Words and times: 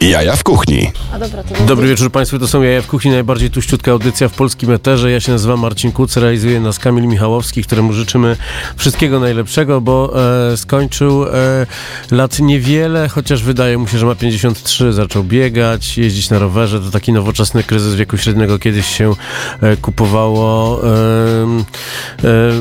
Jaja 0.00 0.36
w 0.36 0.44
kuchni. 0.44 0.92
Dobra, 1.20 1.42
Dobry 1.66 1.88
wieczór 1.88 2.10
Państwu, 2.10 2.38
to 2.38 2.48
są 2.48 2.62
Jaja 2.62 2.82
w 2.82 2.86
Kuchni, 2.86 3.10
najbardziej 3.10 3.50
tuściutka 3.50 3.90
audycja 3.92 4.28
w 4.28 4.32
polskim 4.32 4.72
eterze. 4.72 5.10
Ja 5.10 5.20
się 5.20 5.32
nazywam 5.32 5.60
Marcin 5.60 5.92
Kuc, 5.92 6.16
realizuje 6.16 6.60
nas 6.60 6.78
Kamil 6.78 7.04
Michałowski, 7.04 7.62
któremu 7.62 7.92
życzymy 7.92 8.36
wszystkiego 8.76 9.20
najlepszego, 9.20 9.80
bo 9.80 10.12
e, 10.52 10.56
skończył 10.56 11.24
e, 11.24 11.66
lat 12.10 12.38
niewiele, 12.40 13.08
chociaż 13.08 13.42
wydaje 13.42 13.78
mu 13.78 13.88
się, 13.88 13.98
że 13.98 14.06
ma 14.06 14.14
53, 14.14 14.92
zaczął 14.92 15.24
biegać, 15.24 15.98
jeździć 15.98 16.30
na 16.30 16.38
rowerze. 16.38 16.80
To 16.80 16.90
taki 16.90 17.12
nowoczesny 17.12 17.62
kryzys 17.62 17.94
wieku 17.94 18.16
średniego. 18.16 18.58
Kiedyś 18.58 18.86
się 18.86 19.14
e, 19.60 19.76
kupowało 19.76 20.80
e, 20.84 20.88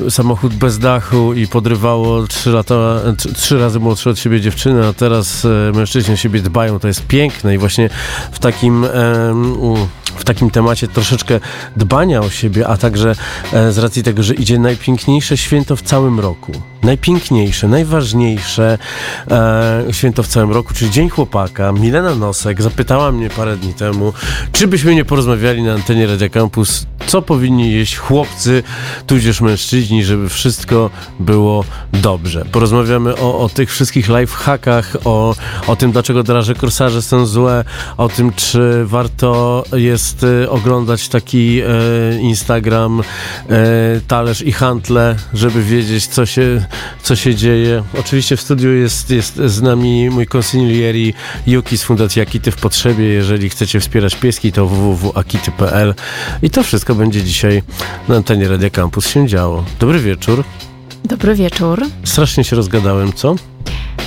e, 0.08 0.12
samochód 0.12 0.54
bez 0.54 0.80
dachu 0.80 1.34
i 1.34 1.48
podrywało 1.48 2.28
trzy, 2.28 2.50
lata, 2.50 3.02
trzy, 3.18 3.34
trzy 3.34 3.60
razy 3.60 3.80
młodsze 3.80 4.10
od 4.10 4.20
siebie 4.20 4.42
dziewczyny, 4.42 4.88
a 4.88 4.94
teraz 4.94 5.46
e, 5.46 5.72
mężczyźni 5.78 6.14
o 6.14 6.18
siebie 6.18 6.42
dbają, 6.42 6.80
to 6.80 6.88
jest 6.88 7.08
piękne 7.08 7.25
i 7.54 7.58
właśnie 7.58 7.90
w 8.32 8.40
takim 8.40 8.86
em, 8.86 9.62
u- 9.64 9.88
w 10.16 10.24
takim 10.24 10.50
temacie 10.52 10.88
troszeczkę 10.88 11.40
dbania 11.76 12.20
o 12.22 12.30
siebie, 12.30 12.68
a 12.68 12.78
także 12.78 13.16
e, 13.54 13.72
z 13.72 13.78
racji 13.78 14.04
tego, 14.04 14.24
że 14.24 14.34
idzie 14.34 14.60
najpiękniejsze 14.60 15.38
święto 15.38 15.76
w 15.76 15.82
całym 15.82 16.20
roku. 16.20 16.52
Najpiękniejsze, 16.86 17.68
najważniejsze 17.68 18.78
e, 19.32 19.84
święto 19.92 20.24
w 20.24 20.28
całym 20.28 20.52
roku, 20.52 20.74
czyli 20.74 20.92
Dzień 20.92 21.10
Chłopaka. 21.10 21.72
Milena 21.72 22.16
Nosek 22.16 22.62
zapytała 22.62 23.12
mnie 23.12 23.30
parę 23.30 23.58
dni 23.58 23.74
temu, 23.74 24.14
czy 24.52 24.68
byśmy 24.68 24.96
nie 24.96 25.06
porozmawiali 25.06 25.64
na 25.64 25.74
antenie 25.74 26.08
Radia 26.08 26.30
Campus, 26.30 26.86
co 27.08 27.22
powinni 27.22 27.72
jeść 27.72 27.98
chłopcy, 27.98 28.64
tudzież 29.08 29.42
mężczyźni, 29.42 30.04
żeby 30.04 30.30
wszystko 30.30 30.90
było 31.20 31.64
dobrze. 31.94 32.46
Porozmawiamy 32.52 33.18
o, 33.18 33.40
o 33.40 33.50
tych 33.50 33.72
wszystkich 33.72 34.10
lifehackach, 34.10 34.98
o, 35.06 35.36
o 35.68 35.76
tym, 35.76 35.92
dlaczego 35.92 36.24
draże 36.24 36.56
korsarze 36.56 37.02
są 37.02 37.26
złe, 37.26 37.64
o 37.98 38.10
tym, 38.10 38.34
czy 38.34 38.86
warto 38.86 39.64
jest 39.74 40.26
e, 40.44 40.50
oglądać 40.50 41.10
taki 41.10 41.62
e, 41.62 41.66
Instagram, 42.20 43.00
e, 43.00 43.04
talerz 44.08 44.42
i 44.42 44.52
hantle, 44.52 45.16
żeby 45.34 45.64
wiedzieć, 45.64 46.08
co 46.08 46.26
się, 46.26 46.66
co 47.04 47.16
się 47.16 47.36
dzieje. 47.36 47.84
Oczywiście 48.00 48.38
w 48.38 48.42
studiu 48.42 48.74
jest, 48.74 49.10
jest 49.10 49.36
z 49.36 49.62
nami 49.62 50.10
mój 50.10 50.28
consiglieri 50.28 51.14
Yuki 51.48 51.78
z 51.78 51.84
Fundacji 51.84 52.22
Akity 52.22 52.52
w 52.52 52.56
Potrzebie. 52.56 53.06
Jeżeli 53.06 53.50
chcecie 53.50 53.80
wspierać 53.80 54.16
pieski, 54.16 54.52
to 54.52 54.68
www.akity.pl 54.68 55.94
i 56.42 56.50
to 56.50 56.64
wszystko 56.64 56.96
będzie 56.96 57.24
dzisiaj 57.24 57.64
na 58.08 58.16
antenie 58.16 58.48
Radia 58.48 58.70
Campus 58.70 59.08
się 59.08 59.28
działo. 59.28 59.66
Dobry 59.80 60.00
wieczór. 60.00 60.44
Dobry 61.06 61.36
wieczór. 61.36 61.86
Strasznie 62.04 62.44
się 62.44 62.56
rozgadałem, 62.56 63.14
co? 63.14 63.36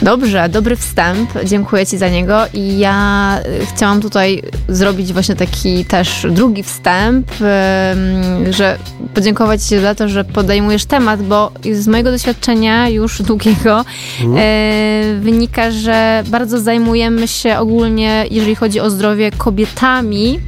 Dobrze, 0.02 0.48
dobry 0.48 0.76
wstęp. 0.76 1.30
Dziękuję 1.44 1.86
Ci 1.86 1.98
za 1.98 2.08
niego. 2.08 2.38
I 2.54 2.78
ja 2.78 3.38
y, 3.62 3.66
chciałam 3.66 4.00
tutaj 4.00 4.42
zrobić 4.68 5.12
właśnie 5.12 5.36
taki 5.36 5.84
też 5.84 6.26
drugi 6.30 6.62
wstęp, 6.62 7.30
ym, 7.40 8.52
że 8.52 8.78
podziękować 9.14 9.62
Ci 9.62 9.78
za 9.78 9.94
to, 9.94 10.08
że 10.08 10.24
podejmujesz 10.24 10.84
temat, 10.84 11.22
bo 11.22 11.52
z 11.72 11.88
mojego 11.88 12.10
doświadczenia 12.10 12.88
już 12.88 13.22
długiego 13.28 13.84
y, 14.20 15.20
wynika, 15.20 15.70
że 15.70 16.24
bardzo 16.26 16.60
zajmujemy 16.60 17.28
się 17.28 17.58
ogólnie, 17.58 18.24
jeżeli 18.30 18.54
chodzi 18.54 18.80
o 18.80 18.90
zdrowie, 18.90 19.30
kobietami. 19.30 20.40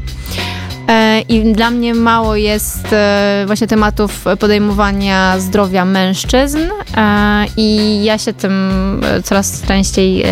I 1.29 1.53
dla 1.53 1.71
mnie 1.71 1.95
mało 1.95 2.37
jest 2.37 2.93
e, 2.93 3.45
właśnie 3.47 3.67
tematów 3.67 4.25
podejmowania 4.41 5.41
zdrowia 5.41 5.85
mężczyzn 5.85 6.59
e, 6.97 7.47
i 7.57 8.01
ja 8.05 8.19
się 8.19 8.33
tym 8.33 9.01
coraz 9.25 9.63
częściej 9.63 10.23
e, 10.25 10.29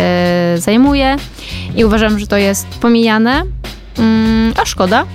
zajmuję 0.57 1.15
i 1.75 1.85
uważam, 1.85 2.19
że 2.19 2.27
to 2.27 2.37
jest 2.37 2.67
pomijane, 2.67 3.43
Mm, 3.99 4.53
a 4.61 4.65
szkoda, 4.65 5.05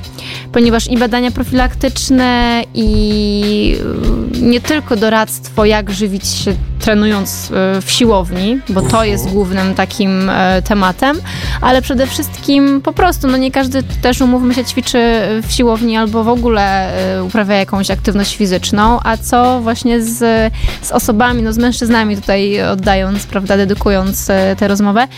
ponieważ 0.54 0.90
i 0.90 0.98
badania 0.98 1.30
profilaktyczne 1.30 2.62
i 2.74 3.76
y, 4.36 4.40
nie 4.40 4.60
tylko 4.60 4.96
doradztwo, 4.96 5.64
jak 5.64 5.90
żywić 5.90 6.26
się 6.26 6.54
trenując 6.80 7.50
y, 7.78 7.80
w 7.80 7.90
siłowni, 7.90 8.60
bo 8.68 8.82
to 8.82 9.04
jest 9.04 9.28
głównym 9.28 9.74
takim 9.74 10.30
e, 10.30 10.62
tematem, 10.62 11.20
ale 11.60 11.82
przede 11.82 12.06
wszystkim 12.06 12.80
po 12.80 12.92
prostu, 12.92 13.26
no 13.28 13.36
nie 13.36 13.50
każdy 13.50 13.82
też, 13.82 14.20
umówmy 14.20 14.54
się, 14.54 14.64
ćwiczy 14.64 14.98
w 15.42 15.52
siłowni 15.52 15.96
albo 15.96 16.24
w 16.24 16.28
ogóle 16.28 16.94
e, 17.16 17.24
uprawia 17.24 17.54
jakąś 17.54 17.90
aktywność 17.90 18.36
fizyczną, 18.36 19.00
a 19.04 19.16
co 19.16 19.60
właśnie 19.60 20.02
z, 20.02 20.18
z 20.82 20.92
osobami, 20.92 21.42
no 21.42 21.52
z 21.52 21.58
mężczyznami 21.58 22.16
tutaj 22.16 22.62
oddając, 22.62 23.26
prawda, 23.26 23.56
dedykując 23.56 24.30
e, 24.30 24.56
tę 24.58 24.68
rozmowę, 24.68 25.08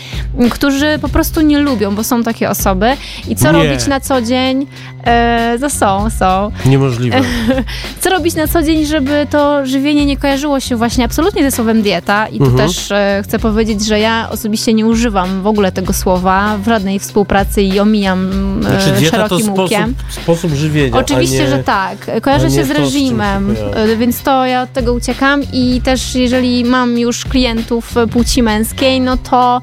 którzy 0.51 0.99
po 1.01 1.09
prostu 1.09 1.41
nie 1.41 1.59
lubią, 1.59 1.95
bo 1.95 2.03
są 2.03 2.23
takie 2.23 2.49
osoby 2.49 2.97
i 3.27 3.35
co 3.35 3.51
Nie. 3.51 3.63
robić 3.63 3.87
na 3.87 3.99
co 3.99 4.21
dzień? 4.21 4.67
E, 5.07 5.57
to 5.61 5.69
są, 5.69 6.09
są. 6.19 6.51
Niemożliwe. 6.65 7.21
Co 8.01 8.09
robić 8.09 8.35
na 8.35 8.47
co 8.47 8.63
dzień, 8.63 8.85
żeby 8.85 9.27
to 9.29 9.65
żywienie 9.65 10.05
nie 10.05 10.17
kojarzyło 10.17 10.59
się 10.59 10.75
właśnie 10.75 11.05
absolutnie 11.05 11.43
ze 11.43 11.51
słowem 11.51 11.81
dieta 11.81 12.27
i 12.27 12.37
tu 12.37 12.43
Mhm. 12.45 12.67
też 12.69 12.91
e, 12.91 13.21
chcę 13.23 13.39
powiedzieć, 13.39 13.85
że 13.85 13.99
ja 13.99 14.29
osobiście 14.31 14.73
nie 14.73 14.85
używam 14.85 15.41
w 15.41 15.47
ogóle 15.47 15.71
tego 15.71 15.93
słowa 15.93 16.57
w 16.57 16.65
żadnej 16.65 16.99
współpracy 16.99 17.61
i 17.61 17.79
omijam 17.79 18.29
e, 18.59 18.63
Znaczy 18.63 18.91
dieta 18.91 19.17
to 19.17 19.23
szerokim 19.23 19.45
sposób, 19.45 19.59
łukiem. 19.59 19.95
sposób 20.09 20.51
żywienia, 20.53 20.97
Oczywiście, 20.97 21.39
nie... 21.43 21.49
że 21.49 21.63
tak. 21.63 21.97
Kojarzę 22.21 22.51
się 22.51 22.63
z 22.63 22.67
to, 22.67 22.73
reżimem, 22.73 23.55
kojarzy. 23.55 23.91
e, 23.93 23.97
więc 23.97 24.21
to 24.21 24.45
ja 24.45 24.61
od 24.61 24.73
tego 24.73 24.93
uciekam 24.93 25.41
i 25.53 25.81
też 25.83 26.15
jeżeli 26.15 26.65
mam 26.65 26.97
już 26.99 27.25
klientów 27.25 27.97
e, 27.97 28.07
płci 28.07 28.43
męskiej, 28.43 29.01
no 29.01 29.17
to 29.17 29.61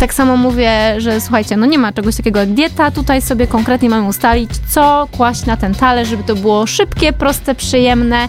tak 0.00 0.14
samo 0.14 0.36
mówię, 0.36 0.94
że 0.98 1.20
słuchajcie, 1.20 1.56
no 1.56 1.66
nie 1.66 1.78
ma 1.78 1.92
czegoś 1.92 2.16
takiego 2.16 2.40
jak 2.40 2.48
dieta, 2.48 2.90
tutaj 2.90 3.22
sobie 3.22 3.46
konkretnie 3.46 3.88
mamy 3.90 4.08
ustalić, 4.08 4.50
co 4.68 4.81
kłaść 5.10 5.46
na 5.46 5.56
ten 5.56 5.74
talerz, 5.74 6.08
żeby 6.08 6.24
to 6.24 6.34
było 6.34 6.66
szybkie, 6.66 7.12
proste, 7.12 7.54
przyjemne, 7.54 8.28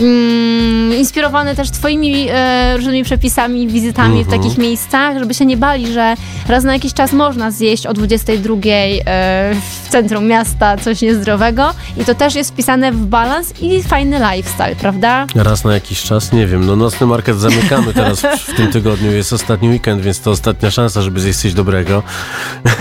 mm, 0.00 0.94
inspirowane 0.98 1.56
też 1.56 1.70
twoimi 1.70 2.26
e, 2.30 2.76
różnymi 2.76 3.04
przepisami, 3.04 3.68
wizytami 3.68 4.24
w 4.24 4.26
Mhm. 4.26 4.42
takich 4.42 4.58
miejscach, 4.58 5.18
żeby 5.18 5.34
się 5.34 5.46
nie 5.46 5.56
bali, 5.56 5.92
że 5.92 6.14
raz 6.48 6.64
na 6.64 6.72
jakiś 6.72 6.94
czas 6.94 7.12
można 7.12 7.50
zjeść 7.50 7.86
o 7.86 7.92
22 7.92 8.54
e, 8.54 9.54
w 9.84 9.88
centrum 9.88 10.26
miasta 10.26 10.76
coś 10.76 11.02
niezdrowego 11.02 11.74
i 12.00 12.04
to 12.04 12.14
też 12.14 12.34
jest 12.34 12.50
wpisane 12.50 12.92
w 12.92 13.06
balans 13.06 13.54
i 13.62 13.82
fajny 13.82 14.20
lifestyle, 14.32 14.76
prawda? 14.76 15.26
Raz 15.34 15.64
na 15.64 15.74
jakiś 15.74 16.02
czas, 16.02 16.32
nie 16.32 16.46
wiem, 16.46 16.66
no 16.66 16.76
nocny 16.76 17.06
market 17.06 17.36
zamykamy 17.40 17.94
teraz 17.94 18.20
w, 18.20 18.24
w 18.52 18.56
tym 18.56 18.72
tygodniu, 18.72 19.12
jest 19.12 19.32
ostatni 19.32 19.68
weekend, 19.68 20.02
więc 20.02 20.20
to 20.20 20.30
ostatnia 20.30 20.70
szansa, 20.70 21.02
żeby 21.02 21.20
zjeść 21.20 21.38
coś 21.38 21.54
dobrego. 21.54 22.02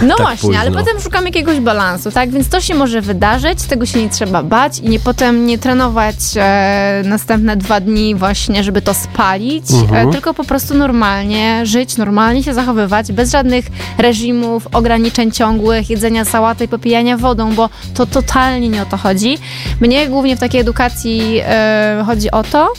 No 0.02 0.16
Tak 0.18 0.26
właśnie, 0.26 0.60
ale 0.60 0.70
późno. 0.72 0.86
potem 0.86 1.02
szukam 1.02 1.26
jakiegoś 1.26 1.60
balansu, 1.60 2.12
tak? 2.12 2.30
Więc 2.32 2.50
to 2.50 2.62
się 2.62 2.76
może 2.76 3.02
wydarzyć, 3.08 3.64
tego 3.64 3.86
się 3.86 4.02
nie 4.04 4.10
trzeba 4.10 4.44
bać 4.44 4.80
i 4.80 4.90
nie 4.90 5.00
potem 5.00 5.46
nie 5.46 5.58
trenować 5.58 6.16
e, 6.36 7.02
następne 7.06 7.58
dwa 7.58 7.80
dni 7.80 8.16
właśnie, 8.16 8.64
żeby 8.64 8.82
to 8.82 8.94
spalić, 8.94 9.72
Mhm. 9.72 10.10
e, 10.10 10.12
tylko 10.12 10.34
po 10.34 10.44
prostu 10.44 10.74
normalnie 10.74 11.66
żyć, 11.66 11.98
normalnie 11.98 12.44
się 12.44 12.54
zachowywać, 12.54 13.12
bez 13.12 13.32
żadnych 13.32 13.66
reżimów, 13.98 14.68
ograniczeń 14.74 15.32
ciągłych, 15.32 15.90
jedzenia 15.90 16.26
sałaty 16.26 16.64
i 16.64 16.68
popijania 16.68 17.18
wodą, 17.18 17.54
bo 17.54 17.70
to 17.94 18.06
totalnie 18.06 18.70
nie 18.70 18.82
o 18.82 18.86
to 18.86 18.98
chodzi. 18.98 19.38
Mnie 19.82 20.08
głównie 20.08 20.36
w 20.38 20.40
takiej 20.40 20.62
edukacji 20.62 21.40
e, 21.46 22.04
chodzi 22.06 22.32
o 22.32 22.44
to, 22.44 22.74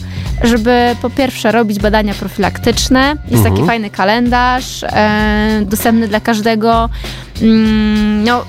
żeby 0.45 0.97
po 1.03 1.11
pierwsze 1.11 1.53
robić 1.53 1.79
badania 1.79 2.15
profilaktyczne. 2.15 3.17
Jest 3.31 3.43
taki 3.43 3.49
Mhm. 3.61 3.67
fajny 3.67 3.91
kalendarz, 3.91 4.83
e, 4.85 5.63
dostępny 5.67 6.09
dla 6.09 6.21
każdego. 6.21 6.89
Mm, 7.43 8.25
no, 8.25 8.45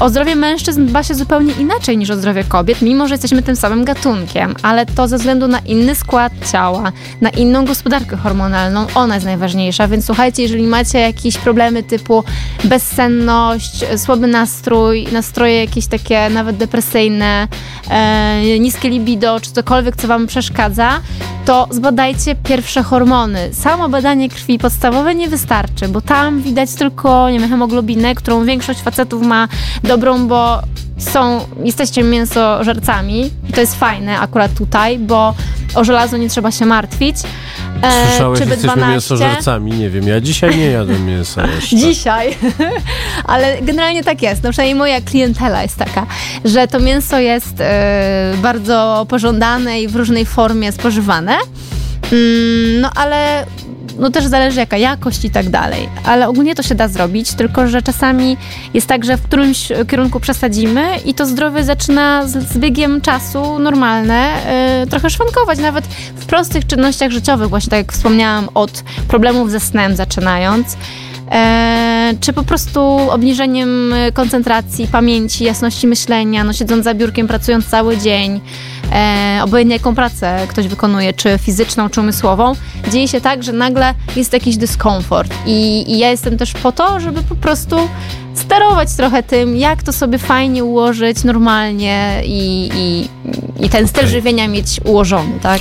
o 0.00 0.08
zdrowie 0.08 0.36
mężczyzn 0.36 0.86
dba 0.86 1.02
się 1.02 1.14
zupełnie 1.14 1.52
inaczej 1.52 1.98
niż 1.98 2.10
o 2.10 2.16
zdrowie 2.16 2.44
kobiet, 2.44 2.82
mimo 2.82 3.08
że 3.08 3.14
jesteśmy 3.14 3.42
tym 3.42 3.56
samym 3.56 3.84
gatunkiem, 3.84 4.54
ale 4.62 4.86
to 4.86 5.08
ze 5.08 5.18
względu 5.18 5.48
na 5.48 5.58
inny 5.58 5.94
skład 5.94 6.32
ciała, 6.52 6.92
na 7.20 7.30
inną 7.30 7.64
gospodarkę 7.64 8.16
hormonalną, 8.16 8.86
ona 8.94 9.14
jest 9.14 9.26
najważniejsza. 9.26 9.88
Więc 9.88 10.06
słuchajcie, 10.06 10.42
jeżeli 10.42 10.62
macie 10.62 10.98
jakieś 10.98 11.38
problemy 11.38 11.82
typu 11.82 12.24
bezsenność, 12.64 13.84
słaby 13.96 14.26
nastrój, 14.26 15.06
nastroje 15.12 15.60
jakieś 15.60 15.86
takie 15.86 16.30
nawet 16.30 16.56
depresyjne, 16.56 17.48
e, 17.90 18.58
niskie 18.60 18.90
libido, 18.90 19.40
czy 19.40 19.52
cokolwiek, 19.52 19.96
co 19.96 20.08
wam 20.08 20.26
przeszkadza, 20.26 21.00
to 21.44 21.68
zbadajcie 21.70 22.34
pierwsze 22.34 22.82
hormony. 22.82 23.54
Samo 23.54 23.88
badanie 23.88 24.28
krwi 24.28 24.58
podstawowe 24.58 25.14
nie 25.14 25.28
wystarczy, 25.28 25.88
bo 25.88 26.00
tam 26.00 26.42
widać 26.42 26.74
tylko 26.74 27.30
nie 27.30 27.40
wiem, 27.40 27.48
hemoglobinę, 27.48 28.14
którą 28.14 28.44
większość 28.44 28.80
facetów 28.80 29.22
ma 29.22 29.48
dobrą, 29.84 30.28
bo 30.28 30.62
są, 30.98 31.40
jesteście 31.64 32.02
mięsożercami 32.02 33.30
i 33.48 33.52
to 33.52 33.60
jest 33.60 33.74
fajne 33.74 34.18
akurat 34.18 34.54
tutaj, 34.54 34.98
bo 34.98 35.34
o 35.74 35.84
żelazo 35.84 36.16
nie 36.16 36.28
trzeba 36.28 36.50
się 36.50 36.66
martwić. 36.66 37.16
E, 37.82 38.08
Słyszałeś, 38.08 38.40
czy 38.40 38.48
jesteśmy 38.48 38.82
B12? 38.82 38.90
mięsożercami? 38.90 39.72
Nie 39.72 39.90
wiem, 39.90 40.08
ja 40.08 40.20
dzisiaj 40.20 40.58
nie 40.58 40.66
jadłem 40.66 41.06
mięsa 41.14 41.46
jeszcze. 41.46 41.76
Dzisiaj. 41.76 42.36
Ale 43.24 43.62
generalnie 43.62 44.04
tak 44.04 44.22
jest. 44.22 44.42
No 44.42 44.50
przynajmniej 44.50 44.78
moja 44.78 45.00
klientela 45.00 45.62
jest 45.62 45.76
taka, 45.76 46.06
że 46.44 46.68
to 46.68 46.80
mięso 46.80 47.18
jest 47.18 47.60
e, 47.60 48.34
bardzo 48.42 49.06
pożądane 49.08 49.80
i 49.80 49.88
w 49.88 49.96
różnej 49.96 50.26
formie 50.26 50.72
spożywane. 50.72 51.32
Mm, 52.12 52.80
no 52.80 52.90
ale 52.94 53.46
no 53.98 54.10
też 54.10 54.26
zależy 54.26 54.60
jaka 54.60 54.76
jakość 54.76 55.24
i 55.24 55.30
tak 55.30 55.48
dalej. 55.50 55.88
Ale 56.04 56.28
ogólnie 56.28 56.54
to 56.54 56.62
się 56.62 56.74
da 56.74 56.88
zrobić, 56.88 57.32
tylko 57.32 57.68
że 57.68 57.82
czasami 57.82 58.36
jest 58.74 58.86
tak, 58.86 59.04
że 59.04 59.16
w 59.16 59.22
którymś 59.22 59.72
kierunku 59.88 60.20
przesadzimy 60.20 60.98
i 61.04 61.14
to 61.14 61.26
zdrowie 61.26 61.64
zaczyna 61.64 62.26
z, 62.26 62.48
z 62.48 62.58
biegiem 62.58 63.00
czasu 63.00 63.58
normalne 63.58 64.36
yy, 64.80 64.86
trochę 64.86 65.10
szwankować, 65.10 65.58
nawet 65.58 65.84
w 66.16 66.26
prostych 66.26 66.66
czynnościach 66.66 67.10
życiowych, 67.10 67.48
właśnie 67.48 67.70
tak 67.70 67.78
jak 67.78 67.92
wspomniałam, 67.92 68.48
od 68.54 68.84
problemów 69.08 69.50
ze 69.50 69.60
snem 69.60 69.96
zaczynając. 69.96 70.76
E, 71.30 72.14
czy 72.20 72.32
po 72.32 72.42
prostu 72.42 72.80
obniżeniem 73.10 73.94
koncentracji, 74.14 74.86
pamięci, 74.86 75.44
jasności 75.44 75.86
myślenia, 75.86 76.44
no 76.44 76.52
siedząc 76.52 76.84
za 76.84 76.94
biurkiem, 76.94 77.26
pracując 77.26 77.66
cały 77.66 77.98
dzień, 77.98 78.40
e, 78.92 79.40
obojętnie 79.44 79.76
jaką 79.76 79.94
pracę 79.94 80.46
ktoś 80.48 80.68
wykonuje, 80.68 81.12
czy 81.12 81.38
fizyczną, 81.38 81.88
czy 81.90 82.00
umysłową, 82.00 82.52
dzieje 82.92 83.08
się 83.08 83.20
tak, 83.20 83.42
że 83.42 83.52
nagle 83.52 83.94
jest 84.16 84.32
jakiś 84.32 84.56
dyskomfort. 84.56 85.34
I, 85.46 85.92
i 85.92 85.98
ja 85.98 86.10
jestem 86.10 86.38
też 86.38 86.52
po 86.52 86.72
to, 86.72 87.00
żeby 87.00 87.22
po 87.22 87.34
prostu 87.34 87.76
sterować 88.34 88.96
trochę 88.96 89.22
tym, 89.22 89.56
jak 89.56 89.82
to 89.82 89.92
sobie 89.92 90.18
fajnie 90.18 90.64
ułożyć 90.64 91.24
normalnie 91.24 92.22
i, 92.24 92.70
i, 92.74 93.08
i 93.64 93.68
ten 93.68 93.88
styl 93.88 94.00
okay. 94.00 94.10
żywienia 94.10 94.48
mieć 94.48 94.80
ułożony, 94.84 95.40
tak? 95.42 95.60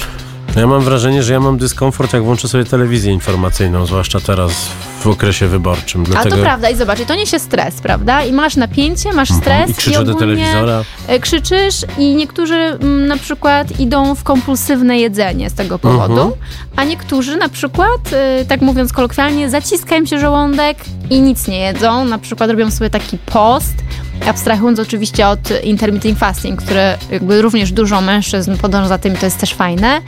Ja 0.56 0.68
mam 0.68 0.81
wrażenie, 0.81 1.24
że 1.24 1.33
ja 1.33 1.39
mam 1.39 1.57
dyskomfort, 1.57 2.13
jak 2.13 2.24
włączę 2.24 2.48
sobie 2.48 2.65
telewizję 2.65 3.13
informacyjną, 3.13 3.86
zwłaszcza 3.86 4.19
teraz 4.19 4.69
w 5.04 5.08
okresie 5.08 5.48
wyborczym. 5.48 6.04
Dlatego... 6.04 6.36
A 6.36 6.38
to 6.38 6.44
prawda 6.44 6.70
i 6.70 6.76
zobacz, 6.76 7.00
i 7.00 7.06
to 7.06 7.16
niesie 7.16 7.40
stres, 7.40 7.76
prawda? 7.76 8.24
I 8.24 8.34
masz 8.34 8.56
napięcie, 8.56 9.14
masz 9.14 9.32
mhm. 9.32 9.42
stres. 9.42 9.70
I 9.70 9.74
krzyczysz 9.74 10.04
do 10.04 10.16
telewizora. 10.16 10.84
E, 11.08 11.20
krzyczysz 11.20 11.76
i 11.98 12.16
niektórzy 12.16 12.56
m, 12.56 12.78
mm, 12.82 13.08
na 13.08 13.18
przykład 13.18 13.80
idą 13.80 14.16
w 14.16 14.24
kompulsywne 14.24 15.00
jedzenie 15.00 15.50
z 15.50 15.54
tego 15.54 15.80
powodu, 15.80 16.22
mhm. 16.22 16.32
a 16.76 16.84
niektórzy 16.84 17.38
na 17.38 17.50
przykład, 17.50 18.14
y, 18.42 18.46
tak 18.46 18.62
mówiąc 18.62 18.94
kolokwialnie, 18.94 19.50
zaciskają 19.50 20.06
się 20.06 20.20
żołądek 20.20 20.78
i 21.10 21.22
nic 21.22 21.48
nie 21.48 21.60
jedzą. 21.60 22.06
Na 22.06 22.18
przykład 22.18 22.50
robią 22.50 22.72
sobie 22.72 22.90
taki 22.90 23.18
post, 23.18 23.74
abstrahując 24.28 24.80
oczywiście 24.80 25.28
od 25.28 25.64
intermittent 25.64 26.20
fasting, 26.20 26.62
które 26.62 26.98
jakby 27.12 27.42
również 27.42 27.72
dużo 27.72 28.02
mężczyzn 28.02 28.58
podąża 28.58 28.88
za 28.88 28.98
tym, 28.98 29.16
to 29.16 29.26
jest 29.26 29.38
też 29.38 29.54
fajne 29.54 30.02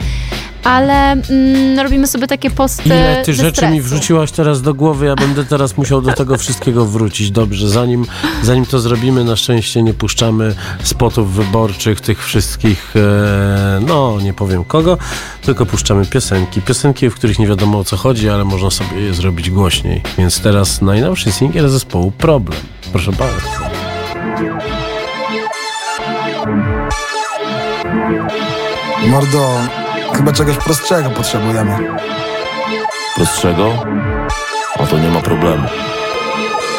ale 0.66 1.12
mm, 1.12 1.78
robimy 1.78 2.06
sobie 2.06 2.26
takie 2.26 2.50
posty. 2.50 2.82
Ile 2.86 3.22
ty 3.24 3.34
rzeczy 3.34 3.56
stresu. 3.56 3.74
mi 3.74 3.80
wrzuciłaś 3.80 4.32
teraz 4.32 4.62
do 4.62 4.74
głowy, 4.74 5.06
ja 5.06 5.14
będę 5.14 5.44
teraz 5.44 5.76
musiał 5.76 6.02
do 6.02 6.12
tego 6.12 6.38
wszystkiego 6.38 6.86
wrócić. 6.86 7.30
Dobrze, 7.30 7.68
zanim, 7.68 8.06
zanim 8.42 8.66
to 8.66 8.80
zrobimy, 8.80 9.24
na 9.24 9.36
szczęście 9.36 9.82
nie 9.82 9.94
puszczamy 9.94 10.54
spotów 10.82 11.32
wyborczych, 11.32 12.00
tych 12.00 12.24
wszystkich, 12.24 12.94
e, 12.96 13.80
no 13.86 14.20
nie 14.22 14.32
powiem 14.32 14.64
kogo, 14.64 14.98
tylko 15.42 15.66
puszczamy 15.66 16.06
piosenki. 16.06 16.62
Piosenki, 16.62 17.10
w 17.10 17.14
których 17.14 17.38
nie 17.38 17.46
wiadomo 17.46 17.78
o 17.78 17.84
co 17.84 17.96
chodzi, 17.96 18.28
ale 18.28 18.44
można 18.44 18.70
sobie 18.70 19.00
je 19.00 19.14
zrobić 19.14 19.50
głośniej. 19.50 20.02
Więc 20.18 20.40
teraz 20.40 20.82
najnowszy 20.82 21.32
singiel 21.32 21.68
zespołu 21.68 22.10
Problem. 22.10 22.60
Proszę 22.92 23.12
bardzo. 23.12 23.48
Mordo, 29.06 29.60
Chyba 30.16 30.32
czegoś 30.32 30.56
prostszego 30.56 31.10
potrzebujemy. 31.10 31.78
Prostszego? 33.16 33.72
A 34.80 34.86
to 34.86 34.98
nie 34.98 35.08
ma 35.08 35.20
problemu. 35.20 35.68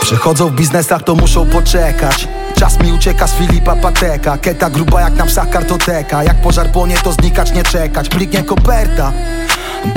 Przechodzą 0.01 0.47
w 0.47 0.51
biznesach, 0.51 1.03
to 1.03 1.15
muszą 1.15 1.49
poczekać. 1.49 2.27
Czas 2.59 2.79
mi 2.79 2.93
ucieka 2.93 3.27
z 3.27 3.33
Filipa 3.33 3.75
Pateka 3.75 4.37
Keta 4.37 4.69
gruba 4.69 5.01
jak 5.01 5.15
na 5.15 5.25
psach 5.25 5.49
kartoteka 5.49 6.23
Jak 6.23 6.41
pożar 6.41 6.71
płonie 6.71 6.95
to 7.03 7.11
znikać 7.11 7.53
nie 7.53 7.63
czekać 7.63 8.09
Pliknie 8.09 8.43
koperta 8.43 9.13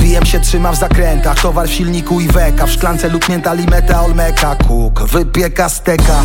Bijem 0.01 0.27
się 0.27 0.41
trzyma 0.41 0.73
w 0.73 0.77
zakrętach 0.77 1.41
Towar 1.41 1.69
w 1.69 1.73
silniku 1.73 2.21
i 2.21 2.29
weka 2.29 2.67
W 2.67 2.71
szklance 2.71 3.09
luknięta 3.09 3.55
limeta 3.55 4.03
olmeka 4.03 4.57
Kuk 4.69 5.03
wypieka 5.03 5.69
steka 5.69 6.23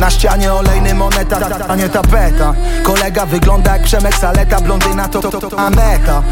na 0.00 0.10
ścianie 0.10 0.52
olejny 0.52 0.94
moneta, 0.94 1.38
a 1.68 1.76
nie 1.76 1.88
tapeta. 1.88 2.54
Kolega 2.82 3.26
wygląda 3.26 3.72
jak 3.72 3.82
Przemek 3.82 4.14
Saleta 4.14 4.60
Blondyna 4.60 5.08
to, 5.08 5.20
to, 5.20 5.50
to 5.50 5.58
Aneta. 5.58 6.22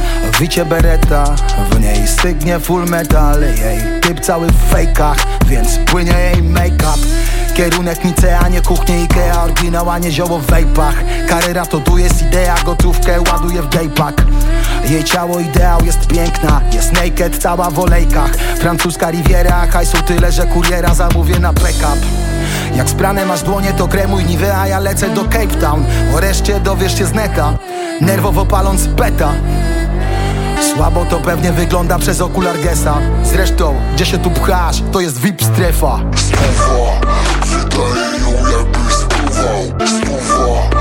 Wicie 0.40 0.64
bereta, 0.64 1.24
w 1.70 1.80
niej 1.80 2.08
stygnie 2.08 2.60
full 2.60 2.84
metal 2.84 3.40
Jej 3.40 4.00
typ 4.00 4.20
cały 4.20 4.46
w 4.46 4.70
fejkach, 4.70 5.16
więc 5.46 5.78
płynie 5.78 6.12
jej 6.12 6.42
make-up. 6.42 6.98
Kierunek 7.54 8.04
Nicea, 8.04 8.48
nie 8.48 8.62
kuchnie 8.62 9.02
Ikea 9.02 9.42
Oryginał, 9.42 9.90
a 9.90 9.98
nie 9.98 10.10
zioło 10.10 10.38
w 10.38 10.46
wejpach 10.46 10.94
Karyra 11.28 11.66
to 11.66 11.80
tu 11.80 11.98
jest 11.98 12.22
idea, 12.22 12.56
gotówkę 12.64 13.20
ładuję 13.32 13.62
w 13.62 13.68
daypack 13.68 14.22
Jej 14.88 15.04
ciało 15.04 15.40
ideał 15.40 15.84
jest 15.84 16.06
piękna 16.06 16.60
Jest 16.72 16.92
naked, 16.92 17.38
cała 17.38 17.70
w 17.70 17.78
olejkach. 17.78 18.36
Francuska 18.36 19.10
riviera, 19.10 19.66
hajsu 19.66 20.02
tyle, 20.02 20.32
że 20.32 20.46
kuriera 20.46 20.94
zamówię 20.94 21.38
na 21.38 21.52
backup 21.52 22.33
jak 22.76 22.90
sprane 22.90 23.26
masz 23.26 23.42
dłonie 23.42 23.72
to 23.72 23.88
kremuj 23.88 24.24
niwe, 24.24 24.56
a 24.56 24.68
ja 24.68 24.78
lecę 24.78 25.10
do 25.10 25.24
Cape 25.24 25.46
Town. 25.46 25.84
O 26.16 26.20
reszcie 26.20 26.60
dowiesz 26.60 26.98
się 26.98 27.06
z 27.06 27.12
neta 27.12 27.58
Nerwowo 28.00 28.46
paląc 28.46 28.88
peta. 28.96 29.32
Słabo 30.74 31.04
to 31.04 31.20
pewnie 31.20 31.52
wygląda 31.52 31.98
przez 31.98 32.20
okular 32.20 32.60
Gesa. 32.60 32.98
Zresztą, 33.24 33.74
gdzie 33.94 34.06
się 34.06 34.18
tu 34.18 34.30
pchasz, 34.30 34.82
to 34.92 35.00
jest 35.00 35.20
VIP 35.20 35.42
strefa. 35.42 36.00
Strefa, 36.16 36.74
wydaje 37.44 38.20
ją 38.20 38.58
jakbyś 38.58 38.94
spływał. 38.94 39.88
Spływa, 39.88 40.73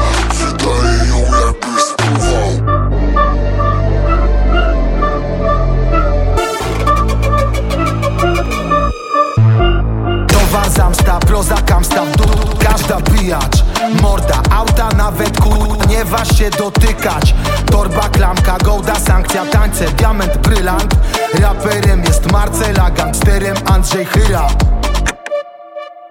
Morda, 14.01 14.41
auta 14.51 14.89
nawet 14.97 15.41
ku 15.41 15.75
Nie 15.89 16.05
waż 16.05 16.37
się 16.37 16.49
dotykać. 16.49 17.35
Torba, 17.71 18.09
klamka, 18.09 18.57
gołda, 18.57 18.95
sankcja, 18.95 19.45
tańce 19.45 19.85
Diament, 19.85 20.37
brylant. 20.37 20.95
Raperem 21.33 22.03
jest 22.03 22.31
Marcela, 22.31 22.91
gangsterem 22.91 23.55
Andrzej 23.65 24.05
Chyra. 24.05 24.47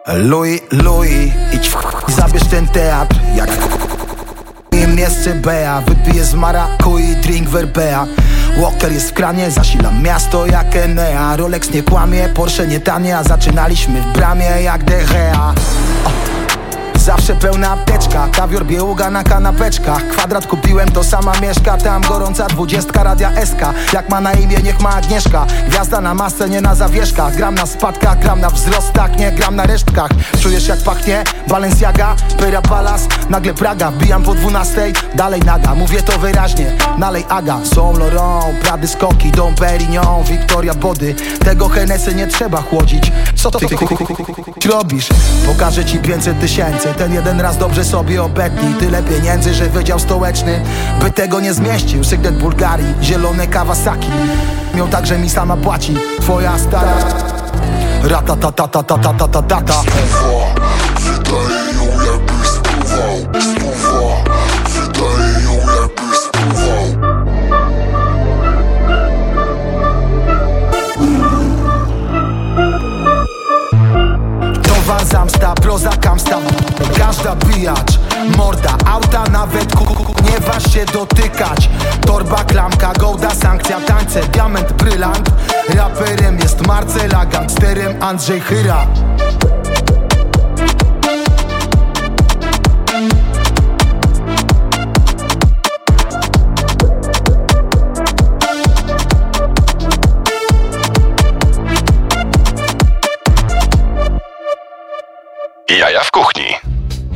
Louis, 0.06 0.60
Louis, 0.72 1.32
idź 1.52 1.68
w 1.68 2.10
zabierz 2.16 2.44
ten 2.50 2.68
teatr 2.68 3.16
Jak 3.36 3.50
w 3.50 4.96
miejsce 4.96 5.34
Bea 5.34 5.80
Wypiję 5.80 6.24
z 6.24 6.34
marakui, 6.34 7.16
drink 7.16 7.48
verbea 7.48 8.06
Walker 8.56 8.92
jest 8.92 9.10
w 9.10 9.12
kranie, 9.12 9.50
zasilam 9.50 10.02
miasto 10.02 10.46
jak 10.46 10.76
Enea. 10.76 11.36
Rolex 11.36 11.70
nie 11.70 11.82
kłamie, 11.82 12.28
Porsche 12.28 12.66
nie 12.66 12.80
tanie 12.80 13.18
A 13.18 13.22
zaczynaliśmy 13.22 14.00
w 14.00 14.12
bramie 14.12 14.62
jak 14.62 14.84
Gea 14.84 15.54
Zawsze 17.02 17.34
pełna 17.36 17.70
apteczka, 17.70 18.28
kawior 18.28 18.66
bieługa 18.66 19.10
na 19.10 19.24
kanapeczkach 19.24 20.08
Kwadrat 20.08 20.46
kupiłem, 20.46 20.88
to 20.88 21.04
sama 21.04 21.32
mieszka 21.40 21.76
Tam 21.76 22.02
gorąca 22.02 22.46
dwudziestka, 22.46 23.02
radia 23.02 23.46
SK 23.46 23.60
Jak 23.92 24.08
ma 24.08 24.20
na 24.20 24.32
imię, 24.32 24.56
niech 24.64 24.80
ma 24.80 24.90
Agnieszka 24.90 25.46
Gwiazda 25.68 26.00
na 26.00 26.14
masę, 26.14 26.48
nie 26.48 26.60
na 26.60 26.74
zawieszkach 26.74 27.36
Gram 27.36 27.54
na 27.54 27.66
spadkach, 27.66 28.18
gram 28.18 28.40
na 28.40 28.50
wzrostach 28.50 29.18
Nie 29.18 29.32
gram 29.32 29.56
na 29.56 29.66
resztkach 29.66 30.10
Czujesz 30.40 30.68
jak 30.68 30.78
pachnie? 30.78 31.24
Balenciaga, 31.48 32.16
Pera 32.38 32.62
Palace 32.62 33.08
Nagle 33.30 33.54
Praga, 33.54 33.90
wbijam 33.90 34.22
po 34.22 34.34
dwunastej 34.34 34.92
Dalej 35.14 35.40
naga, 35.40 35.74
mówię 35.74 36.02
to 36.02 36.18
wyraźnie 36.18 36.76
Nalej 36.98 37.24
Aga, 37.28 37.60
Saint 37.74 37.98
Laurent 37.98 38.58
Prady 38.60 38.88
skoki, 38.88 39.30
Dom 39.30 39.54
Perignon 39.54 40.24
Victoria 40.24 40.74
Body 40.74 41.14
Tego 41.44 41.68
Hennessy 41.68 42.14
nie 42.14 42.26
trzeba 42.26 42.62
chłodzić 42.62 43.12
Co 43.34 43.50
ty, 43.50 43.66
ty, 43.66 43.76
ty, 43.76 43.86
ty 44.60 44.68
robisz? 44.68 45.08
Pokażę 45.46 45.84
ci 45.84 45.98
500 45.98 46.40
tysięcy 46.40 46.91
ten 46.94 47.12
jeden 47.12 47.40
raz 47.40 47.58
dobrze 47.58 47.84
sobie 47.84 48.22
obetnij. 48.22 48.74
Tyle 48.74 49.02
pieniędzy, 49.02 49.54
że 49.54 49.68
wydział 49.68 49.98
stołeczny 49.98 50.60
By 51.00 51.10
tego 51.10 51.40
nie 51.40 51.54
zmieścił. 51.54 52.04
Sygnet 52.04 52.38
Bulgarii, 52.38 52.94
zielone 53.02 53.46
Kawasaki. 53.46 54.08
Miał 54.74 54.88
także 54.88 55.18
mi 55.18 55.30
sama 55.30 55.56
płaci. 55.56 55.94
Twoja 56.20 56.58
stara 56.58 56.94
Rata 58.02 58.36
ta 58.36 58.52
ta 58.52 58.68
ta 58.68 58.82
ta 58.82 58.98
ta 58.98 59.12
ta 59.14 59.28
ta 59.28 59.42
ta 59.42 59.60
ta 59.60 59.82
nawet 79.46 79.76
ku, 79.76 79.84
Nie 80.30 80.40
waż 80.40 80.74
się 80.74 80.84
dotykać. 80.84 81.70
Torba, 82.06 82.44
klamka, 82.44 82.92
gołda, 82.92 83.34
sankcja, 83.34 83.80
tańce 83.80 84.20
Diament, 84.20 84.72
brylant. 84.72 85.30
Raperem 85.74 86.38
jest 86.38 86.66
Marcela, 86.66 87.26
gangsterem 87.26 88.02
Andrzej 88.02 88.40
Chyra 88.40 88.86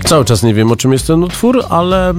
Cały 0.07 0.25
czas 0.25 0.43
nie 0.43 0.55
wiem, 0.55 0.73
o 0.73 0.77
czym 0.77 0.93
jest 0.93 1.07
ten 1.07 1.25
utwór, 1.25 1.65
ale 1.71 2.11
e, 2.11 2.15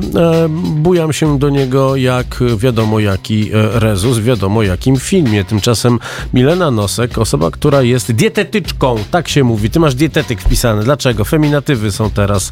bujam 0.76 1.14
się 1.14 1.40
do 1.40 1.50
niego 1.50 1.96
jak 1.96 2.40
wiadomo 2.58 3.00
jaki 3.00 3.52
e, 3.54 3.80
rezus, 3.80 4.20
wiadomo 4.20 4.64
jakim 4.64 4.98
filmie. 4.98 5.46
Tymczasem 5.46 6.00
Milena 6.34 6.72
Nosek, 6.72 7.18
osoba, 7.18 7.52
która 7.52 7.82
jest 7.82 8.12
dietetyczką, 8.12 8.96
tak 9.12 9.28
się 9.28 9.44
mówi. 9.44 9.70
Ty 9.70 9.80
masz 9.80 9.96
dietetyk 9.96 10.42
wpisany. 10.42 10.84
Dlaczego? 10.84 11.26
Feminatywy 11.26 11.92
są 11.92 12.10
teraz 12.10 12.52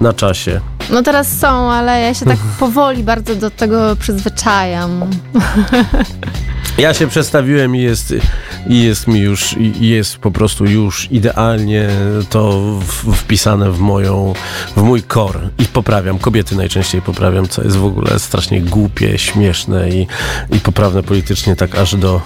na 0.00 0.12
czasie. 0.12 0.60
No 0.90 1.02
teraz 1.02 1.38
są, 1.38 1.48
ale 1.48 2.00
ja 2.00 2.14
się 2.14 2.26
tak 2.26 2.38
powoli 2.58 3.02
bardzo 3.02 3.34
do 3.34 3.50
tego 3.50 3.96
przyzwyczajam. 3.96 5.00
Ja 6.78 6.94
się 6.94 7.06
przestawiłem 7.06 7.76
i 7.76 7.82
jest, 7.82 8.14
i 8.66 8.82
jest 8.82 9.06
mi 9.06 9.20
już, 9.20 9.56
jest 9.80 10.18
po 10.18 10.30
prostu 10.30 10.64
już 10.64 11.12
idealnie 11.12 11.88
to 12.30 12.60
w, 12.80 13.14
wpisane 13.14 13.72
w 13.72 13.78
moją, 13.78 14.32
w 14.76 14.82
mój 14.82 15.02
kor 15.02 15.40
i 15.58 15.64
poprawiam. 15.64 16.18
Kobiety 16.18 16.56
najczęściej 16.56 17.02
poprawiam, 17.02 17.48
co 17.48 17.62
jest 17.62 17.76
w 17.76 17.84
ogóle 17.84 18.18
strasznie 18.18 18.60
głupie, 18.60 19.18
śmieszne 19.18 19.90
i, 19.90 20.06
i 20.52 20.60
poprawne 20.60 21.02
politycznie, 21.02 21.56
tak 21.56 21.78
aż 21.78 21.96
do, 21.96 22.20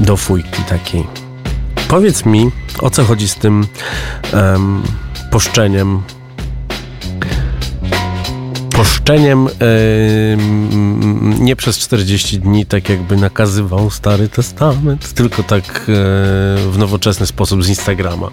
do 0.00 0.16
fujki 0.16 0.62
takiej. 0.62 1.06
Powiedz 1.88 2.24
mi, 2.24 2.50
o 2.80 2.90
co 2.90 3.04
chodzi 3.04 3.28
z 3.28 3.34
tym 3.34 3.66
um, 4.32 4.82
poszczeniem 5.30 6.02
poszczeniem 8.80 9.44
yy, 9.44 9.50
nie 11.40 11.56
przez 11.56 11.78
40 11.78 12.38
dni, 12.38 12.66
tak 12.66 12.88
jakby 12.88 13.16
nakazywał 13.16 13.90
Stary 13.90 14.28
Testament, 14.28 15.12
tylko 15.12 15.42
tak 15.42 15.82
w 16.70 16.74
nowoczesny 16.78 17.26
sposób 17.26 17.64
z 17.64 17.68
Instagrama. 17.68 18.30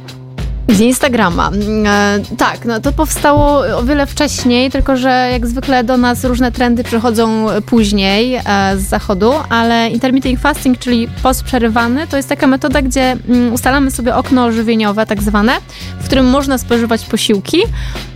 Z 0.69 0.79
Instagrama. 0.79 1.51
E, 1.85 2.19
tak, 2.37 2.65
no 2.65 2.79
to 2.79 2.91
powstało 2.91 3.59
o 3.77 3.83
wiele 3.83 4.05
wcześniej, 4.05 4.71
tylko 4.71 4.97
że 4.97 5.29
jak 5.31 5.47
zwykle 5.47 5.83
do 5.83 5.97
nas 5.97 6.23
różne 6.23 6.51
trendy 6.51 6.83
przychodzą 6.83 7.47
później 7.65 8.35
e, 8.35 8.41
z 8.77 8.81
zachodu, 8.81 9.33
ale 9.49 9.89
intermittent 9.89 10.39
fasting, 10.39 10.79
czyli 10.79 11.07
post 11.23 11.43
przerywany, 11.43 12.07
to 12.07 12.17
jest 12.17 12.29
taka 12.29 12.47
metoda, 12.47 12.81
gdzie 12.81 13.17
mm, 13.29 13.53
ustalamy 13.53 13.91
sobie 13.91 14.15
okno 14.15 14.51
żywieniowe, 14.51 15.05
tak 15.05 15.23
zwane, 15.23 15.53
w 15.99 16.05
którym 16.05 16.25
można 16.25 16.57
spożywać 16.57 17.05
posiłki 17.05 17.57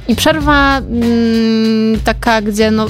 i 0.08 0.16
przerwa 0.16 0.78
mm, 0.78 2.00
taka, 2.04 2.42
gdzie 2.42 2.72
no, 2.72 2.86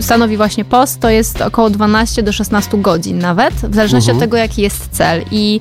stanowi 0.00 0.36
właśnie 0.36 0.64
post, 0.64 1.00
to 1.00 1.10
jest 1.10 1.40
około 1.40 1.70
12 1.70 2.22
do 2.22 2.32
16 2.32 2.78
godzin 2.78 3.18
nawet, 3.18 3.54
w 3.54 3.74
zależności 3.74 4.10
Mhm. 4.10 4.16
od 4.16 4.20
tego, 4.20 4.36
jaki 4.36 4.62
jest 4.62 4.88
cel. 4.90 5.22
I 5.30 5.60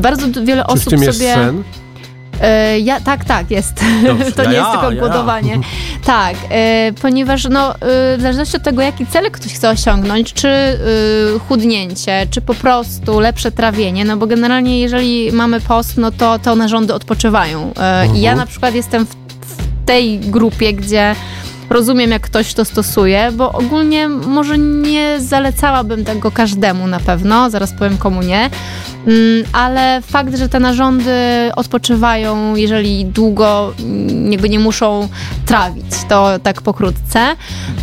bardzo 0.00 0.42
wiele 0.44 0.62
Czy 0.62 0.68
w 0.68 0.72
osób 0.72 0.90
tym 0.90 1.02
jest 1.02 1.18
sobie... 1.18 1.34
sen? 1.34 1.62
E, 2.40 2.78
ja, 2.80 3.00
tak, 3.00 3.24
tak, 3.24 3.50
jest. 3.50 3.84
Dobrze. 4.06 4.32
to 4.36 4.42
Ja, 4.42 4.50
nie 4.50 4.56
jest 4.56 4.70
tylko 4.70 4.90
ja. 4.92 4.98
głodowanie. 5.00 5.58
Tak, 6.04 6.36
e, 6.50 6.92
ponieważ 7.02 7.44
no, 7.50 7.74
e, 7.74 7.78
w 8.16 8.20
zależności 8.20 8.56
od 8.56 8.62
tego, 8.62 8.82
jaki 8.82 9.06
cel 9.06 9.30
ktoś 9.30 9.52
chce 9.52 9.70
osiągnąć, 9.70 10.32
czy 10.32 10.48
e, 10.48 10.78
chudnięcie, 11.48 12.26
czy 12.30 12.40
po 12.40 12.54
prostu 12.54 13.20
lepsze 13.20 13.52
trawienie, 13.52 14.04
no 14.04 14.16
bo 14.16 14.26
generalnie 14.26 14.80
jeżeli 14.80 15.32
mamy 15.32 15.60
post, 15.60 15.96
no 15.96 16.10
to 16.10 16.38
te 16.38 16.54
narządy 16.56 16.94
odpoczywają. 16.94 17.72
E, 17.80 18.06
I 18.06 18.20
ja 18.20 18.30
Mhm. 18.30 18.38
na 18.38 18.46
przykład 18.46 18.74
jestem 18.74 19.06
w 19.06 19.14
tej 19.86 20.18
grupie, 20.18 20.72
gdzie 20.72 21.14
rozumiem, 21.70 22.10
jak 22.10 22.22
ktoś 22.22 22.54
to 22.54 22.64
stosuje, 22.64 23.32
bo 23.32 23.52
ogólnie 23.52 24.08
może 24.08 24.58
nie 24.58 25.16
zalecałabym 25.20 26.04
tego 26.04 26.30
każdemu 26.30 26.86
na 26.86 27.00
pewno, 27.00 27.50
zaraz 27.50 27.72
powiem 27.72 27.98
komu 27.98 28.22
nie, 28.22 28.50
Mm, 29.06 29.44
ale 29.52 30.02
fakt, 30.02 30.36
że 30.36 30.48
te 30.48 30.60
narządy 30.60 31.10
odpoczywają, 31.56 32.56
jeżeli 32.56 33.04
długo 33.04 33.74
jakby 34.30 34.48
nie 34.48 34.58
muszą 34.58 35.08
trawić, 35.46 35.84
to 36.08 36.38
tak 36.42 36.62
pokrótce. 36.62 37.20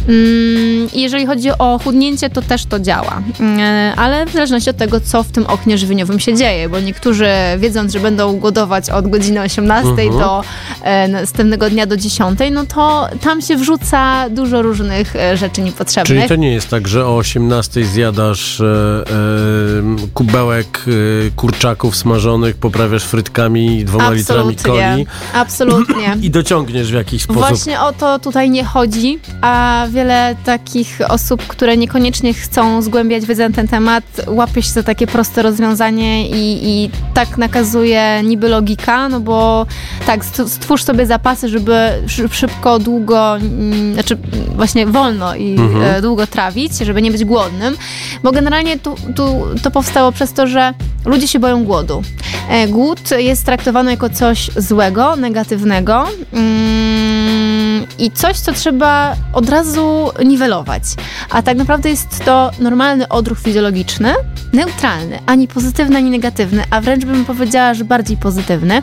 Mm, 0.10 0.90
I 0.94 1.02
jeżeli 1.02 1.26
chodzi 1.26 1.50
o 1.60 1.80
chudnięcie, 1.84 2.30
to 2.30 2.42
też 2.42 2.66
to 2.66 2.80
działa, 2.80 3.22
Mm, 3.40 3.60
ale 4.00 4.26
w 4.26 4.32
zależności 4.34 4.70
od 4.70 4.78
tego, 4.78 5.00
co 5.00 5.24
w 5.24 5.32
tym 5.32 5.46
oknie 5.48 5.78
żywieniowym 5.78 6.20
się 6.20 6.34
dzieje, 6.36 6.70
bo 6.70 6.80
niektórzy 6.80 7.28
wiedząc, 7.58 7.94
że 7.94 8.00
będą 8.00 8.34
głodować 8.40 8.90
od 8.90 9.08
godziny 9.10 9.42
18 9.42 9.90
Mhm. 9.90 10.12
do 10.20 10.44
e, 10.84 11.08
następnego 11.08 11.70
dnia 11.70 11.86
do 11.86 11.98
10, 11.98 12.40
no 12.52 12.66
to 12.66 13.08
tam 13.24 13.42
się 13.42 13.58
wrzuca 13.78 14.30
dużo 14.30 14.62
różnych 14.62 15.16
e, 15.16 15.38
rzeczy 15.38 15.62
niepotrzebnych. 15.62 16.18
Czyli 16.18 16.30
to 16.30 16.36
nie 16.36 16.51
jest 16.51 16.70
tak, 16.70 16.88
że 16.88 17.06
o 17.06 17.18
18 17.18 17.86
zjadasz 17.86 18.62
e, 18.62 18.66
e, 18.66 19.04
kubełek 20.13 20.86
e, 21.28 21.32
kurczaków 21.36 21.96
smażonych, 21.96 22.58
poprawiasz 22.58 23.04
frytkami 23.04 23.80
i 23.80 23.86
dwoma 23.86 24.12
litrami 24.12 24.56
coli 24.56 25.06
Absolutnie. 25.34 26.18
i 26.22 26.30
dociągniesz 26.32 26.92
w 26.92 26.94
jakiś 26.94 27.24
sposób. 27.24 27.42
Właśnie 27.42 27.82
o 27.82 27.94
to 27.94 28.20
tutaj 28.20 28.50
nie 28.50 28.63
chodzi, 28.63 29.20
a 29.42 29.86
wiele 29.90 30.36
takich 30.46 31.00
osób, 31.08 31.48
które 31.48 31.78
niekoniecznie 31.78 32.34
chcą 32.34 32.82
zgłębiać 32.82 33.25
wiedzę 33.25 33.50
na 33.50 33.56
ten 33.56 33.68
temat, 33.68 34.04
łapie 34.28 34.62
się 34.62 34.70
za 34.70 34.84
takie 34.84 35.08
proste 35.08 35.42
rozwiązanie 35.42 36.30
i, 36.30 36.70
i 36.70 36.90
tak 37.13 37.38
nakazuje 37.38 38.22
niby 38.24 38.50
logika, 38.50 39.10
no 39.10 39.20
bo 39.20 39.66
tak, 40.06 40.25
st- 40.25 40.50
stwórz 40.50 40.84
sobie 40.84 41.06
zapasy, 41.06 41.50
żeby 41.50 41.90
szy- 42.08 42.30
szybko, 42.30 42.80
długo, 42.80 43.38
znaczy 43.94 44.13
mm, 44.34 44.56
właśnie 44.56 44.86
wolno 44.86 45.36
i 45.36 45.51
Mhm. 45.60 45.84
e, 45.84 46.01
długo 46.01 46.27
trawić, 46.27 46.77
żeby 46.77 47.01
nie 47.01 47.12
być 47.12 47.25
głodnym, 47.25 47.75
bo 48.24 48.32
generalnie 48.32 48.80
tu, 48.80 48.96
tu 49.15 49.46
to 49.63 49.72
powstało 49.72 50.12
przez 50.12 50.34
to, 50.34 50.48
że 50.48 50.74
ludzie 51.06 51.27
się 51.27 51.39
boją 51.39 51.63
głodu. 51.63 52.01
E, 52.50 52.68
Głód 52.68 53.00
jest 53.18 53.46
traktowany 53.46 53.91
jako 53.91 54.10
coś 54.10 54.50
złego, 54.56 55.15
negatywnego 55.15 56.08
mm, 56.34 57.86
i 58.00 58.12
coś, 58.12 58.38
co 58.39 58.53
trzeba 58.53 59.15
od 59.34 59.50
razu 59.50 60.10
niwelować. 60.25 60.84
A 61.30 61.41
tak 61.41 61.58
naprawdę 61.58 61.89
jest 61.89 62.25
to 62.25 62.51
normalny 62.60 63.08
odruch 63.10 63.39
fizjologiczny, 63.39 64.13
neutralny, 64.53 65.20
ani 65.25 65.48
pozytywny, 65.48 65.98
ani 65.98 66.10
negatywny, 66.10 66.63
a 66.70 66.82
wręcz 66.82 67.06
bym 67.06 67.25
powiedziała, 67.25 67.74
że 67.74 67.86
bardziej 67.86 68.18
pozytywny, 68.18 68.82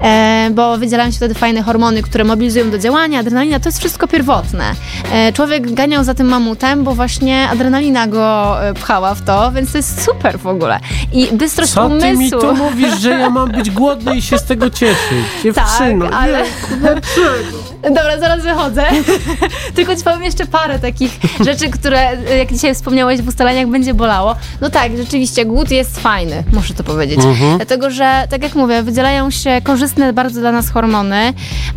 e, 0.00 0.48
bo 0.54 0.78
wydzielają 0.78 1.10
się 1.10 1.16
wtedy 1.16 1.34
fajne 1.34 1.62
hormony, 1.62 2.02
które 2.02 2.24
mobilizują 2.24 2.70
do 2.70 2.78
działania, 2.78 3.20
adrenalina, 3.20 3.60
to 3.60 3.68
jest 3.68 3.78
wszystko 3.78 4.01
pierwotne. 4.08 4.64
E, 5.12 5.32
człowiek 5.32 5.74
ganiał 5.74 6.04
za 6.04 6.14
tym 6.14 6.26
mamutem, 6.28 6.84
bo 6.84 6.94
właśnie 6.94 7.48
adrenalina 7.48 8.06
go 8.06 8.56
e, 8.68 8.74
pchała 8.74 9.14
w 9.14 9.22
to, 9.22 9.52
więc 9.52 9.72
to 9.72 9.78
jest 9.78 10.04
super 10.04 10.38
w 10.38 10.46
ogóle. 10.46 10.80
I 11.12 11.28
bystrość 11.32 11.72
Co 11.72 11.88
ty 11.88 11.94
umysłu. 11.94 12.18
mi 12.18 12.30
tu 12.30 12.54
mówisz, 12.54 12.98
że 13.00 13.10
ja 13.10 13.30
mam 13.30 13.50
być 13.50 13.70
głodny 13.70 14.16
i 14.16 14.22
się 14.22 14.38
z 14.38 14.44
tego 14.44 14.70
cieszyć? 14.70 15.26
Dziewczyno, 15.44 16.06
Tak, 16.06 16.14
ale- 16.22 16.42
nie, 16.42 16.48
dlaczego? 16.80 17.62
Dobra, 17.82 18.18
zaraz 18.20 18.42
wychodzę. 18.42 18.84
Tylko 19.74 19.96
ci 19.96 20.02
powiem 20.02 20.22
jeszcze 20.22 20.46
parę 20.46 20.78
takich 20.78 21.18
rzeczy, 21.40 21.70
które, 21.70 22.16
jak 22.38 22.52
dzisiaj 22.52 22.74
wspomniałeś 22.74 23.22
w 23.22 23.28
ustaleniach, 23.28 23.66
będzie 23.66 23.94
bolało. 23.94 24.34
No 24.60 24.70
tak, 24.70 24.96
rzeczywiście, 24.96 25.44
głód 25.44 25.70
jest 25.70 26.00
fajny, 26.00 26.44
muszę 26.52 26.74
to 26.74 26.84
powiedzieć. 26.84 27.18
Mhm. 27.24 27.56
Dlatego, 27.56 27.90
że, 27.90 28.26
tak 28.30 28.42
jak 28.42 28.54
mówię, 28.54 28.82
wydzielają 28.82 29.30
się 29.30 29.60
korzystne 29.64 30.12
bardzo 30.12 30.40
dla 30.40 30.52
nas 30.52 30.70
hormony, 30.70 31.32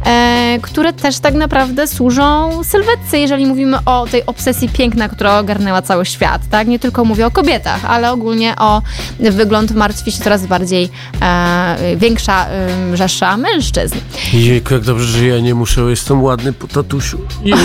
e, 0.06 0.58
które 0.62 0.94
też 0.94 1.20
tak 1.20 1.34
naprawdę 1.34 1.88
służą 1.88 2.15
sylwetce, 2.64 3.18
jeżeli 3.20 3.46
mówimy 3.46 3.78
o 3.86 4.08
tej 4.12 4.26
obsesji 4.26 4.70
piękna, 4.70 5.10
która 5.10 5.40
ogarnęła 5.40 5.82
cały 5.82 6.06
świat, 6.06 6.42
tak? 6.52 6.68
Nie 6.68 6.80
tylko 6.80 7.06
mówię 7.06 7.28
o 7.28 7.32
kobietach, 7.32 7.86
ale 7.86 8.12
ogólnie 8.12 8.56
o 8.56 8.82
wygląd 9.20 9.72
martwi 9.72 10.12
się 10.12 10.24
coraz 10.24 10.46
bardziej 10.46 10.90
e, 11.22 11.78
większa 11.98 12.46
e, 12.48 12.98
rzesza 12.98 13.38
mężczyzn. 13.38 13.96
Jejku, 14.34 14.74
jak 14.74 14.84
dobrze, 14.84 15.06
że 15.20 15.26
ja 15.26 15.40
nie 15.40 15.56
muszę, 15.56 15.82
jestem 15.82 16.24
ładny 16.24 16.54
po 16.54 16.68
tatusiu. 16.68 17.18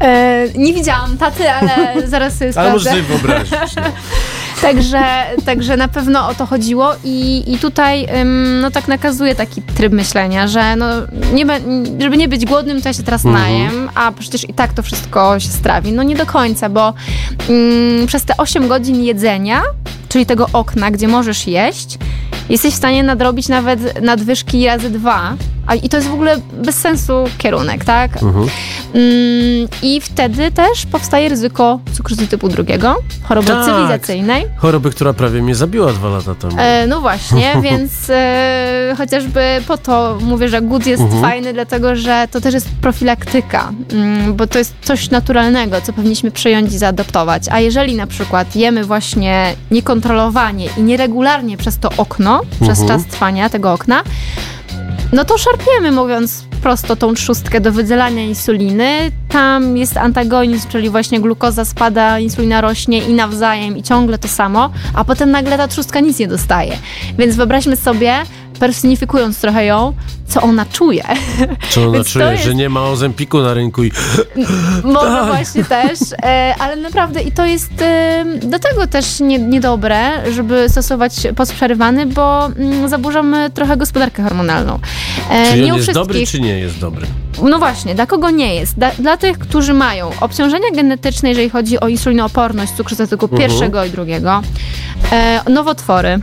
E, 0.00 0.44
nie 0.54 0.72
widziałam 0.74 1.18
taty, 1.18 1.50
ale 1.50 1.94
zaraz 2.08 2.32
sobie 2.32 2.44
Ale 2.44 2.52
sprawdzę. 2.52 2.72
możesz 2.72 2.92
sobie 2.92 3.02
wyobrazić. 3.02 3.52
no. 3.76 3.82
Także, 4.62 5.02
także 5.46 5.76
na 5.76 5.88
pewno 5.88 6.28
o 6.28 6.34
to 6.34 6.46
chodziło 6.46 6.92
i, 7.04 7.44
i 7.52 7.58
tutaj 7.58 8.06
ym, 8.20 8.60
no 8.60 8.70
tak 8.70 8.88
nakazuje 8.88 9.34
taki 9.34 9.62
tryb 9.62 9.92
myślenia, 9.92 10.48
że 10.48 10.76
no, 10.76 10.86
nie, 11.32 11.46
żeby 12.00 12.16
nie 12.16 12.28
być 12.28 12.44
głodnym, 12.46 12.82
to 12.82 12.88
ja 12.88 12.92
się 12.92 13.02
teraz 13.02 13.24
Mhm. 13.24 13.44
najem, 13.44 13.90
a 13.94 14.12
przecież 14.12 14.48
i 14.48 14.54
tak 14.54 14.72
to 14.72 14.82
wszystko 14.82 15.40
się 15.40 15.48
strawi. 15.48 15.92
No 15.92 16.02
nie 16.02 16.16
do 16.16 16.26
końca, 16.26 16.68
bo 16.68 16.94
ym, 17.50 18.06
przez 18.06 18.24
te 18.24 18.36
8 18.36 18.68
godzin 18.68 19.04
jedzenia, 19.04 19.62
czyli 20.08 20.26
tego 20.26 20.46
okna, 20.52 20.90
gdzie 20.90 21.08
możesz 21.08 21.46
jeść, 21.46 21.98
jesteś 22.48 22.74
w 22.74 22.76
stanie 22.76 23.02
nadrobić 23.02 23.48
nawet 23.48 24.02
nadwyżki 24.02 24.66
razy 24.66 24.90
dwa, 24.90 25.34
a 25.66 25.74
i 25.74 25.88
to 25.88 25.96
jest 25.96 26.08
w 26.08 26.12
ogóle 26.14 26.36
bez 26.62 26.74
sensu 26.78 27.12
kierunek, 27.38 27.84
tak? 27.84 28.22
Mhm. 28.22 28.48
Mm, 28.94 29.68
I 29.82 30.00
wtedy 30.00 30.50
też 30.50 30.86
powstaje 30.86 31.28
ryzyko 31.28 31.80
cukrzycy 31.92 32.26
typu 32.28 32.48
drugiego, 32.48 32.96
choroby 33.22 33.48
Tak. 33.48 33.64
cywilizacyjnej. 33.64 34.46
Choroby, 34.56 34.90
która 34.90 35.12
prawie 35.12 35.42
mnie 35.42 35.54
zabiła 35.54 35.92
dwa 35.92 36.08
lata 36.08 36.34
temu. 36.34 36.56
E, 36.58 36.86
no 36.86 37.00
właśnie, 37.00 37.54
więc 37.70 37.92
e, 38.10 38.94
chociażby 38.98 39.40
po 39.68 39.76
to 39.78 40.18
mówię, 40.20 40.48
że 40.48 40.62
głód 40.62 40.86
jest 40.86 41.02
Mhm. 41.02 41.22
fajny, 41.22 41.52
dlatego 41.52 41.96
że 41.96 42.28
to 42.30 42.40
też 42.40 42.54
jest 42.54 42.68
profilaktyka, 42.80 43.72
mm, 43.92 44.34
bo 44.34 44.46
to 44.46 44.58
jest 44.58 44.74
coś 44.82 45.10
naturalnego, 45.10 45.80
co 45.80 45.92
powinniśmy 45.92 46.30
przejąć 46.30 46.72
i 46.74 46.78
zaadoptować. 46.78 47.42
A 47.50 47.60
jeżeli 47.60 47.94
na 47.96 48.06
przykład 48.06 48.56
jemy 48.56 48.84
właśnie 48.84 49.54
niekontrolowanie 49.70 50.68
i 50.76 50.82
nieregularnie 50.82 51.56
przez 51.56 51.78
to 51.78 51.88
okno, 51.96 52.33
przez 52.60 52.80
Mhm. 52.80 52.88
czas 52.88 53.06
trwania 53.10 53.48
tego 53.48 53.72
okna, 53.72 54.02
no 55.12 55.24
to 55.24 55.38
szarpiemy, 55.38 55.92
mówiąc 55.92 56.44
prosto, 56.62 56.96
tą 56.96 57.14
trzustkę 57.14 57.60
do 57.60 57.72
wydzielania 57.72 58.22
insuliny. 58.22 59.10
Tam 59.28 59.76
jest 59.76 59.96
antagonizm, 59.96 60.68
czyli 60.68 60.90
właśnie 60.90 61.20
glukoza 61.20 61.64
spada, 61.64 62.18
insulina 62.18 62.60
rośnie 62.60 62.98
i 62.98 63.12
nawzajem 63.14 63.76
i 63.76 63.82
ciągle 63.82 64.18
to 64.18 64.28
samo, 64.28 64.70
a 64.94 65.04
potem 65.04 65.30
nagle 65.30 65.56
ta 65.58 65.68
trzustka 65.68 66.00
nic 66.00 66.18
nie 66.18 66.28
dostaje. 66.28 66.76
Więc 67.18 67.36
wyobraźmy 67.36 67.76
sobie, 67.76 68.14
personifikując 68.58 69.40
trochę 69.40 69.64
ją, 69.64 69.92
co 70.28 70.42
ona 70.42 70.66
czuje. 70.66 71.04
Co 71.70 71.88
ona 71.88 72.04
czuje, 72.12 72.24
jest- 72.26 72.44
że 72.44 72.54
nie 72.54 72.68
ma 72.68 72.82
ozempiku 72.82 73.40
na 73.40 73.54
rynku 73.54 73.84
i 73.84 73.92
Może 74.84 75.06
Tak. 75.20 75.26
właśnie 75.26 75.64
też, 75.64 75.98
e, 76.22 76.54
ale 76.58 76.76
naprawdę 76.76 77.22
i 77.22 77.32
to 77.32 77.44
jest 77.46 77.82
e, 77.82 78.24
do 78.42 78.58
tego 78.58 78.86
też 78.86 79.20
nie, 79.20 79.38
niedobre, 79.38 80.30
żeby 80.32 80.68
stosować 80.68 81.12
post 81.36 81.52
przerywany, 81.54 82.06
bo 82.06 82.46
mm, 82.46 82.88
zaburzamy 82.88 83.50
trochę 83.50 83.76
gospodarkę 83.76 84.22
hormonalną. 84.22 84.78
E, 85.30 85.52
czy 85.52 85.60
nie 85.60 85.72
on 85.72 85.78
jest 85.78 85.92
dobry, 85.92 86.26
czy 86.26 86.40
nie 86.40 86.58
jest 86.58 86.78
dobry. 86.78 87.06
No 87.42 87.58
właśnie, 87.58 87.94
dla 87.94 88.06
kogo 88.06 88.30
nie 88.30 88.54
jest? 88.54 88.74
Dla, 88.74 88.90
dla 88.90 89.16
tych, 89.16 89.38
którzy 89.38 89.74
mają 89.74 90.10
obciążenia 90.20 90.70
genetyczne, 90.74 91.28
jeżeli 91.28 91.50
chodzi 91.50 91.80
o 91.80 91.88
insulinooporność, 91.88 92.72
cukrzycę 92.72 93.06
typu 93.08 93.24
Mhm. 93.26 93.42
pierwszego 93.42 93.84
i 93.84 93.90
drugiego, 93.90 94.42
nowotwory, 95.50 96.18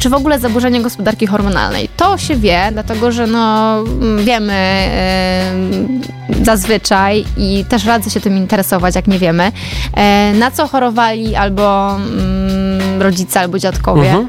czy 0.00 0.10
w 0.10 0.14
ogóle 0.14 0.38
zaburzenia 0.38 0.80
gospodarki 0.80 1.26
hormonalnej. 1.26 1.88
To 1.96 2.18
się 2.18 2.36
wie, 2.36 2.68
dlatego 2.72 3.12
że 3.12 3.26
no, 3.26 3.78
mm, 3.78 4.24
wiemy 4.24 4.52
e, 4.52 5.52
zazwyczaj 6.42 7.24
i 7.36 7.64
też 7.68 7.84
radzę 7.84 8.10
się 8.10 8.20
tym 8.20 8.36
interesować, 8.36 8.94
jak 8.94 9.06
nie 9.06 9.18
wiemy, 9.18 9.52
e, 9.94 10.32
na 10.34 10.50
co 10.50 10.68
chorowali 10.68 11.36
albo 11.36 11.96
mm, 11.96 13.02
rodzice, 13.02 13.40
albo 13.40 13.58
dziadkowie. 13.58 14.10
Mhm. 14.10 14.28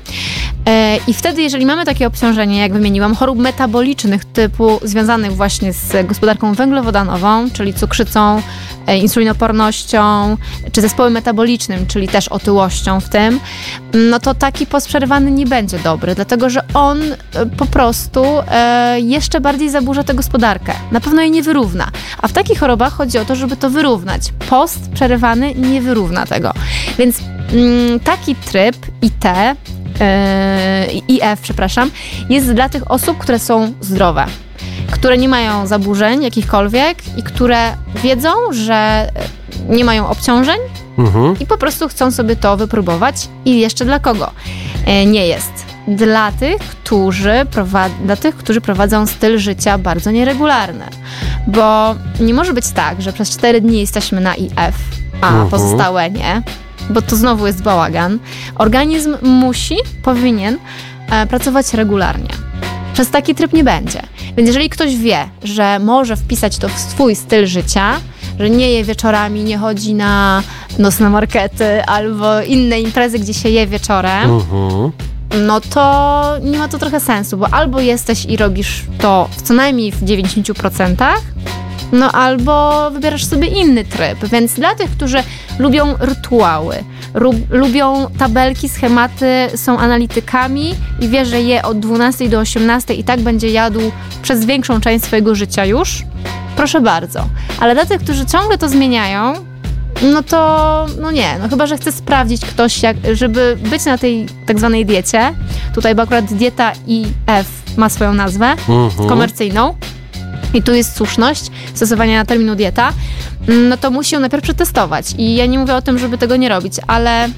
E, 0.65 0.97
I 1.07 1.13
wtedy, 1.13 1.41
jeżeli 1.41 1.65
mamy 1.65 1.85
takie 1.85 2.07
obciążenie, 2.07 2.59
jak 2.59 2.73
wymieniłam, 2.73 3.15
chorób 3.15 3.39
metabolicznych 3.39 4.25
typu 4.25 4.79
związanych 4.83 5.35
właśnie 5.35 5.73
z 5.73 6.07
gospodarką 6.07 6.53
węglowodanową, 6.53 7.49
czyli 7.53 7.73
cukrzycą, 7.73 8.41
e, 8.87 8.97
insulinopornością, 8.97 10.37
czy 10.71 10.81
zespołem 10.81 11.13
metabolicznym, 11.13 11.87
czyli 11.87 12.07
też 12.07 12.27
otyłością 12.27 12.99
w 12.99 13.09
tym, 13.09 13.39
no 13.93 14.19
to 14.19 14.33
taki 14.33 14.65
post 14.65 14.87
przerywany 14.87 15.31
nie 15.31 15.45
będzie 15.45 15.79
dobry, 15.79 16.15
dlatego 16.15 16.49
że 16.49 16.61
on 16.73 17.01
e, 17.01 17.15
po 17.57 17.65
prostu 17.65 18.25
jeszcze 18.97 19.41
bardziej 19.41 19.69
zaburza 19.69 20.03
tę 20.03 20.13
gospodarkę. 20.13 20.73
Na 20.91 20.99
pewno 20.99 21.21
jej 21.21 21.31
nie 21.31 21.43
wyrówna. 21.43 21.91
A 22.21 22.27
w 22.27 22.33
takich 22.33 22.59
chorobach 22.59 22.93
chodzi 22.93 23.17
o 23.17 23.25
to, 23.25 23.35
żeby 23.35 23.57
to 23.57 23.69
wyrównać. 23.69 24.33
Post 24.49 24.89
przerywany 24.93 25.55
nie 25.55 25.81
wyrówna 25.81 26.25
tego. 26.25 26.53
Więc 26.97 27.19
mm, 27.53 27.99
taki 27.99 28.35
tryb 28.35 28.75
IT 29.01 29.25
yy, 29.99 31.01
IF, 31.07 31.39
przepraszam, 31.41 31.91
jest 32.29 32.53
dla 32.53 32.69
tych 32.69 32.91
osób, 32.91 33.17
które 33.17 33.39
są 33.39 33.73
zdrowe, 33.81 34.25
które 34.91 35.17
nie 35.17 35.29
mają 35.29 35.67
zaburzeń 35.67 36.23
jakichkolwiek 36.23 37.17
i 37.17 37.23
które 37.23 37.57
wiedzą, 38.03 38.29
że 38.51 38.73
e, 38.73 39.09
nie 39.69 39.85
mają 39.85 40.07
obciążeń 40.09 40.57
Mhm. 40.97 41.39
i 41.39 41.45
po 41.45 41.57
prostu 41.57 41.87
chcą 41.87 42.11
sobie 42.11 42.35
to 42.35 42.57
wypróbować. 42.57 43.15
I 43.45 43.59
jeszcze 43.59 43.85
dla 43.85 43.99
kogo? 43.99 44.31
E, 44.85 45.05
Nie 45.05 45.27
jest. 45.27 45.51
Dla 45.87 46.31
tych, 46.31 46.61
którzy 46.61 47.45
dla 48.05 48.15
tych, 48.15 48.35
którzy 48.35 48.61
prowadzą 48.61 49.07
styl 49.07 49.37
życia 49.39 49.77
bardzo 49.77 50.11
nieregularny. 50.11 50.85
Bo 51.47 51.95
nie 52.19 52.33
może 52.33 52.53
być 52.53 52.69
tak, 52.69 53.01
że 53.01 53.13
przez 53.13 53.29
4 53.29 53.61
dni 53.61 53.79
jesteśmy 53.79 54.21
na 54.21 54.35
IF, 54.35 54.75
a 55.21 55.27
Mhm. 55.27 55.47
pozostałe 55.49 56.09
nie, 56.09 56.41
bo 56.91 57.01
to 57.01 57.15
znowu 57.15 57.47
jest 57.47 57.61
bałagan. 57.63 58.19
Organizm 58.55 59.15
musi, 59.21 59.75
powinien 60.03 60.57
e, 61.11 61.27
pracować 61.27 61.73
regularnie. 61.73 62.29
Przez 62.93 63.09
taki 63.09 63.35
tryb 63.35 63.53
nie 63.53 63.63
będzie. 63.63 64.01
Więc 64.37 64.47
jeżeli 64.47 64.69
ktoś 64.69 64.95
wie, 64.95 65.29
że 65.43 65.79
może 65.79 66.15
wpisać 66.15 66.57
to 66.57 66.69
w 66.69 66.79
swój 66.79 67.15
styl 67.15 67.47
życia, 67.47 67.91
że 68.39 68.49
nie 68.49 68.71
je 68.71 68.83
wieczorami, 68.83 69.43
nie 69.43 69.57
chodzi 69.57 69.93
na 69.93 70.43
nocne 70.79 71.09
markety 71.09 71.83
albo 71.85 72.41
inne 72.41 72.79
imprezy, 72.81 73.19
gdzie 73.19 73.33
się 73.33 73.49
je 73.49 73.67
wieczorem, 73.67 74.29
Mhm. 74.31 74.91
no 75.47 75.61
to 75.61 76.23
nie 76.43 76.57
ma 76.57 76.67
to 76.67 76.77
trochę 76.77 76.99
sensu, 76.99 77.37
bo 77.37 77.53
albo 77.53 77.79
jesteś 77.79 78.25
i 78.25 78.37
robisz 78.37 78.83
to 78.99 79.29
w 79.37 79.41
co 79.41 79.53
najmniej 79.53 79.91
w 79.91 80.03
90%, 80.03 80.95
no 81.91 82.11
albo 82.11 82.91
wybierasz 82.91 83.25
sobie 83.25 83.47
inny 83.47 83.85
tryb. 83.85 84.25
Więc 84.31 84.53
dla 84.53 84.75
tych, 84.75 84.91
którzy 84.91 85.23
lubią 85.59 85.95
rytuały, 85.99 86.75
lubią 87.49 88.07
tabelki, 88.17 88.69
schematy, 88.69 89.25
są 89.55 89.77
analitykami 89.77 90.75
i 90.99 91.09
wie, 91.09 91.25
że 91.25 91.41
je 91.41 91.63
od 91.63 91.79
12 91.79 92.29
do 92.29 92.39
18 92.39 92.93
i 92.93 93.03
tak 93.03 93.19
będzie 93.19 93.49
jadł 93.49 93.79
przez 94.21 94.45
większą 94.45 94.81
część 94.81 95.05
swojego 95.05 95.35
życia 95.35 95.65
już, 95.65 96.03
proszę 96.55 96.81
bardzo. 96.81 97.25
Ale 97.59 97.73
dla 97.73 97.85
tych, 97.85 98.01
którzy 98.01 98.25
ciągle 98.25 98.57
to 98.57 98.69
zmieniają, 98.69 99.33
no 100.13 100.23
to 100.23 100.85
no 101.01 101.11
nie, 101.11 101.27
no 101.41 101.49
chyba, 101.49 101.67
że 101.67 101.77
chce 101.77 101.91
sprawdzić 101.91 102.45
ktoś, 102.45 102.83
jak, 102.83 102.97
żeby 103.13 103.57
być 103.69 103.85
na 103.85 103.97
tej 103.97 104.25
tak 104.45 104.59
zwanej 104.59 104.85
diecie. 104.85 105.33
Tutaj, 105.75 105.95
bo 105.95 106.01
akurat 106.03 106.25
dieta 106.25 106.71
IF 106.87 107.47
ma 107.77 107.89
swoją 107.89 108.13
nazwę 108.13 108.51
Mhm. 108.69 109.09
komercyjną 109.09 109.75
i 110.53 110.63
tu 110.63 110.73
jest 110.73 110.95
słuszność 110.95 111.43
stosowania 111.73 112.25
terminu 112.25 112.55
dieta, 112.55 112.93
no 113.69 113.77
to 113.77 113.91
musi 113.91 114.15
ją 114.15 114.21
najpierw 114.21 114.43
przetestować. 114.43 115.05
I 115.17 115.35
ja 115.35 115.45
nie 115.45 115.59
mówię 115.59 115.75
o 115.75 115.81
tym, 115.81 115.99
żeby 115.99 116.17
tego 116.17 116.35
nie 116.35 116.49
robić, 116.49 116.73
ale 116.87 117.29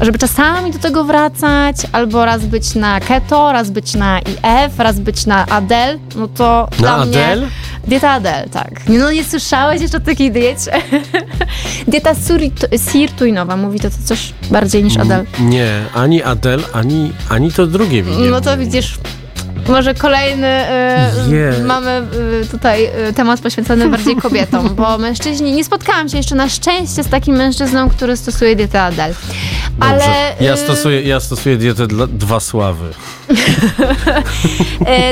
żeby 0.00 0.18
czasami 0.18 0.70
do 0.72 0.78
tego 0.78 1.04
wracać, 1.04 1.76
albo 1.92 2.24
raz 2.24 2.46
być 2.46 2.74
na 2.74 3.00
keto, 3.00 3.52
raz 3.52 3.70
być 3.70 3.94
na 3.94 4.20
IF, 4.20 4.78
raz 4.78 5.00
być 5.00 5.26
na 5.26 5.46
Adel, 5.46 5.98
no 6.16 6.28
to 6.28 6.68
Na 6.70 6.76
dla 6.76 7.06
mnie... 7.06 7.24
Adel? 7.24 7.48
Dieta 7.86 8.10
Adel, 8.10 8.48
tak. 8.48 8.70
No 8.88 9.12
nie 9.12 9.24
słyszałeś 9.24 9.82
jeszcze 9.82 9.96
o 9.96 10.00
takiej 10.00 10.32
diecie? 10.32 10.72
Dieta 11.88 12.10
sirtuinowa, 12.76 13.56
mówi 13.56 13.80
to, 13.80 13.90
to 13.90 13.96
coś 14.04 14.32
bardziej 14.50 14.84
niż 14.84 14.96
Adel. 14.96 15.26
Nie, 15.40 15.84
ani 15.94 16.22
Adel, 16.22 16.64
ani, 16.72 17.12
ani 17.28 17.52
to 17.52 17.66
drugie 17.66 18.02
mi 18.02 18.16
nie 18.16 18.30
No 18.30 18.40
to 18.40 18.58
widzisz, 18.58 18.98
może 19.68 19.94
kolejny 19.94 20.46
y, 21.28 21.34
Je. 21.36 21.64
mamy 21.64 22.02
y, 22.42 22.48
tutaj 22.48 22.86
y, 23.08 23.12
temat 23.12 23.40
poświęcony 23.40 23.88
bardziej 23.88 24.16
kobietom, 24.26 24.74
bo 24.74 24.98
mężczyźni, 24.98 25.52
nie 25.52 25.64
spotkałam 25.64 26.08
się 26.08 26.16
jeszcze 26.16 26.34
na 26.34 26.48
szczęście 26.48 27.04
z 27.04 27.08
takim 27.08 27.36
mężczyzną, 27.36 27.90
który 27.90 28.16
stosuje 28.16 28.56
dietę 28.56 28.82
Adel. 28.82 29.14
Ale 29.80 29.98
Dobrze. 29.98 30.14
Ja 30.40 30.54
y, 30.54 30.56
stosuję, 30.56 31.02
ja 31.02 31.20
stosuję 31.20 31.56
dietę 31.56 31.86
dla 31.86 32.06
dwa 32.06 32.40
sławy. 32.40 32.88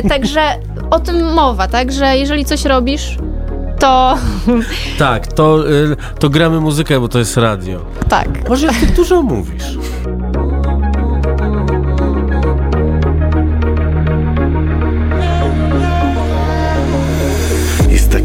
y, 0.04 0.08
także 0.08 0.40
o 0.90 1.00
tym 1.00 1.32
mowa, 1.32 1.68
tak, 1.68 1.92
że 1.92 2.16
jeżeli 2.16 2.44
coś 2.44 2.64
robisz, 2.64 3.16
to 3.78 4.18
Tak, 4.98 5.26
to, 5.26 5.70
y, 5.70 5.96
to 6.18 6.30
gramy 6.30 6.60
muzykę, 6.60 7.00
bo 7.00 7.08
to 7.08 7.18
jest 7.18 7.36
radio. 7.36 7.80
tak. 8.08 8.48
Może 8.48 8.68
ty 8.68 8.86
dużo 8.86 9.22
mówisz. 9.22 9.64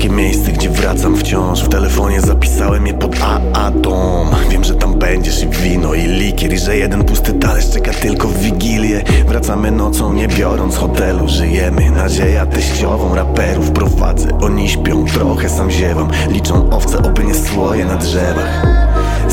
Takie 0.05 0.15
miejsce, 0.15 0.51
gdzie 0.51 0.69
wracam 0.69 1.17
wciąż. 1.17 1.63
W 1.63 1.69
telefonie 1.69 2.21
zapisałem 2.21 2.87
je 2.87 2.93
pod 2.93 3.21
AA 3.21 3.71
dom. 3.71 4.27
Wiem, 4.49 4.63
że 4.63 4.75
tam 4.75 4.99
będziesz 4.99 5.43
i 5.43 5.47
wino 5.47 5.93
i 5.93 6.01
likier 6.07 6.53
I 6.53 6.57
że 6.57 6.77
jeden 6.77 7.03
pusty 7.03 7.33
talerz 7.33 7.69
czeka 7.69 7.91
tylko 7.93 8.27
w 8.27 8.37
Wigilię. 8.37 9.03
Wracamy 9.27 9.71
nocą, 9.71 10.13
nie 10.13 10.27
biorąc 10.27 10.77
hotelu. 10.77 11.27
Żyjemy, 11.27 11.91
nadzieja 11.91 12.45
teściową. 12.45 13.15
Raperów 13.15 13.71
prowadzę, 13.71 14.39
oni 14.41 14.69
śpią 14.69 15.05
Trochę 15.05 15.49
sam 15.49 15.71
ziewam, 15.71 16.09
liczą 16.29 16.69
owce 16.69 16.97
Oby 16.97 17.23
nie 17.23 17.35
słoje 17.35 17.85
na 17.85 17.95
drzewach 17.95 18.65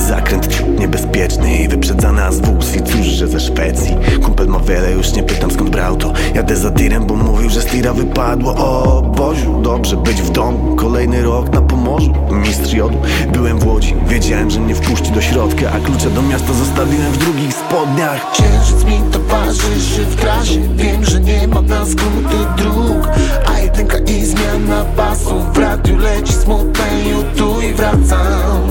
Zakręt 0.09 0.79
niebezpieczny 0.81 1.57
i 1.57 1.69
wyprzedzany 1.69 2.33
z 2.33 2.41
wóz 2.41 2.77
I 2.77 2.83
cóż, 2.83 3.07
że 3.07 3.29
ze 3.29 3.41
Szwecji? 3.41 3.97
Kumpel 4.23 4.47
ma 4.47 4.59
wiele, 4.59 4.93
już 4.93 5.13
nie 5.13 5.23
pytam 5.23 5.51
skąd 5.51 5.71
brał 5.71 5.97
to. 5.97 6.13
Jadę 6.35 6.57
za 6.57 6.71
tirem, 6.71 7.07
bo 7.07 7.15
mówił, 7.15 7.51
że 7.51 7.61
z 7.63 7.67
tira 7.67 7.93
wypadło. 7.93 8.55
O 8.57 9.03
Boziu, 9.03 9.63
dobrze 9.63 9.97
być 9.97 10.23
w 10.23 10.31
domu. 10.31 10.77
Kolejny 10.77 11.23
rok 11.23 11.53
na 11.53 11.63
Pomorzu, 11.63 12.15
mistrz 12.31 12.73
jodu. 12.73 12.99
Byłem 13.33 13.59
w 13.59 13.67
Łodzi, 13.67 13.95
wiedziałem, 14.07 14.51
że 14.51 14.61
mnie 14.61 14.75
wpuści 14.75 15.13
do 15.13 15.21
środka 15.21 15.73
A 15.73 15.79
klucze 15.81 16.11
do 16.11 16.23
miasta 16.23 16.53
zostawiłem 16.53 17.13
w 17.13 17.19
drugich 17.19 17.55
spodniach. 17.55 18.33
Księżyc 18.33 18.85
mi 18.85 19.01
towarzyszy 19.13 20.05
w 20.05 20.17
trasie. 20.17 20.61
Wiem, 20.77 21.05
że 21.05 21.21
nie 21.21 21.49
ma 21.49 21.63
na 21.63 21.87
skróty 21.87 22.37
dróg 22.57 23.09
A 23.55 23.59
jedynka 23.59 23.99
i 23.99 24.25
zmiana 24.25 24.85
pasów 24.97 25.53
W 25.53 25.59
radiu 25.59 25.97
leci 25.97 26.33
smutne 26.33 26.85
YouTube 27.11 27.63
i 27.65 27.75
wracam 27.75 28.63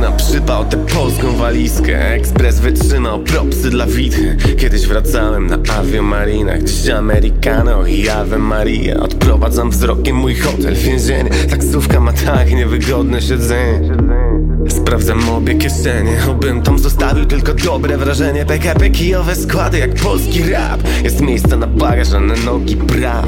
Na 0.00 0.12
przypał 0.12 0.64
te 0.64 0.76
polską 0.76 1.36
walizkę. 1.36 2.12
Ekspres 2.14 2.60
wytrzymał 2.60 3.18
propsy 3.18 3.70
dla 3.70 3.86
wity 3.86 4.36
Kiedyś 4.58 4.86
wracałem 4.86 5.46
na 5.46 5.58
aviomarinach 5.78 6.62
Dziś 6.62 6.88
Americano 6.88 7.86
i 7.86 8.08
Ave 8.08 8.38
Maria. 8.38 8.96
Odprowadzam 8.96 9.70
wzrokiem 9.70 10.16
mój 10.16 10.34
hotel, 10.34 10.74
więzienie. 10.74 11.30
Taksówka 11.50 12.00
ma 12.00 12.12
tak 12.12 12.50
niewygodne 12.50 13.22
siedzenie 13.22 13.90
Sprawdzam 14.68 15.28
obie 15.30 15.54
kieszenie 15.54 16.16
Obym 16.30 16.62
tam 16.62 16.78
zostawił 16.78 17.24
tylko 17.24 17.54
dobre 17.54 17.96
wrażenie. 17.98 18.46
PKP 18.46 18.90
kijowe 18.90 19.36
składy 19.36 19.78
jak 19.78 19.94
polski 19.94 20.42
rap. 20.50 20.80
Jest 21.04 21.20
miejsca 21.20 21.56
na 21.56 21.66
bagaż, 21.66 22.12
a 22.12 22.20
na 22.20 22.34
nogi 22.44 22.76
brak. 22.76 23.26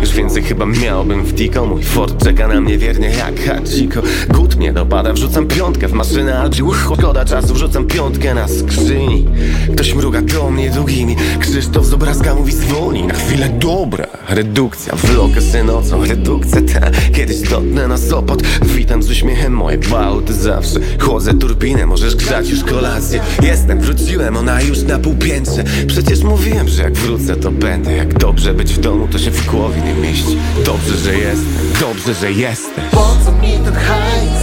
Już 0.00 0.10
więcej 0.10 0.42
chyba 0.42 0.66
miałbym 0.66 1.24
w 1.24 1.34
Tico 1.34 1.66
Mój 1.66 1.82
Ford 1.82 2.24
czeka 2.24 2.48
na 2.48 2.60
mnie 2.60 2.78
wiernie 2.78 3.10
jak 3.10 3.40
Hachiko 3.40 4.02
Gut 4.28 4.56
mnie 4.56 4.72
dopada, 4.72 5.12
wrzucam 5.12 5.46
piątkę 5.46 5.88
w 5.88 5.92
maszynę 5.92 6.38
albo 6.38 6.74
Szkoda 6.74 7.24
czasu, 7.24 7.54
wrzucam 7.54 7.86
piątkę 7.86 8.34
na 8.34 8.48
skrzyni. 8.48 9.28
Ktoś 9.72 9.94
mruga 9.94 10.22
do 10.22 10.50
mnie 10.50 10.70
długimi. 10.70 11.16
Krzysztof 11.40 11.86
z 11.86 11.92
obrazka 11.92 12.34
mówi 12.34 12.52
zwolnij 12.52 13.06
na 13.06 13.14
chwilę. 13.14 13.48
Dobra 13.48 14.06
Redukcja, 14.28 14.94
vlog 14.96 15.30
nocą, 15.64 16.04
redukcja 16.04 16.60
ta. 16.60 16.90
Kiedyś 17.12 17.40
dotnę 17.40 17.88
na 17.88 17.98
Sopot. 17.98 18.42
Witam 18.62 19.02
z 19.02 19.10
uśmiechem 19.10 19.52
moje 19.52 19.78
bałty 19.78 20.34
zawsze 20.54 20.80
Chłodzę 21.00 21.34
turbinę, 21.34 21.86
możesz 21.86 22.16
grzać 22.16 22.48
już 22.48 22.64
kolację. 22.64 23.20
Jestem, 23.42 23.80
wróciłem, 23.80 24.36
ona 24.36 24.62
już 24.62 24.82
na 24.82 24.98
półpiętrze. 24.98 25.64
Przecież 25.86 26.22
mówiłem, 26.22 26.68
że 26.68 26.82
jak 26.82 26.94
wrócę 26.94 27.36
to 27.36 27.50
będę. 27.50 27.92
Jak 27.92 28.18
dobrze 28.18 28.54
być 28.54 28.72
w 28.72 28.80
domu, 28.80 29.08
to 29.12 29.18
się 29.18 29.30
w 29.30 29.46
głowie 29.46 29.82
nie 29.82 29.94
mieści. 29.94 30.36
Dobrze, 30.64 30.96
że 30.96 31.14
jestem, 31.14 31.80
dobrze, 31.80 32.14
że 32.14 32.32
jestem. 32.32 32.84
Po 32.90 33.16
co 33.24 33.32
mi 33.32 33.52
ten 33.64 33.74
hajs? 33.74 34.42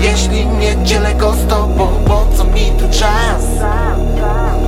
Jeśli 0.00 0.46
nie 0.46 0.84
dzielę 0.84 1.14
go 1.14 1.32
z 1.32 1.50
tobą 1.50 1.88
Po 2.06 2.26
co 2.36 2.44
mi 2.44 2.72
tu 2.78 2.98
czas? 2.98 3.44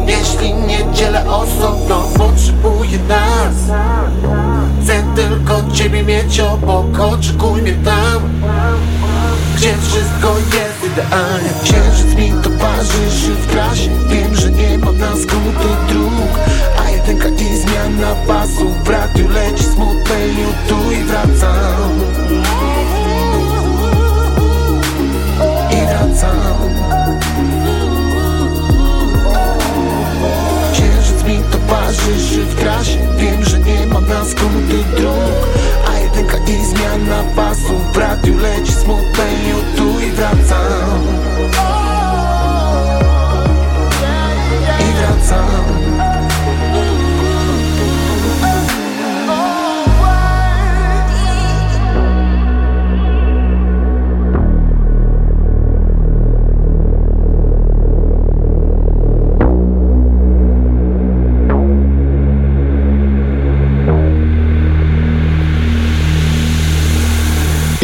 Jeśli 0.07 0.55
nie 0.55 0.93
dzielę 0.95 1.25
osobno 1.31 2.09
Potrzebuję 2.19 2.99
nas. 3.09 3.55
Chcę 4.83 5.05
tylko 5.17 5.73
ciebie 5.73 6.03
mieć 6.03 6.41
obok 6.41 7.01
Oczekuj 7.01 7.63
mnie 7.63 7.73
tam 7.85 8.21
Gdzie 9.61 9.77
wszystko 9.77 10.39
jest 10.39 10.93
idealnie. 10.93 11.51
Księżyc 11.63 12.15
mi 12.15 12.33
towarzyszy 12.43 13.35
w 13.35 13.47
trasie 13.47 13.91
Wiem, 14.09 14.37
że 14.37 14.51
nie 14.51 14.79
ma 14.79 14.93
na 14.93 15.17
skróty 15.17 15.69
dróg 15.89 16.39
A 16.79 16.91
jedynka 16.91 17.29
i 17.29 17.57
zmiana 17.57 18.15
pasów 18.27 18.85
W 18.85 18.89
radiu 18.89 19.29
leci 19.29 19.65
smutne 19.65 20.17
tu 20.69 20.93
i 20.93 21.05
wracam. 21.05 22.01
I 25.71 25.87
wracam. 25.87 26.71
Księżyc 30.73 31.25
mi 31.25 31.39
towarzyszy 31.53 32.45
w 32.45 32.55
trasie 32.55 32.99
Wiem, 33.17 33.45
że 33.45 33.59
nie 33.59 33.80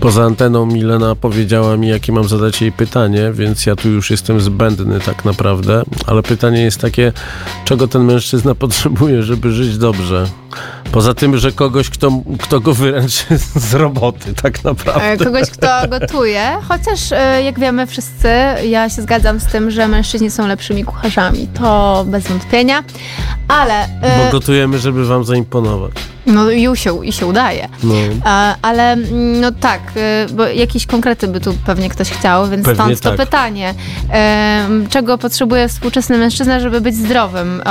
Poza 0.00 0.24
anteną 0.24 0.66
Milena 0.66 1.14
powiedziała 1.14 1.76
mi, 1.76 1.88
jakie 1.88 2.12
mam 2.12 2.28
zadać 2.28 2.60
jej 2.62 2.72
pytanie, 2.72 3.30
więc 3.32 3.66
ja 3.66 3.76
tu 3.76 3.88
już 3.90 4.10
jestem 4.10 4.40
zbędny 4.40 5.00
tak 5.00 5.24
naprawdę. 5.24 5.82
Ale 6.06 6.22
pytanie 6.22 6.62
jest 6.62 6.80
takie, 6.80 7.12
czego 7.64 7.88
ten 7.88 8.04
mężczyzna 8.04 8.54
potrzebuje, 8.64 9.22
żeby 9.22 9.52
żyć 9.52 9.78
dobrze? 9.78 10.26
Poza 10.92 11.14
tym, 11.14 11.36
że 11.36 11.52
kogoś, 11.52 11.90
kto, 11.90 12.10
kto 12.42 12.60
go 12.60 12.74
wyręczy 12.74 13.24
z 13.54 13.74
roboty, 13.74 14.34
tak 14.42 14.54
E, 14.56 14.60
naprawdę. 14.64 15.24
Kogoś, 15.24 15.50
kto 15.50 15.68
gotuje, 15.88 16.56
chociaż 16.68 17.12
e, 17.12 17.42
jak 17.42 17.60
wiemy 17.60 17.86
wszyscy, 17.86 18.28
ja 18.68 18.90
się 18.90 19.02
zgadzam 19.02 19.40
z 19.40 19.46
tym, 19.46 19.70
że 19.70 19.88
mężczyźni 19.88 20.30
są 20.30 20.46
lepszymi 20.46 20.84
kucharzami, 20.84 21.48
to 21.48 22.04
bez 22.08 22.26
wątpienia, 22.28 22.84
ale 23.48 23.84
e, 23.84 24.24
Bo 24.26 24.32
gotujemy, 24.32 24.78
żeby 24.78 25.06
wam 25.06 25.24
zaimponować. 25.24 25.92
no 26.26 26.50
i 26.50 26.76
się, 26.76 27.06
i 27.06 27.12
się 27.12 27.26
udaje. 27.26 27.68
No. 27.82 27.94
Ale 28.62 28.92
mm, 28.92 29.40
no 29.44 29.52
tak, 29.52 29.80
e, 29.96 30.26
bo 30.32 30.46
jakieś 30.46 30.86
konkrety 30.86 31.28
by 31.28 31.40
tu 31.40 31.54
pewnie 31.66 31.88
ktoś 31.88 32.10
chciał, 32.10 32.48
więc 32.50 32.64
Pewnie 32.64 32.96
stąd 32.96 33.00
to 33.00 33.10
tak. 33.10 33.18
pytanie. 33.26 33.74
Em, 34.10 34.86
czego 34.88 35.18
potrzebuje 35.18 35.68
współczesny 35.68 36.18
mężczyzna, 36.18 36.60
żeby 36.60 36.80
być 36.80 36.94
zdrowym? 36.94 37.62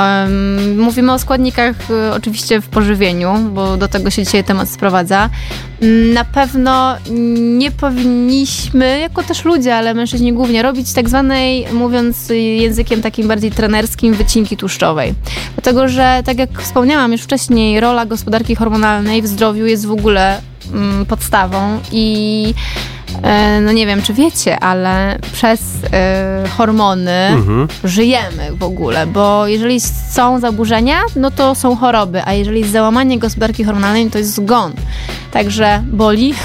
Mówimy 0.77 1.13
o 1.13 1.19
składnikach 1.19 1.75
e, 1.89 2.13
oczywiście 2.13 2.61
w 2.61 2.67
pożywieniu, 2.67 3.33
bo 3.53 3.77
do 3.77 3.87
tego 3.87 4.09
się 4.09 4.23
dzisiaj 4.23 4.43
temat 4.43 4.69
sprowadza. 4.69 5.29
Na 6.13 6.25
pewno 6.25 6.95
nie 7.57 7.71
powinniśmy, 7.71 8.99
jako 8.99 9.23
też 9.23 9.45
ludzie, 9.45 9.75
ale 9.75 9.93
mężczyźni 9.93 10.33
głównie, 10.33 10.61
robić 10.61 10.93
tak 10.93 11.09
zwanej, 11.09 11.67
mówiąc 11.73 12.29
językiem 12.59 13.01
takim 13.01 13.27
bardziej 13.27 13.51
trenerskim, 13.51 14.13
wycinki 14.13 14.57
tłuszczowej. 14.57 15.13
Dlatego, 15.55 15.87
że 15.87 16.21
tak 16.25 16.37
jak 16.37 16.61
wspomniałam 16.61 17.11
już 17.11 17.21
wcześniej, 17.21 17.79
rola 17.79 18.05
gospodarki 18.05 18.55
hormonalnej 18.55 19.21
w 19.21 19.27
zdrowiu 19.27 19.65
jest 19.65 19.85
w 19.85 19.91
ogóle 19.91 20.41
podstawą 21.07 21.79
i 21.91 22.53
e, 23.23 23.61
no 23.61 23.71
nie 23.71 23.85
wiem, 23.85 24.01
czy 24.01 24.13
wiecie, 24.13 24.59
ale 24.59 25.19
przez 25.33 25.61
e, 25.93 26.43
hormony 26.57 27.11
Mhm. 27.11 27.67
żyjemy 27.83 28.51
w 28.51 28.63
ogóle, 28.63 29.07
bo 29.07 29.47
jeżeli 29.47 29.79
są 30.11 30.39
zaburzenia, 30.39 31.01
no 31.15 31.31
to 31.31 31.55
są 31.55 31.75
choroby, 31.75 32.21
a 32.25 32.33
jeżeli 32.33 32.59
jest 32.59 32.71
załamanie 32.71 33.19
gospodarki 33.19 33.63
hormonalnej, 33.63 34.09
to 34.09 34.17
jest 34.17 34.33
zgon. 34.35 34.73
Także 35.33 35.83
boli. 35.91 36.33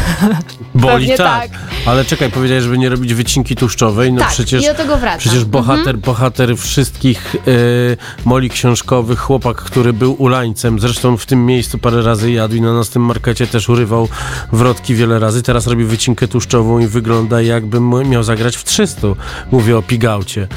Boli 0.75 1.09
tak. 1.09 1.17
tak. 1.19 1.51
Ale 1.87 2.05
czekaj, 2.05 2.31
powiedziałeś, 2.31 2.65
żeby 2.65 2.79
nie 2.79 2.89
robić 2.89 3.15
wycinki 3.15 3.57
tłuszczowej. 3.57 4.13
No 4.13 4.21
tak, 4.21 4.31
przecież 4.31 4.65
i 4.65 4.67
do 4.67 4.75
tego 4.75 4.97
wracam. 4.97 5.19
Przecież 5.19 5.45
bohater, 5.45 5.79
Mhm. 5.79 6.01
bohater 6.01 6.57
wszystkich 6.57 7.37
y, 7.49 7.97
moli 8.25 8.51
książkowych, 8.51 9.19
chłopak, 9.19 9.57
który 9.57 9.93
był 9.93 10.13
ulańcem, 10.23 10.81
zresztą 10.81 11.17
w 11.17 11.27
tym 11.27 11.47
miejscu 11.47 11.79
parę 11.79 12.03
razy 12.03 12.31
jadł 12.33 12.55
i 12.55 12.61
na 12.61 12.75
nas 12.75 12.89
tym 12.89 13.03
markecie 13.03 13.47
też 13.47 13.69
urywał 13.69 14.09
wrotki 14.53 14.95
wiele 14.95 15.19
razy. 15.19 15.43
Teraz 15.43 15.67
robi 15.67 15.85
wycinkę 15.85 16.29
tłuszczową 16.29 16.79
i 16.79 16.87
wygląda 16.87 17.43
jakby 17.43 17.81
miał 17.81 18.23
zagrać 18.23 18.57
w 18.57 18.65
300. 18.65 19.09
Mówię 19.53 19.79
o 19.79 19.83
pigaucie. 19.83 20.49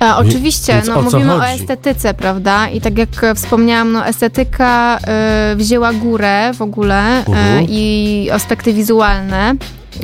Oczywiście, 0.00 0.72
Więc 0.72 0.86
no, 0.88 0.98
o 0.98 1.02
mówimy 1.02 1.34
o 1.34 1.38
chodzi? 1.40 1.60
estetyce, 1.62 2.14
prawda? 2.14 2.68
I 2.68 2.80
tak 2.80 2.98
jak 2.98 3.24
e, 3.24 3.34
wspomniałam, 3.34 3.92
no, 3.92 4.06
estetyka 4.06 4.98
e, 5.06 5.54
wzięła 5.56 5.92
górę 5.92 6.50
w 6.54 6.62
ogóle 6.62 7.02
Mhm. 7.26 7.66
i 7.68 8.28
aspekty 8.32 8.72
wizualne. 8.72 9.54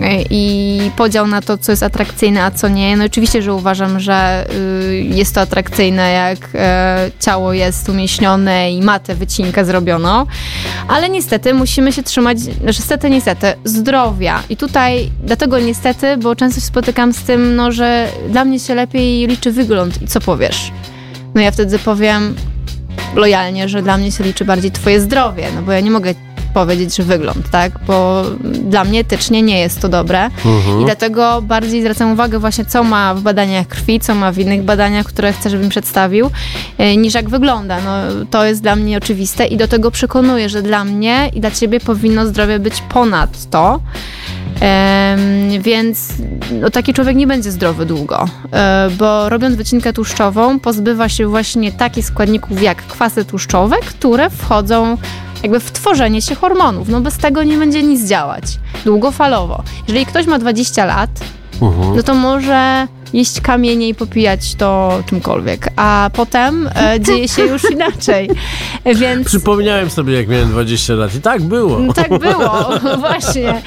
E, 0.01 0.23
I 0.31 0.91
podział 0.97 1.27
na 1.27 1.43
to, 1.43 1.59
co 1.59 1.73
jest 1.73 1.83
atrakcyjne, 1.83 2.45
a 2.45 2.51
co 2.51 2.69
nie. 2.69 2.97
No 2.97 3.05
oczywiście, 3.05 3.43
że 3.43 3.55
uważam, 3.55 4.01
że 4.01 4.47
y, 4.91 4.97
jest 4.97 5.35
to 5.35 5.41
atrakcyjne, 5.41 6.13
jak 6.13 6.39
e, 6.55 7.11
ciało 7.21 7.53
jest 7.53 7.89
umieśnione 7.89 8.73
i 8.73 8.83
ma 8.83 8.99
tę 8.99 9.15
wycinkę 9.15 9.65
zrobioną, 9.65 10.27
ale 10.89 11.09
niestety 11.09 11.55
musimy 11.55 11.93
się 11.93 12.03
trzymać, 12.03 12.39
że 12.41 12.51
niestety, 12.67 13.11
niestety, 13.11 13.47
zdrowia. 13.65 14.43
I 14.49 14.57
tutaj, 14.57 15.11
dlatego 15.23 15.59
niestety, 15.59 16.17
bo 16.17 16.37
często 16.37 16.61
się 16.61 16.67
spotykam 16.67 17.13
z 17.13 17.23
tym, 17.23 17.57
no, 17.57 17.73
że 17.73 18.09
dla 18.29 18.45
mnie 18.45 18.61
się 18.61 18.75
lepiej 18.75 19.27
liczy 19.27 19.53
wygląd 19.53 20.03
i 20.03 20.07
co 20.07 20.21
powiesz. 20.21 20.73
No 21.35 21.41
ja 21.41 21.51
wtedy 21.51 21.79
powiem 21.79 22.35
lojalnie, 23.15 23.69
że 23.69 23.83
dla 23.83 23.97
mnie 23.97 24.13
się 24.13 24.25
liczy 24.25 24.45
bardziej 24.45 24.71
twoje 24.71 25.01
zdrowie, 25.01 25.47
no 25.55 25.63
bo 25.63 25.73
ja 25.73 25.81
nie 25.81 25.91
mogę 25.91 26.15
powiedzieć, 26.57 26.97
że 26.97 27.03
wygląd, 27.03 27.51
tak? 27.51 27.73
Bo 27.87 28.23
dla 28.45 28.85
mnie 28.85 29.01
etycznie 29.01 29.43
nie 29.43 29.59
jest 29.61 29.81
to 29.81 29.89
dobre 29.89 30.25
Mhm. 30.25 30.81
i 30.81 30.85
dlatego 30.85 31.43
bardziej 31.43 31.81
zwracam 31.81 32.13
uwagę 32.13 32.39
właśnie, 32.39 32.65
co 32.65 32.85
ma 32.85 33.15
w 33.15 33.21
badaniach 33.21 33.67
krwi, 33.67 34.01
co 34.01 34.15
ma 34.15 34.33
w 34.33 34.39
innych 34.39 34.63
badaniach, 34.63 35.07
które 35.07 35.33
chcę, 35.33 35.51
żebym 35.51 35.69
przedstawił, 35.69 36.31
e, 36.79 36.97
niż 36.97 37.15
jak 37.15 37.29
wygląda. 37.29 37.77
No, 37.81 38.25
to 38.31 38.45
jest 38.45 38.63
dla 38.63 38.77
mnie 38.77 38.97
oczywiste 38.99 39.47
i 39.47 39.57
do 39.57 39.69
tego 39.69 39.91
przekonuję, 39.91 40.49
że 40.49 40.63
dla 40.63 40.85
mnie 40.85 41.31
i 41.35 41.41
dla 41.41 41.51
ciebie 41.51 41.81
powinno 41.81 42.27
zdrowie 42.27 42.59
być 42.59 42.83
ponad 42.89 43.51
to. 43.51 43.81
Em, 44.61 45.63
więc 45.63 46.09
no, 46.61 46.71
taki 46.71 46.95
człowiek 46.95 47.17
nie 47.17 47.27
będzie 47.27 47.51
zdrowy 47.51 47.87
długo, 47.87 48.25
e, 48.53 48.89
bo 48.99 49.29
robiąc 49.29 49.57
wycinkę 49.57 49.93
tłuszczową 49.93 50.61
pozbywa 50.61 51.09
się 51.09 51.27
właśnie 51.27 51.73
takich 51.73 52.07
składników 52.07 52.63
jak 52.63 52.83
kwasy 52.87 53.25
tłuszczowe, 53.25 53.77
które 53.87 54.31
wchodzą 54.31 54.97
jakby 55.47 55.61
w 55.61 55.73
tworzenie 55.73 56.23
się 56.23 56.35
hormonów. 56.35 56.89
No 56.89 57.01
bez 57.01 57.17
tego 57.19 57.43
nie 57.43 57.57
będzie 57.57 57.83
nic 57.83 58.09
działać 58.09 58.45
długofalowo. 58.85 59.63
Jeżeli 59.89 60.07
ktoś 60.07 60.27
ma 60.27 60.39
20 60.39 60.85
lat, 60.85 61.11
Mhm. 61.63 61.97
no 61.97 62.03
to 62.03 62.15
może 62.15 62.87
jeść 63.13 63.41
kamienie 63.41 63.89
i 63.89 63.95
popijać 63.95 64.55
to 64.55 65.03
czymkolwiek, 65.07 65.69
a 65.77 66.11
potem 66.13 66.71
e, 66.77 67.01
dzieje 67.07 67.29
się 67.29 67.43
już 67.43 67.71
inaczej. 67.71 68.31
Więc 68.95 69.27
Przypomniałem 69.27 69.91
sobie, 69.91 70.15
jak 70.15 70.29
miałem 70.29 70.51
20 70.51 70.95
lat 70.95 71.15
i 71.15 71.21
tak 71.21 71.43
było. 71.43 71.77
Mm, 71.77 71.93
tak 71.93 72.09
było, 72.09 72.69
właśnie. 73.09 73.63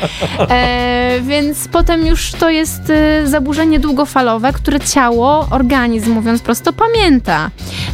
E, 0.49 1.19
więc 1.21 1.67
potem 1.67 2.07
już 2.07 2.31
to 2.31 2.49
jest 2.49 2.89
e, 2.89 3.27
zaburzenie 3.27 3.79
długofalowe, 3.79 4.53
które 4.53 4.79
ciało, 4.79 5.47
organizm, 5.51 6.11
mówiąc 6.11 6.41
prosto, 6.41 6.73
pamięta. 6.73 7.51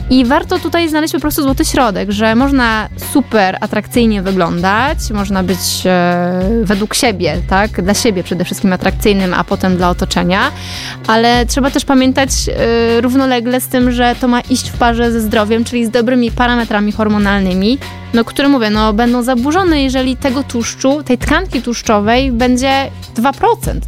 I 0.10 0.25
warto 0.25 0.60
tutaj 0.60 0.89
znaleźć 0.89 1.13
po 1.13 1.19
prostu 1.19 1.43
złoty 1.43 1.65
środek, 1.65 2.12
że 2.12 2.36
można 2.36 2.89
super 3.13 3.58
atrakcyjnie 3.62 4.21
wyglądać, 4.21 4.97
można 5.13 5.43
być 5.43 5.60
e, 5.86 6.49
według 6.63 6.95
siebie, 6.95 7.38
tak? 7.49 7.81
Dla 7.81 7.93
siebie 7.93 8.23
przede 8.23 8.45
wszystkim 8.45 8.73
atrakcyjnym, 8.73 9.34
a 9.34 9.43
potem 9.43 9.77
dla 9.77 9.89
otoczenia, 9.89 10.51
ale 11.08 11.35
trzeba 11.48 11.71
też 11.71 11.86
pamiętać 11.86 12.30
e, 12.50 13.02
równolegle 13.02 13.62
z 13.62 13.67
tym, 13.67 13.91
że 13.91 14.15
to 14.21 14.28
ma 14.28 14.41
iść 14.41 14.69
w 14.69 14.78
parze 14.78 15.12
ze 15.12 15.21
zdrowiem, 15.21 15.63
czyli 15.63 15.86
z 15.86 15.89
dobrymi 15.89 16.32
parametrami 16.32 16.91
hormonalnymi, 16.91 17.78
no, 18.13 18.24
które 18.26 18.48
mówię, 18.48 18.69
no 18.69 18.93
będą 18.93 19.24
zaburzone, 19.24 19.82
jeżeli 19.82 20.17
tego 20.17 20.43
tłuszczu, 20.43 21.04
tej 21.04 21.17
tkanki 21.17 21.62
tłuszczowej 21.62 22.32
będzie 22.32 22.91
2%, 23.15 23.34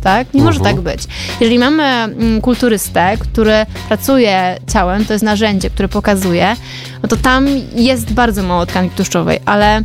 tak? 0.04 0.34
Nie 0.34 0.42
może 0.44 0.60
Mhm. 0.60 0.76
tak 0.76 0.84
być. 0.84 1.04
Jeżeli 1.40 1.60
mamy 1.60 1.84
mm, 1.84 2.42
kulturystę, 2.42 3.18
który 3.20 3.66
pracuje 3.88 4.58
ciałem, 4.74 5.06
to 5.06 5.14
jest 5.14 5.26
narzędzie, 5.26 5.70
które 5.70 5.88
pokazuje, 5.88 6.56
no 7.04 7.10
to 7.10 7.16
tam 7.16 7.48
jest 7.76 8.14
bardzo 8.14 8.44
mało 8.44 8.66
tkanki 8.66 8.96
tłuszczowej, 8.96 9.40
ale 9.46 9.82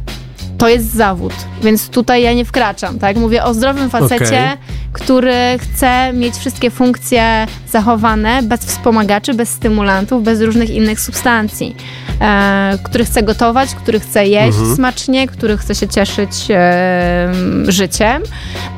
to 0.63 0.69
jest 0.69 0.95
zawód, 0.95 1.33
więc 1.63 1.89
tutaj 1.89 2.23
ja 2.23 2.33
nie 2.33 2.45
wkraczam, 2.45 2.99
tak? 2.99 3.17
Mówię 3.17 3.45
o 3.45 3.55
zdrowym 3.55 3.91
facecie, 3.91 4.25
Okej. 4.25 4.59
który 4.93 5.35
chce 5.59 6.13
mieć 6.13 6.35
wszystkie 6.35 6.71
funkcje 6.71 7.47
zachowane 7.73 8.43
bez 8.43 8.61
wspomagaczy, 8.61 9.35
bez 9.35 9.49
stymulantów, 9.49 10.23
bez 10.25 10.41
różnych 10.41 10.71
innych 10.71 11.01
substancji, 11.01 11.77
e, 12.21 12.79
który 12.85 13.05
chce 13.05 13.23
gotować, 13.23 13.75
który 13.75 14.01
chce 14.01 14.27
jeść 14.27 14.59
Mhm. 14.59 14.77
smacznie, 14.77 15.27
który 15.29 15.59
chce 15.59 15.75
się 15.75 15.89
cieszyć 15.89 16.31
e, 16.51 17.33
życiem, 17.69 18.23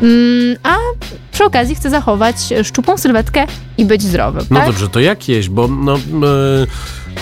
mm, 0.02 0.57
a 0.62 0.76
przy 1.33 1.44
okazji 1.44 1.74
chce 1.74 1.90
zachować 1.90 2.37
szczupłą 2.62 2.96
sylwetkę 2.98 3.46
i 3.78 3.85
być 3.85 4.02
zdrowym, 4.02 4.44
No 4.50 4.57
tak? 4.59 4.66
dobrze, 4.66 4.88
to 4.88 5.00
jak 5.00 5.28
jeść? 5.28 5.48
Bo 5.48 5.68
no, 5.68 5.94
e, 5.96 5.98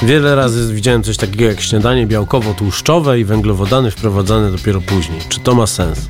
wiele 0.07 0.35
razy 0.35 0.75
widziałem 0.75 1.03
coś 1.03 1.17
takiego 1.17 1.45
jak 1.45 1.61
śniadanie 1.61 2.07
białkowo-tłuszczowe 2.07 3.21
i 3.21 3.25
węglowodany 3.25 3.91
wprowadzane 3.91 4.51
dopiero 4.51 4.81
później. 4.81 5.21
Czy 5.29 5.41
to 5.41 5.55
ma 5.55 5.67
sens? 5.67 6.09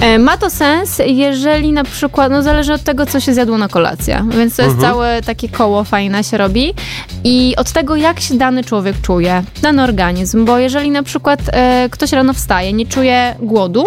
E, 0.00 0.18
Ma 0.18 0.36
to 0.36 0.50
sens, 0.50 1.02
jeżeli 1.06 1.72
na 1.72 1.84
przykład, 1.84 2.32
no 2.32 2.42
zależy 2.42 2.72
od 2.72 2.82
tego, 2.82 3.06
co 3.06 3.20
się 3.20 3.34
zjadło 3.34 3.58
na 3.58 3.68
kolację, 3.68 4.24
więc 4.38 4.56
to 4.56 4.62
jest 4.62 4.74
Mhm. 4.74 4.92
całe 4.92 5.22
takie 5.22 5.48
koło 5.48 5.84
fajne 5.84 6.24
się 6.24 6.38
robi 6.38 6.74
i 7.24 7.54
od 7.56 7.72
tego, 7.72 7.96
jak 7.96 8.20
się 8.20 8.34
dany 8.34 8.64
człowiek 8.64 9.00
czuje, 9.00 9.42
dany 9.62 9.82
organizm, 9.82 10.44
bo 10.44 10.58
jeżeli 10.58 10.90
na 10.90 11.02
przykład 11.02 11.40
e, 11.52 11.88
ktoś 11.90 12.12
rano 12.12 12.32
wstaje, 12.32 12.72
nie 12.72 12.86
czuje 12.86 13.34
głodu, 13.40 13.84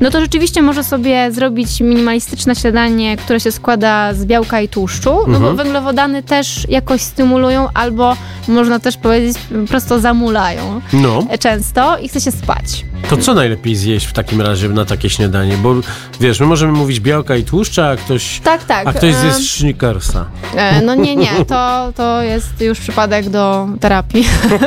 no 0.00 0.10
to 0.10 0.20
rzeczywiście 0.20 0.62
może 0.62 0.84
sobie 0.84 1.32
zrobić 1.32 1.80
minimalistyczne 1.80 2.54
śniadanie, 2.54 3.16
które 3.16 3.40
się 3.40 3.52
składa 3.52 4.14
z 4.14 4.24
białka 4.24 4.60
i 4.60 4.68
tłuszczu, 4.68 5.10
no 5.10 5.26
bo 5.26 5.36
Mhm. 5.50 5.56
węglowodany 5.56 6.22
też 6.22 6.66
jakoś 6.68 7.00
stymulują 7.02 7.68
albo 7.74 8.16
można 8.48 8.78
też 8.80 8.96
powiedzieć 8.96 9.36
prosto 9.68 10.00
zamulają 10.00 10.80
No, 10.92 11.22
często 11.40 11.98
i 11.98 12.08
chce 12.08 12.20
się 12.20 12.32
spać. 12.32 12.84
To 13.08 13.16
co 13.16 13.34
najlepiej 13.34 13.76
zjeść 13.76 14.06
w 14.06 14.12
takim 14.12 14.40
razie 14.40 14.68
na 14.68 14.84
takie 14.84 15.10
śniadanie? 15.10 15.56
Bo 15.56 15.74
wiesz, 16.20 16.40
my 16.40 16.46
możemy 16.46 16.72
mówić 16.72 17.00
białka 17.00 17.36
i 17.36 17.44
tłuszcza, 17.44 17.88
a 17.88 17.96
ktoś, 17.96 18.40
Tak, 18.44 18.64
tak. 18.64 18.86
a 18.86 18.92
ktoś 18.92 19.10
e, 19.10 19.14
zje 19.14 19.32
Schnickersa. 19.32 20.26
E, 20.56 20.80
No 20.82 20.94
nie, 20.94 21.16
nie, 21.16 21.44
to, 21.48 21.92
to 21.96 22.22
jest 22.22 22.60
już 22.60 22.80
przypadek 22.80 23.28
do 23.30 23.68
terapii, 23.80 24.24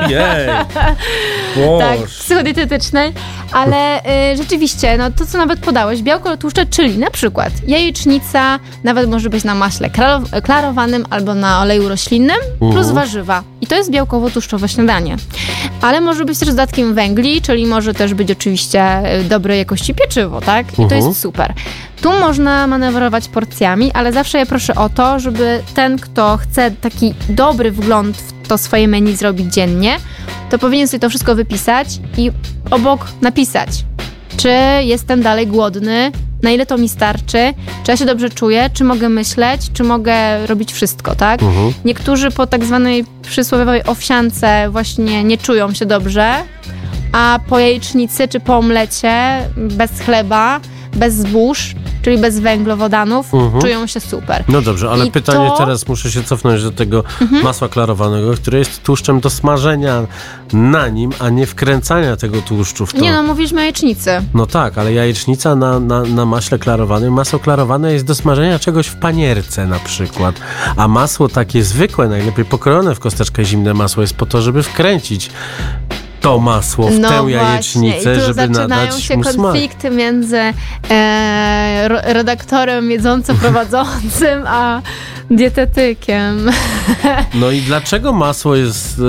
Jej! 0.09 0.47
tak, 1.79 2.07
psychodietetycznej, 2.07 3.13
ale 3.51 3.99
y, 4.33 4.37
rzeczywiście, 4.37 4.97
no 4.97 5.11
to 5.11 5.25
co 5.25 5.37
nawet 5.37 5.59
podałeś, 5.59 6.01
białko 6.01 6.37
tłuszcze, 6.37 6.65
czyli 6.65 6.97
na 6.97 7.11
przykład 7.11 7.53
jajecznica, 7.67 8.59
nawet 8.83 9.09
może 9.09 9.29
być 9.29 9.43
na 9.43 9.55
maśle 9.55 9.89
klaro- 9.89 10.41
klarowanym 10.41 11.05
albo 11.09 11.33
na 11.35 11.61
oleju 11.61 11.89
roślinnym, 11.89 12.37
plus 12.59 12.75
Mhm. 12.75 12.95
warzywa. 12.95 13.43
I 13.61 13.67
to 13.67 13.75
jest 13.75 13.91
białkowo-tłuszczowe 13.91 14.67
śniadanie. 14.67 15.15
Ale 15.81 16.01
może 16.01 16.25
być 16.25 16.39
też 16.39 16.49
dodatkiem 16.49 16.93
węgli, 16.93 17.41
czyli 17.41 17.65
może 17.65 17.93
też 17.93 18.13
być 18.13 18.22
oczywiście 18.31 19.15
y, 19.19 19.23
dobrej 19.23 19.57
jakości 19.59 19.93
pieczywo, 19.93 20.41
tak? 20.41 20.73
I 20.73 20.75
to 20.75 20.81
Mhm. 20.83 21.05
jest 21.05 21.19
super. 21.21 21.53
Tu 22.01 22.09
można 22.19 22.67
manewrować 22.67 23.27
porcjami, 23.27 23.91
ale 23.91 24.13
zawsze 24.13 24.37
ja 24.37 24.45
proszę 24.45 24.75
o 24.75 24.89
to, 24.89 25.19
żeby 25.19 25.61
ten, 25.75 25.99
kto 25.99 26.37
chce 26.37 26.71
taki 26.71 27.13
dobry 27.29 27.71
wgląd 27.71 28.17
w 28.17 28.47
to 28.47 28.57
swoje 28.57 28.87
menu 28.87 29.15
zrobić 29.15 29.53
dziennie, 29.53 29.97
to 30.49 30.59
powinien 30.59 30.87
sobie 30.87 30.99
to 30.99 31.09
wszystko 31.09 31.35
wypisać 31.35 31.87
i 32.17 32.31
obok 32.71 33.07
napisać, 33.21 33.69
czy 34.37 34.49
jestem 34.81 35.21
dalej 35.21 35.47
głodny, 35.47 36.11
na 36.43 36.51
ile 36.51 36.65
to 36.65 36.77
mi 36.77 36.89
starczy, 36.89 37.53
czy 37.83 37.91
ja 37.91 37.97
się 37.97 38.05
dobrze 38.05 38.29
czuję, 38.29 38.69
czy 38.73 38.83
mogę 38.83 39.09
myśleć, 39.09 39.61
czy 39.73 39.83
mogę 39.83 40.47
robić 40.47 40.73
wszystko, 40.73 41.15
tak? 41.15 41.43
Mhm. 41.43 41.73
Niektórzy 41.85 42.31
po 42.31 42.47
tak 42.47 42.65
zwanej 42.65 43.05
przysłowiowej 43.21 43.83
owsiance 43.83 44.69
właśnie 44.69 45.23
nie 45.23 45.37
czują 45.37 45.73
się 45.73 45.85
dobrze, 45.85 46.33
a 47.13 47.39
po 47.49 47.59
jajecznicy 47.59 48.27
czy 48.27 48.39
po 48.39 48.57
omlecie 48.57 49.13
bez 49.57 49.99
chleba, 49.99 50.59
bez 50.95 51.13
zbóż, 51.15 51.75
czyli 52.01 52.17
bez 52.17 52.39
węglowodanów, 52.39 53.33
Mhm. 53.33 53.61
czują 53.61 53.87
się 53.87 53.99
super. 53.99 54.43
No 54.47 54.61
dobrze, 54.61 54.89
ale 54.91 55.05
I 55.05 55.11
pytanie 55.11 55.37
to- 55.37 55.43
Mhm. 55.43 55.59
teraz 55.67 55.87
muszę 55.87 56.11
się 56.11 56.23
cofnąć 56.23 56.63
do 56.63 56.71
tego 56.71 57.03
masła 57.43 57.69
klarowanego, 57.69 58.33
które 58.33 58.59
jest 58.59 58.83
tłuszczem 58.83 59.19
do 59.19 59.29
smażenia 59.29 60.05
na 60.53 60.87
nim, 60.87 61.11
a 61.19 61.29
nie 61.29 61.45
wkręcania 61.45 62.15
tego 62.15 62.41
tłuszczu 62.41 62.85
w 62.85 62.93
to. 62.93 62.99
Nie 63.01 63.11
no, 63.11 63.23
mówiliśmy 63.23 63.57
o 63.57 63.61
jajecznicy. 63.61 64.11
No 64.33 64.45
tak, 64.45 64.77
ale 64.77 64.93
jajecznica 64.93 65.55
na, 65.55 65.79
na, 65.79 66.01
na 66.03 66.25
maśle 66.25 66.59
klarowanym, 66.59 67.13
masło 67.13 67.39
klarowane 67.39 67.93
jest 67.93 68.05
do 68.05 68.15
smażenia 68.15 68.59
czegoś 68.59 68.87
w 68.87 68.95
panierce 68.95 69.67
na 69.67 69.79
przykład, 69.79 70.35
a 70.77 70.87
masło 70.87 71.29
takie 71.29 71.63
zwykłe, 71.63 72.07
najlepiej 72.07 72.45
pokrojone 72.45 72.95
w 72.95 72.99
kosteczkę 72.99 73.45
zimne 73.45 73.73
masło 73.73 74.01
jest 74.01 74.13
po 74.15 74.25
to, 74.25 74.41
żeby 74.41 74.63
wkręcić 74.63 75.29
to 76.23 76.39
masło 76.39 76.87
w 76.87 76.99
no 76.99 77.09
tę 77.09 77.31
jajecznicę, 77.31 78.13
I 78.13 78.17
tu 78.17 78.21
żeby 78.21 78.33
zaczynają 78.33 78.67
nadać 78.67 79.03
się 79.03 79.17
mu 79.17 79.23
smak. 79.23 79.35
konflikty 79.35 79.89
między 79.89 80.41
e, 80.89 81.87
redaktorem 82.13 82.91
jedząco-prowadzącym 82.91 84.43
a 84.47 84.81
dietetykiem. 85.31 86.51
No 87.33 87.51
i 87.51 87.61
dlaczego 87.61 88.13
masło 88.13 88.55
jest... 88.55 89.01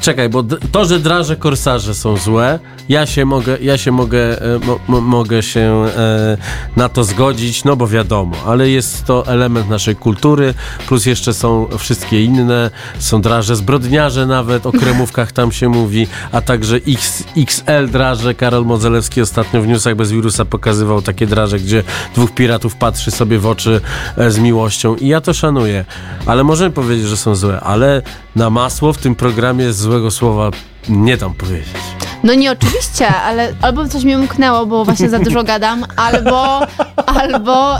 Czekaj, 0.00 0.28
bo 0.28 0.42
to, 0.72 0.84
że 0.84 0.98
draże 0.98 1.36
korsarze 1.36 1.94
są 1.94 2.16
złe, 2.16 2.58
ja 2.88 3.06
się 3.06 3.24
mogę, 3.24 3.58
ja 3.60 3.78
się 3.78 3.92
mogę, 3.92 4.42
e, 4.42 4.58
mo, 4.58 4.78
mo, 4.88 5.00
mogę 5.00 5.42
się 5.42 5.60
e, 5.96 6.36
na 6.76 6.88
to 6.88 7.04
zgodzić, 7.04 7.64
no 7.64 7.76
bo 7.76 7.88
wiadomo, 7.88 8.36
ale 8.46 8.68
jest 8.68 9.04
to 9.04 9.26
element 9.26 9.68
naszej 9.68 9.96
kultury, 9.96 10.54
plus 10.88 11.06
jeszcze 11.06 11.34
są 11.34 11.68
wszystkie 11.78 12.24
inne, 12.24 12.70
są 12.98 13.20
draże 13.20 13.56
zbrodniarze 13.56 14.26
nawet, 14.26 14.66
o 14.66 14.72
kremówkach 14.72 15.32
tam 15.32 15.52
się 15.52 15.68
mówi, 15.68 16.06
a 16.32 16.40
także 16.40 16.76
X, 16.76 17.24
XL 17.36 17.88
draże, 17.90 18.34
Karol 18.34 18.64
Modzelewski 18.64 19.20
ostatnio 19.20 19.62
w 19.62 19.66
Newsach 19.66 19.94
bez 19.94 20.12
wirusa 20.12 20.44
pokazywał 20.44 21.02
takie 21.02 21.26
draże, 21.26 21.58
gdzie 21.58 21.82
dwóch 22.14 22.34
piratów 22.34 22.76
patrzy 22.76 23.10
sobie 23.10 23.38
w 23.38 23.46
oczy 23.46 23.80
e, 24.16 24.30
z 24.30 24.38
miłością. 24.38 24.96
I 24.96 25.08
ja 25.08 25.20
to 25.20 25.34
szanuję, 25.34 25.84
ale 26.26 26.44
możemy 26.44 26.70
powiedzieć, 26.70 27.06
że 27.06 27.16
są 27.16 27.34
złe, 27.34 27.60
ale 27.60 28.02
na 28.36 28.50
masło 28.50 28.92
w 28.92 28.98
tym 28.98 29.14
programie 29.14 29.72
złego 29.86 30.10
słowa 30.10 30.50
nie 30.88 31.16
dam 31.16 31.34
powiedzieć. 31.34 31.74
No 32.22 32.34
nie 32.34 32.52
oczywiście, 32.52 33.08
ale 33.08 33.52
albo 33.62 33.88
coś 33.88 34.04
mi 34.04 34.16
umknęło, 34.16 34.66
bo 34.66 34.84
właśnie 34.84 35.08
za 35.10 35.18
dużo 35.18 35.44
gadam, 35.44 35.84
albo, 35.96 36.60
albo 37.06 37.78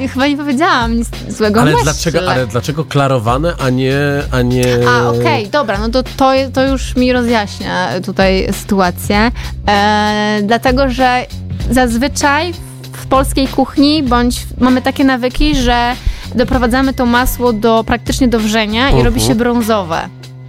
y, 0.00 0.08
chyba 0.08 0.26
nie 0.26 0.36
powiedziałam 0.36 0.96
nic 0.96 1.08
złego 1.28 1.60
Ale 1.60 1.70
myślę. 1.70 1.84
dlaczego, 1.84 2.30
ale 2.30 2.46
dlaczego 2.46 2.84
klarowane, 2.84 3.54
a 3.58 3.70
nie... 3.70 3.96
A, 4.32 4.42
nie... 4.42 4.64
A, 4.88 5.08
okej, 5.08 5.48
dobra, 5.48 5.78
no 5.78 5.88
to, 5.88 6.02
to 6.02 6.30
to 6.52 6.66
już 6.66 6.96
mi 6.96 7.12
rozjaśnia 7.12 7.88
tutaj 8.04 8.48
sytuację. 8.52 9.30
E, 9.68 10.40
dlatego, 10.42 10.90
że 10.90 11.26
zazwyczaj 11.70 12.52
w 12.92 13.06
polskiej 13.06 13.48
kuchni 13.48 14.02
bądź 14.02 14.46
mamy 14.60 14.82
takie 14.82 15.04
nawyki, 15.04 15.54
że 15.56 15.94
doprowadzamy 16.34 16.94
to 16.94 17.06
masło 17.06 17.52
do 17.52 17.84
praktycznie 17.84 18.28
do 18.28 18.40
wrzenia 18.40 18.82
i 18.84 18.86
Mhm. 18.92 19.04
robi 19.04 19.20
się 19.20 19.34
brązowe. 19.34 20.08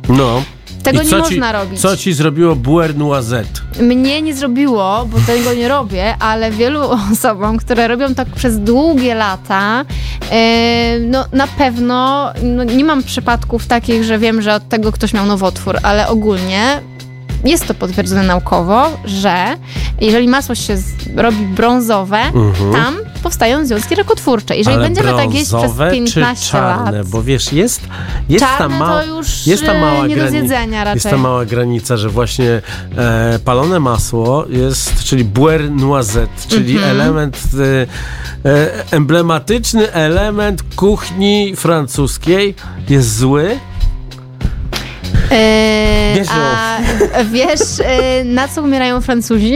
No. 0.10 0.42
Tego 0.84 1.02
I 1.02 1.06
nie 1.06 1.18
można 1.18 1.48
ci, 1.48 1.54
robić. 1.54 1.80
Co 1.80 1.98
ci 1.98 2.14
zrobiło 2.14 2.56
Buer 2.56 2.98
Noisette? 2.98 3.62
Mnie 3.82 4.22
nie 4.22 4.34
zrobiło, 4.34 5.06
bo 5.06 5.18
tego 5.20 5.54
nie 5.54 5.68
robię, 5.68 6.16
ale 6.20 6.52
wielu 6.52 6.82
osobom, 7.14 7.58
które 7.58 7.88
robią 7.88 8.16
tak 8.16 8.28
przez 8.28 8.60
długie 8.60 9.16
lata, 9.16 9.86
e, 10.32 11.00
no 11.00 11.26
na 11.34 11.48
pewno, 11.48 12.30
no, 12.44 12.64
nie 12.64 12.84
mam 12.84 13.04
przypadków 13.04 13.68
takich, 13.68 14.04
że 14.04 14.20
wiem, 14.20 14.42
że 14.42 14.54
od 14.56 14.70
tego 14.70 14.92
ktoś 14.92 15.14
miał 15.14 15.26
nowotwór, 15.26 15.78
ale 15.84 16.08
ogólnie 16.08 16.82
jest 17.46 17.68
to 17.68 17.74
potwierdzone 17.74 18.24
naukowo, 18.24 18.90
że 19.06 19.58
jeżeli 20.02 20.28
masło 20.28 20.56
się 20.56 20.78
z, 20.78 20.86
robi 21.16 21.46
brązowe, 21.46 22.20
tam 22.74 22.96
powstają 23.24 23.66
związki 23.66 23.96
rakotwórcze. 23.96 24.58
Jeżeli 24.58 24.76
Mhm. 24.76 24.96
Ale 24.96 25.04
będziemy 25.06 25.24
tak 25.26 25.34
jeść 25.34 25.46
przez 25.46 25.60
brązowe 25.60 25.92
15 25.92 26.46
czy 26.46 26.52
czarne? 26.52 26.92
lat. 26.92 27.08
Bo 27.08 27.24
wiesz, 27.24 27.54
jest, 27.54 27.82
jest 28.30 28.46
ta 28.46 28.58
Czarne 28.58 28.80
mała, 28.80 29.02
to 29.02 29.06
już, 29.18 29.48
jest 29.48 29.66
ta 29.66 29.74
e, 29.74 29.82
mała 29.82 30.08
nie 30.08 30.16
do 30.16 30.30
zjedzenia 30.30 30.84
raczej. 30.84 30.96
Jest 30.98 31.10
ta 31.10 31.18
mała 31.18 31.46
granica, 31.46 31.98
że 31.98 32.10
właśnie 32.10 32.62
e, 32.98 33.40
palone 33.46 33.80
masło 33.80 34.46
jest, 34.50 35.04
czyli 35.04 35.24
beurre 35.26 35.70
noisette, 35.70 36.48
czyli 36.48 36.74
Mhm. 36.76 36.92
element, 36.92 37.38
e, 38.46 38.50
e, 38.50 38.92
emblematyczny 38.92 39.92
element 39.94 40.64
kuchni 40.76 41.56
francuskiej 41.56 42.56
jest 42.90 43.18
zły. 43.18 43.60
Yy, 45.32 46.16
Wiesz, 46.16 46.28
a 46.32 46.78
wiesz, 47.32 47.60
yy, 47.80 48.24
na 48.26 48.48
co 48.48 48.64
umierają 48.64 49.02
Francuzi? 49.02 49.56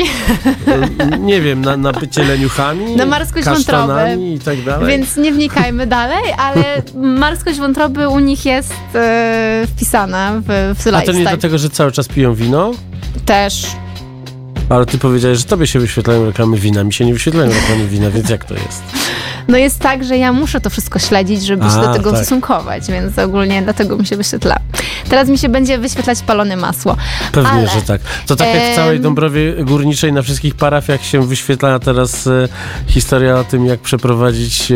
E, 0.67 1.17
Nie 1.17 1.41
wiem, 1.41 1.61
na, 1.61 1.77
na 1.77 1.91
bycie 1.91 2.23
leniuchami, 2.23 2.95
Na 2.95 3.05
marskość 3.05 3.45
wątroby. 3.47 4.17
i 4.35 4.39
tak 4.39 4.61
dalej. 4.61 4.87
Więc 4.87 5.17
nie 5.17 5.31
wnikajmy 5.31 5.87
dalej, 5.87 6.23
ale 6.37 6.63
marskość 6.95 7.59
wątroby 7.59 8.09
u 8.09 8.19
nich 8.19 8.45
jest 8.45 8.73
yy, 8.93 9.67
wpisana 9.67 10.31
w, 10.47 10.75
w 10.77 10.81
A 10.81 10.83
to 10.83 10.89
lifestyle. 10.91 11.17
nie 11.19 11.23
dlatego, 11.23 11.57
że 11.57 11.69
cały 11.69 11.91
czas 11.91 12.07
piją 12.07 12.33
wino? 12.33 12.71
Też. 13.25 13.67
Ale 14.69 14.85
ty 14.85 14.97
powiedziałeś, 14.97 15.37
że 15.37 15.43
tobie 15.45 15.67
się 15.67 15.79
wyświetlają 15.79 16.25
reklamy 16.25 16.57
wina, 16.57 16.83
mi 16.83 16.93
się 16.93 17.05
nie 17.05 17.13
wyświetlają 17.13 17.51
reklamy 17.53 17.87
wina, 17.87 18.09
więc 18.09 18.29
jak 18.29 18.45
to 18.45 18.53
jest? 18.53 18.83
No 19.47 19.57
jest 19.57 19.79
tak, 19.79 20.03
że 20.03 20.17
ja 20.17 20.33
muszę 20.33 20.61
to 20.61 20.69
wszystko 20.69 20.99
śledzić, 20.99 21.45
żeby 21.45 21.63
się 21.63 21.75
A, 21.75 21.87
do 21.87 21.93
tego 21.93 22.11
tak. 22.11 22.19
ustosunkować, 22.19 22.87
więc 22.87 23.19
ogólnie 23.19 23.61
dlatego 23.61 23.97
mi 23.97 24.05
się 24.05 24.17
wyświetla. 24.17 24.57
Teraz 25.13 25.29
mi 25.29 25.37
się 25.37 25.49
będzie 25.49 25.77
wyświetlać 25.77 26.21
palone 26.21 26.55
masło. 26.55 26.97
Pewnie, 27.31 27.49
Ale, 27.49 27.69
że 27.69 27.81
tak. 27.81 28.01
To 28.27 28.35
tak 28.35 28.47
jak 28.47 28.73
w 28.73 28.75
całej 28.75 28.99
Dąbrowie 28.99 29.53
Górniczej 29.63 30.13
na 30.13 30.21
wszystkich 30.21 30.55
parafiach 30.55 31.05
się 31.05 31.27
wyświetla 31.27 31.79
teraz 31.79 32.27
e, 32.27 32.47
historia 32.87 33.35
o 33.35 33.43
tym, 33.43 33.65
jak 33.65 33.79
przeprowadzić 33.79 34.71
e, 34.71 34.75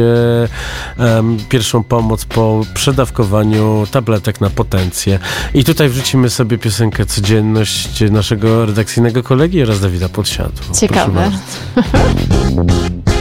em, 1.18 1.38
pierwszą 1.50 1.84
pomoc 1.84 2.26
po 2.26 2.62
przedawkowaniu 2.74 3.88
tabletek 3.92 4.42
na 4.42 4.50
potencję. 4.50 5.20
I 5.54 5.64
tutaj 5.64 5.90
wrzucimy 5.90 6.30
sobie 6.30 6.58
piosenkę 6.58 7.06
Codzienność 7.06 8.02
naszego 8.12 8.66
redakcyjnego 8.66 9.24
kolegi 9.24 9.64
oraz 9.64 9.80
Dawida 9.80 10.10
Podsiadło. 10.10 10.66
Proszę 10.66 10.80
Ciekawe. 10.80 11.32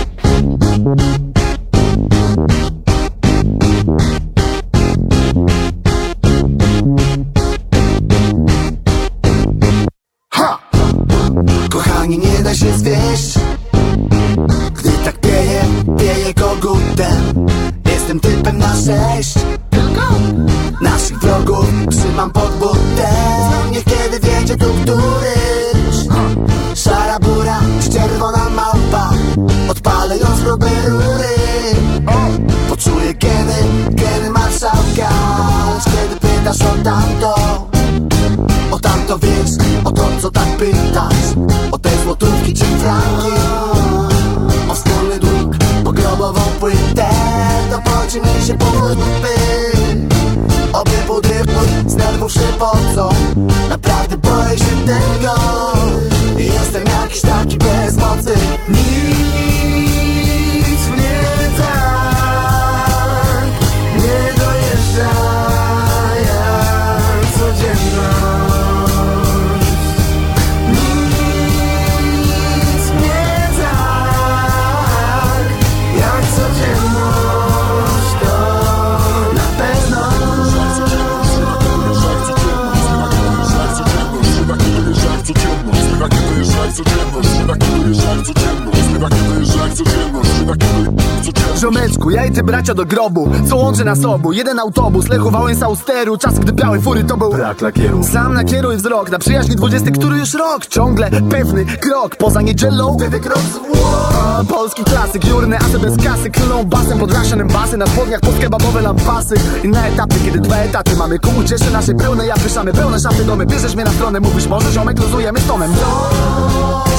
Ziomeczku, 92.37 92.43
ja 92.43 92.43
i 92.43 92.43
ty 92.43 92.43
bracia 92.43 92.75
do 92.75 92.85
grobu 92.85 93.31
Co 93.49 93.57
łączy 93.57 93.85
nas 93.85 94.05
obu, 94.05 94.33
jeden 94.33 94.59
autobus 94.59 95.09
Lechu 95.09 95.31
Wałęsa 95.31 95.69
u 95.69 95.77
steru, 95.77 96.17
czas 96.17 96.39
gdy 96.39 96.53
białe 96.53 96.81
fury 96.81 97.05
to 97.05 97.17
był 97.17 97.31
Brak 97.31 97.61
lakieru. 97.61 98.05
Sam 98.05 98.35
nakieruj 98.35 98.77
wzrok 98.77 99.11
na 99.11 99.19
przyjaźni 99.19 99.57
dwudziesty, 99.57 99.93
który 99.93 100.19
już 100.19 100.35
rok 100.35 100.67
Ciągle 100.67 101.11
pewny 101.11 101.65
krok, 101.65 102.17
poza 102.17 102.43
niedzielą 102.43 102.97
Wtedy 102.99 103.21
krok 103.21 103.39
z 103.39 104.47
Polski 104.49 104.85
klasyk, 104.85 105.25
jurny 105.25 105.59
asy 105.59 105.79
bez 105.79 105.97
kasy 105.97 106.31
Klną 106.31 106.65
basem. 106.65 106.99
Pod 106.99 107.13
rasionem 107.13 107.49
basy 107.49 107.77
Na 107.77 107.87
spodniach 107.87 108.21
podkebabowe 108.21 108.83
lampasy 108.83 109.35
I 109.65 109.69
na 109.69 109.87
etapy, 109.87 110.15
kiedy 110.25 110.41
dwa 110.41 110.57
etaty 110.57 110.97
mamy 110.97 111.19
Ku 111.19 111.45
cieszy 111.45 111.71
nasze 111.73 111.95
pełne, 111.95 112.27
ja 112.27 112.35
pyszamy 112.35 112.73
Pełne 112.73 113.01
szafy 113.01 113.25
domy, 113.25 113.47
bierzesz 113.47 113.75
mnie 113.75 113.85
na 113.85 113.91
stronę 113.91 114.21
Mówisz 114.21 114.47
może 114.47 114.73
ziomek, 114.73 115.01
luzujemy 115.01 115.41
z 115.41 115.47
tonem 115.47 115.73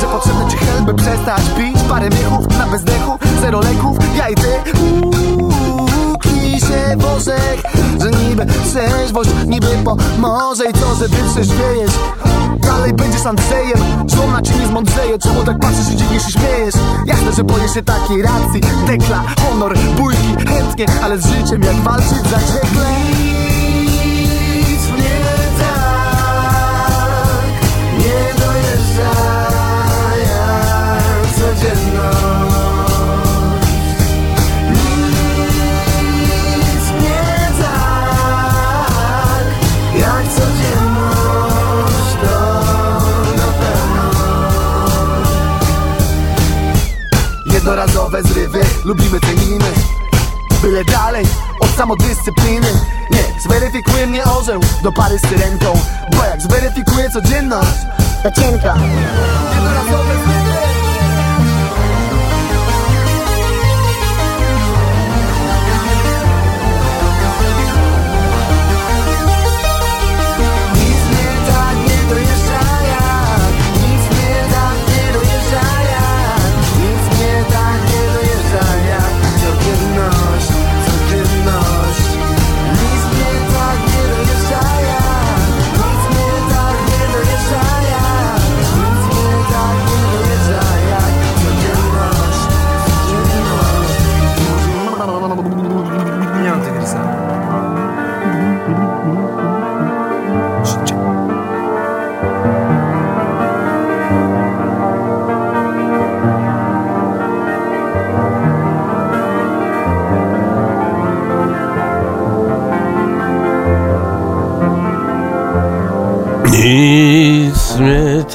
Że 0.02 0.08
potrzebny 0.08 0.52
ci 0.52 0.58
help, 0.58 0.86
by 0.86 0.94
przestać 0.94 1.42
pić. 1.58 1.82
Parę 1.90 2.10
miechów 2.10 2.58
na 2.58 2.68
bezdechu, 2.68 3.18
zero 3.42 3.60
leków. 3.60 3.98
Ja 4.18 4.30
i 4.30 4.36
ty 4.36 4.48
Uuu, 4.82 5.88
się 6.60 7.08
orzech 7.16 7.62
Że 8.02 8.12
niby 8.12 8.46
trzeźwość, 8.46 9.30
niby 9.46 9.68
pomoże. 9.68 10.64
I 10.70 10.74
co, 10.74 10.96
że 10.96 11.10
ty 11.10 11.18
trzeźwiejesz 11.34 11.92
Dalej 12.60 12.94
będziesz 12.94 13.26
Andrzejem. 13.26 13.80
Żona 14.16 14.42
ci 14.42 14.52
nie 14.60 14.68
zmądrzeje. 14.68 15.20
Czemu 15.20 15.44
tak 15.44 15.60
patrzysz 15.60 15.94
i 15.94 15.96
dziwnie 15.96 16.20
się 16.20 16.32
śmiejesz? 16.32 16.76
Jasne, 17.06 17.34
że 17.34 17.44
boję 17.44 17.70
się 17.70 17.84
takiej 17.84 18.22
racji. 18.22 18.62
Dekla, 18.88 19.24
honor, 19.42 19.78
bójki, 19.98 20.36
chętnie 20.48 20.86
Ale 21.04 21.18
z 21.18 21.26
życiem 21.26 21.64
jak 21.64 21.76
walczyć 21.76 22.30
zaciekle 22.30 22.86
Nic 23.10 23.27
Jednorazowe 48.18 48.24
zrywy 48.24 48.62
Lubimy, 48.86 49.20
cenimy 49.20 49.72
Byle 50.62 50.84
dalej 50.84 51.26
od 51.60 51.70
samodyscypliny. 51.70 52.68
Nie, 53.12 53.42
zweryfikuje 53.42 54.08
mnie 54.08 54.24
orzeł 54.24 54.62
Do 54.84 54.92
pary 54.92 55.20
z 55.20 55.22
syrenką. 55.22 55.74
Bo 56.16 56.24
jak 56.26 56.42
zweryfikuje 56.42 57.10
codzienność 57.10 57.78
To 58.24 58.32
cienko. 58.32 58.74
Jednorazowe 59.56 60.47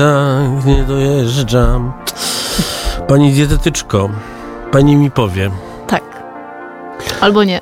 tak 0.03 0.67
nie 0.67 0.83
dojeżdżam. 0.83 1.93
Pani 3.09 3.33
dietetyczko, 3.33 4.09
pani 4.73 4.97
mi 4.97 5.11
powie, 5.11 5.51
Tak. 5.87 6.03
Albo 7.21 7.45
nie. 7.45 7.61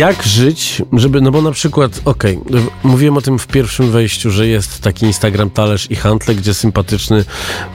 Jak 0.00 0.22
żyć, 0.22 0.82
żeby, 0.92 1.20
no 1.20 1.30
bo 1.30 1.42
na 1.42 1.52
przykład, 1.52 2.00
okej, 2.04 2.38
w- 2.50 2.68
mówiłem 2.84 3.16
o 3.16 3.20
tym 3.20 3.38
w 3.38 3.46
pierwszym 3.46 3.90
wejściu, 3.90 4.30
że 4.30 4.46
jest 4.46 4.80
taki 4.80 5.06
Instagram 5.06 5.50
Talerz 5.50 5.90
i 5.90 5.96
Handle, 5.96 6.34
gdzie 6.34 6.54
sympatyczny 6.54 7.24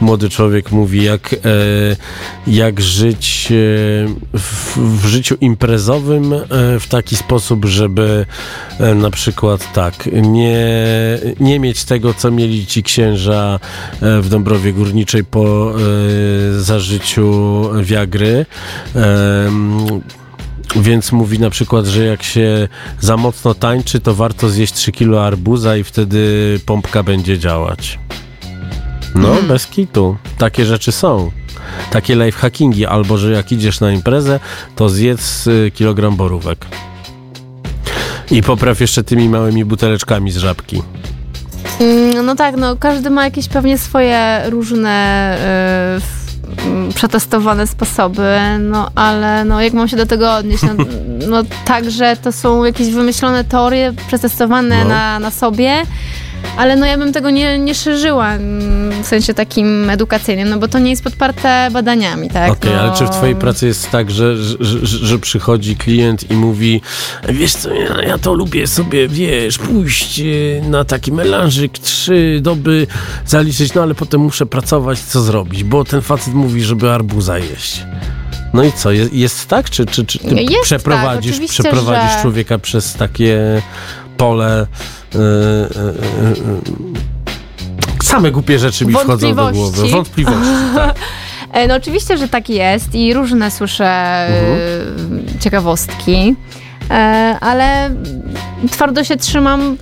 młody 0.01 0.29
człowiek 0.29 0.71
mówi, 0.71 1.03
jak, 1.03 1.33
e, 1.33 1.37
jak 2.47 2.81
żyć 2.81 3.47
e, 3.51 3.55
w, 4.37 4.77
w 4.77 5.05
życiu 5.05 5.35
imprezowym 5.41 6.33
e, 6.33 6.39
w 6.79 6.87
taki 6.89 7.15
sposób, 7.15 7.65
żeby 7.65 8.25
e, 8.79 8.95
na 8.95 9.09
przykład 9.09 9.73
tak, 9.73 10.09
nie, 10.21 10.67
nie 11.39 11.59
mieć 11.59 11.83
tego, 11.83 12.13
co 12.13 12.31
mieli 12.31 12.65
ci 12.65 12.83
księża 12.83 13.59
e, 14.01 14.21
w 14.21 14.29
Dąbrowie 14.29 14.73
Górniczej 14.73 15.23
po 15.23 15.71
e, 15.71 16.59
zażyciu 16.61 17.61
Wiagry. 17.83 18.45
Em, 18.95 20.01
więc 20.75 21.11
mówi 21.11 21.39
na 21.39 21.49
przykład, 21.49 21.85
że 21.85 22.05
jak 22.05 22.23
się 22.23 22.67
za 22.99 23.17
mocno 23.17 23.53
tańczy, 23.53 23.99
to 23.99 24.15
warto 24.15 24.49
zjeść 24.49 24.73
3 24.73 24.91
kilo 24.91 25.25
arbuza 25.25 25.77
i 25.77 25.83
wtedy 25.83 26.59
pompka 26.65 27.03
będzie 27.03 27.39
działać. 27.39 27.99
No, 29.15 29.35
bez 29.47 29.67
kitu. 29.67 30.17
Takie 30.37 30.65
rzeczy 30.65 30.91
są. 30.91 31.31
Takie 31.91 32.15
lifehackingi, 32.15 32.85
albo 32.85 33.17
że 33.17 33.31
jak 33.31 33.51
idziesz 33.51 33.79
na 33.79 33.91
imprezę, 33.91 34.39
to 34.75 34.89
zjedz 34.89 35.47
y, 35.47 35.71
kilogram 35.75 36.15
borówek. 36.15 36.65
I 38.31 38.43
popraw 38.43 38.81
jeszcze 38.81 39.03
tymi 39.03 39.29
małymi 39.29 39.65
buteleczkami 39.65 40.31
z 40.31 40.37
żabki. 40.37 40.81
Mm, 41.79 42.25
No 42.25 42.35
tak, 42.35 42.55
no 42.57 42.75
każdy 42.75 43.09
ma 43.09 43.23
jakieś 43.23 43.47
pewnie 43.47 43.77
swoje 43.77 44.41
różne 44.49 45.37
y, 45.97 46.01
m, 46.01 46.01
przetestowane 46.95 47.67
sposoby, 47.67 48.37
no 48.59 48.89
ale 48.95 49.45
no 49.45 49.61
jak 49.61 49.73
mam 49.73 49.87
się 49.87 49.97
do 49.97 50.05
tego 50.05 50.33
odnieść? 50.35 50.63
No, 50.63 50.85
no 51.31 51.43
także 51.65 52.17
to 52.23 52.31
są 52.31 52.63
jakieś 52.63 52.89
wymyślone 52.91 53.43
teorie 53.43 53.93
przetestowane 54.07 54.83
No. 54.83 54.89
na, 54.89 55.19
na 55.19 55.31
sobie. 55.31 55.83
Ale 56.57 56.75
no 56.75 56.85
ja 56.85 56.97
bym 56.97 57.13
tego 57.13 57.29
nie, 57.29 57.59
nie 57.59 57.75
szerzyła 57.75 58.33
mm, 58.33 59.03
w 59.03 59.07
sensie 59.07 59.33
takim 59.33 59.89
edukacyjnym, 59.89 60.49
no 60.49 60.57
bo 60.57 60.67
to 60.67 60.79
nie 60.79 60.89
jest 60.89 61.03
podparte 61.03 61.69
badaniami, 61.71 62.29
tak? 62.29 62.51
Okej, 62.51 62.71
no, 62.71 62.79
ale 62.81 62.97
czy 62.97 63.05
w 63.05 63.09
twojej 63.09 63.35
pracy 63.35 63.67
jest 63.67 63.91
tak, 63.91 64.11
że, 64.11 64.37
że, 64.37 64.57
że, 64.59 65.05
że 65.05 65.19
przychodzi 65.19 65.75
klient 65.75 66.31
i 66.31 66.33
mówi 66.33 66.81
wiesz 67.29 67.53
co, 67.53 67.73
ja, 67.73 68.01
ja 68.01 68.17
to 68.17 68.33
lubię 68.33 68.67
sobie, 68.67 69.07
wiesz, 69.07 69.57
pójść 69.57 70.19
e, 70.19 70.23
na 70.69 70.85
taki 70.85 71.11
melanżyk, 71.11 71.79
trzy 71.79 72.39
doby 72.41 72.87
zaliczyć, 73.25 73.73
no 73.73 73.81
ale 73.81 73.95
potem 73.95 74.21
muszę 74.21 74.45
pracować, 74.45 74.99
co 74.99 75.21
zrobić, 75.21 75.63
bo 75.63 75.83
ten 75.83 76.01
facet 76.01 76.33
mówi, 76.33 76.63
żeby 76.63 76.91
arbuza 76.91 77.39
jeść. 77.39 77.83
No 78.53 78.63
i 78.63 78.71
co, 78.71 78.91
jest, 78.91 79.13
jest 79.13 79.47
tak? 79.47 79.69
Czy, 79.69 79.85
czy, 79.85 80.05
czy 80.05 80.19
ty 80.19 80.35
Jest 80.35 80.63
przeprowadzisz, 80.63 81.39
tak, 81.39 81.47
przeprowadzisz 81.47 82.15
że- 82.15 82.21
człowieka 82.21 82.59
przez 82.59 82.93
takie 82.93 83.61
pole... 84.17 84.67
e, 85.15 85.17
e, 85.17 85.19
e, 85.19 86.35
Same 88.03 88.31
głupie 88.31 88.59
rzeczy 88.59 88.85
mi 88.85 88.93
wchodzą 88.93 89.35
do 89.35 89.51
głowy. 89.51 89.89
Wątpliwości. 89.89 90.51
Tak. 90.75 91.67
No 91.67 91.75
oczywiście, 91.75 92.17
że 92.17 92.27
tak 92.27 92.49
jest 92.49 92.95
i 92.95 93.13
różne 93.13 93.51
słyszę 93.51 93.85
e, 93.85 94.29
ciekawostki, 95.39 96.35
ale 97.41 97.91
twardo 98.71 99.03
się 99.03 99.17
trzymam 99.17 99.77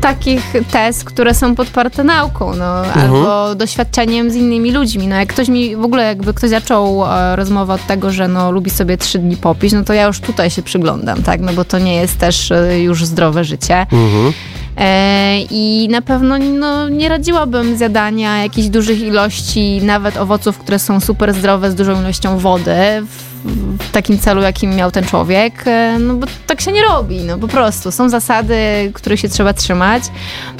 takich 0.00 0.52
tez, 0.70 1.04
które 1.04 1.34
są 1.34 1.54
podparte 1.54 2.04
nauką, 2.04 2.54
no, 2.54 2.64
albo 2.82 3.54
doświadczeniem 3.54 4.30
z 4.30 4.34
innymi 4.34 4.72
ludźmi. 4.72 5.06
No, 5.06 5.16
jak 5.16 5.28
ktoś 5.28 5.48
mi, 5.48 5.76
w 5.76 5.84
ogóle 5.84 6.04
jakby 6.04 6.34
ktoś 6.34 6.50
zaczął 6.50 7.04
e, 7.06 7.36
rozmowę 7.36 7.74
od 7.74 7.86
tego, 7.86 8.10
że 8.10 8.28
no, 8.28 8.50
lubi 8.52 8.70
sobie 8.70 8.98
trzy 8.98 9.18
dni 9.18 9.36
popić, 9.36 9.72
no 9.72 9.84
to 9.84 9.92
ja 9.92 10.06
już 10.06 10.20
tutaj 10.20 10.50
się 10.50 10.62
przyglądam, 10.62 11.22
tak, 11.22 11.40
no 11.40 11.52
bo 11.52 11.64
to 11.64 11.78
nie 11.78 11.94
jest 11.94 12.18
też 12.18 12.52
e, 12.52 12.80
już 12.80 13.04
zdrowe 13.04 13.44
życie. 13.44 13.86
Mhm. 13.92 14.32
E, 14.76 15.40
I 15.50 15.88
na 15.90 16.02
pewno 16.02 16.38
no, 16.38 16.88
nie 16.88 17.08
radziłabym 17.08 17.76
zjadania 17.76 18.42
jakichś 18.42 18.68
dużych 18.68 19.00
ilości, 19.00 19.80
nawet 19.82 20.16
owoców, 20.16 20.58
które 20.58 20.78
są 20.78 21.00
super 21.00 21.34
zdrowe, 21.34 21.70
z 21.70 21.74
dużą 21.74 22.00
ilością 22.00 22.38
wody, 22.38 22.76
w, 23.06 23.29
w 23.44 23.90
takim 23.92 24.18
celu, 24.18 24.42
jakim 24.42 24.74
miał 24.76 24.90
ten 24.90 25.04
człowiek, 25.04 25.66
e, 25.66 25.96
no 26.00 26.14
bo 26.14 26.26
tak 26.46 26.60
się 26.60 26.72
nie 26.72 26.82
robi, 26.82 27.20
no 27.20 27.38
po 27.38 27.48
prostu. 27.48 27.92
Są 27.92 28.08
zasady, 28.08 28.54
których 28.94 29.20
się 29.20 29.28
trzeba 29.28 29.52
trzymać. 29.52 30.02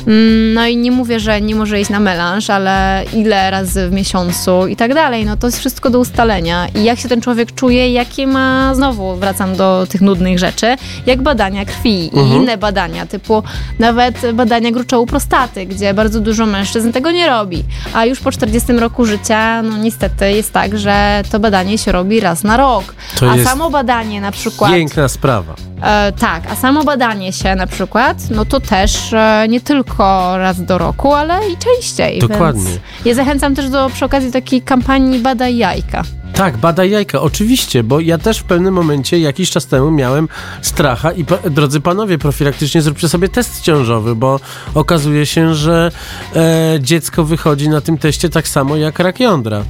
Mm, 0.07 0.55
No 0.55 0.67
i 0.67 0.77
nie 0.77 0.91
mówię, 0.91 1.21
że 1.21 1.41
nie 1.41 1.55
może 1.55 1.81
iść 1.81 1.91
na 1.91 2.01
melanż, 2.01 2.51
ale 2.51 3.05
ile 3.13 3.51
razy 3.51 3.89
w 3.89 3.93
miesiącu 3.93 4.67
i 4.67 4.77
tak 4.77 4.95
dalej, 4.95 5.25
no 5.25 5.37
to 5.37 5.47
jest 5.47 5.59
wszystko 5.59 5.91
do 5.91 5.99
ustalenia. 5.99 6.69
I 6.69 6.85
jak 6.85 6.99
się 6.99 7.09
ten 7.09 7.21
człowiek 7.21 7.55
czuje, 7.55 7.93
jakie 7.93 8.27
ma, 8.27 8.75
znowu 8.75 9.17
wracam 9.17 9.57
do 9.57 9.87
tych 9.89 10.01
nudnych 10.01 10.39
rzeczy, 10.39 10.77
jak 11.07 11.23
badania 11.23 11.65
krwi 11.65 12.11
i 12.17 12.19
inne 12.37 12.59
badania, 12.59 13.07
typu 13.07 13.43
nawet 13.79 14.33
badania 14.35 14.71
gruczołu 14.71 15.07
prostaty, 15.07 15.67
gdzie 15.67 15.95
bardzo 15.95 16.21
dużo 16.21 16.47
mężczyzn 16.47 16.93
tego 16.93 17.11
nie 17.11 17.27
robi. 17.27 17.65
A 17.95 18.07
już 18.07 18.21
po 18.21 18.33
40 18.33 18.73
roku 18.73 19.07
życia, 19.07 19.63
no 19.63 19.77
niestety 19.77 20.33
jest 20.33 20.53
tak, 20.53 20.79
że 20.79 21.23
to 21.31 21.41
badanie 21.41 21.79
się 21.79 21.93
robi 21.93 22.21
raz 22.21 22.45
na 22.45 22.57
rok. 22.57 22.70
To 23.19 23.31
a 23.31 23.37
jest 23.37 23.51
samo 23.51 23.71
badanie 23.71 24.21
na 24.21 24.33
przykład... 24.33 24.71
Piękna 24.73 25.09
sprawa. 25.09 25.55
E, 25.83 26.13
tak, 26.13 26.43
a 26.51 26.57
samo 26.57 26.85
badanie 26.85 27.33
się 27.33 27.55
na 27.55 27.67
przykład, 27.67 28.17
no 28.31 28.45
to 28.45 28.61
też 28.61 29.13
e, 29.13 29.47
nie 29.49 29.61
tylko 29.61 30.39
raz 30.39 30.65
do 30.65 30.79
roku, 30.79 31.15
ale 31.15 31.49
i 31.49 31.57
częściej. 31.57 32.19
Dokładnie. 32.19 32.71
Ja 33.05 33.15
zachęcam 33.15 33.55
też 33.55 33.71
do 33.71 33.91
przy 33.91 34.05
okazji 34.05 34.33
takiej 34.33 34.63
kampanii 34.63 35.19
Badaj 35.19 35.57
Jajka. 35.57 36.03
Tak, 36.35 36.57
badaj 36.57 36.91
jajka, 36.91 37.21
oczywiście, 37.21 37.83
bo 37.83 38.01
ja 38.01 38.19
też 38.19 38.39
w 38.39 38.45
pewnym 38.45 38.75
momencie 38.75 39.19
jakiś 39.19 39.51
czas 39.51 39.67
temu 39.67 39.91
miałem 39.91 40.29
stracha 40.63 41.13
i 41.13 41.25
drodzy 41.51 41.81
panowie, 41.81 42.19
profilaktycznie 42.19 42.83
zróbcie 42.83 43.09
sobie 43.09 43.29
test 43.29 43.63
ciążowy, 43.63 44.15
bo 44.15 44.41
okazuje 44.75 45.27
się, 45.27 45.55
że 45.55 45.91
e, 46.37 46.79
dziecko 46.81 47.25
wychodzi 47.25 47.69
na 47.69 47.81
tym 47.81 47.99
teście 47.99 48.29
tak 48.29 48.49
samo 48.49 48.77
jak 48.77 48.99
rak 48.99 49.21
jądra. 49.21 49.65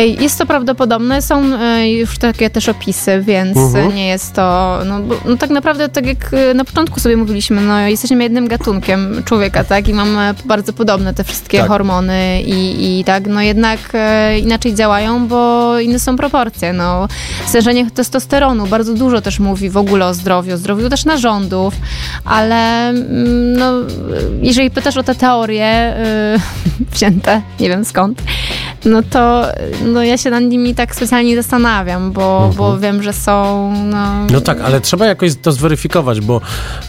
Jest 0.00 0.38
to 0.38 0.46
prawdopodobne, 0.46 1.22
są 1.22 1.42
e, 1.54 1.90
już 1.90 2.18
takie 2.18 2.50
też 2.50 2.68
opisy, 2.68 3.20
więc 3.26 3.56
Mhm. 3.56 3.94
nie 3.94 4.08
jest 4.08 4.32
to, 4.32 4.78
no, 4.86 5.00
bo, 5.00 5.14
no 5.24 5.36
tak 5.36 5.50
naprawdę 5.50 5.88
tak 5.88 6.06
jak 6.06 6.34
e, 6.34 6.54
na 6.54 6.64
początku 6.64 7.00
sobie 7.00 7.16
mówiliśmy, 7.16 7.60
no 7.60 7.80
jesteśmy 7.80 8.22
jednym 8.22 8.48
gatunkiem 8.48 9.22
człowieka, 9.24 9.64
tak, 9.64 9.88
i 9.88 9.94
mamy 9.94 10.34
bardzo 10.44 10.72
podobne 10.72 11.14
te 11.14 11.24
wszystkie 11.24 11.58
Tak. 11.58 11.68
hormony 11.68 12.42
i, 12.42 12.98
i 13.00 13.04
tak, 13.04 13.26
no 13.26 13.40
jednak 13.42 13.78
e, 13.94 14.38
inaczej 14.38 14.74
działają, 14.74 15.28
bo 15.28 15.78
inne 15.80 15.98
są 15.98 16.16
proporcje, 16.16 16.72
no. 16.72 17.08
Stężenie 17.46 17.90
testosteronu 17.90 18.66
bardzo 18.66 18.94
dużo 18.94 19.20
też 19.20 19.38
mówi 19.40 19.70
w 19.70 19.76
ogóle 19.76 20.06
o 20.06 20.14
zdrowiu, 20.14 20.54
o 20.54 20.56
zdrowiu 20.56 20.88
też 20.88 21.04
narządów, 21.04 21.74
ale 22.24 22.88
mm, 22.88 23.52
no, 23.56 23.72
jeżeli 24.42 24.70
pytasz 24.70 24.96
o 24.96 25.02
te 25.02 25.14
teorie 25.14 25.94
y, 26.36 26.40
wzięte, 26.94 27.42
nie 27.60 27.68
wiem 27.68 27.84
skąd, 27.84 28.22
no 28.84 29.02
to 29.10 29.44
no 29.84 30.02
ja 30.04 30.18
się 30.18 30.30
nad 30.30 30.44
nimi 30.44 30.74
tak 30.74 30.94
specjalnie 30.94 31.36
zastanawiam, 31.36 32.12
bo, 32.12 32.50
bo 32.56 32.78
wiem, 32.78 33.02
że 33.02 33.12
są. 33.12 33.72
No, 33.84 34.26
No 34.32 34.40
tak, 34.40 34.60
ale 34.60 34.80
trzeba 34.80 35.06
jakoś 35.06 35.34
to 35.42 35.52
zweryfikować, 35.52 36.20
bo 36.20 36.40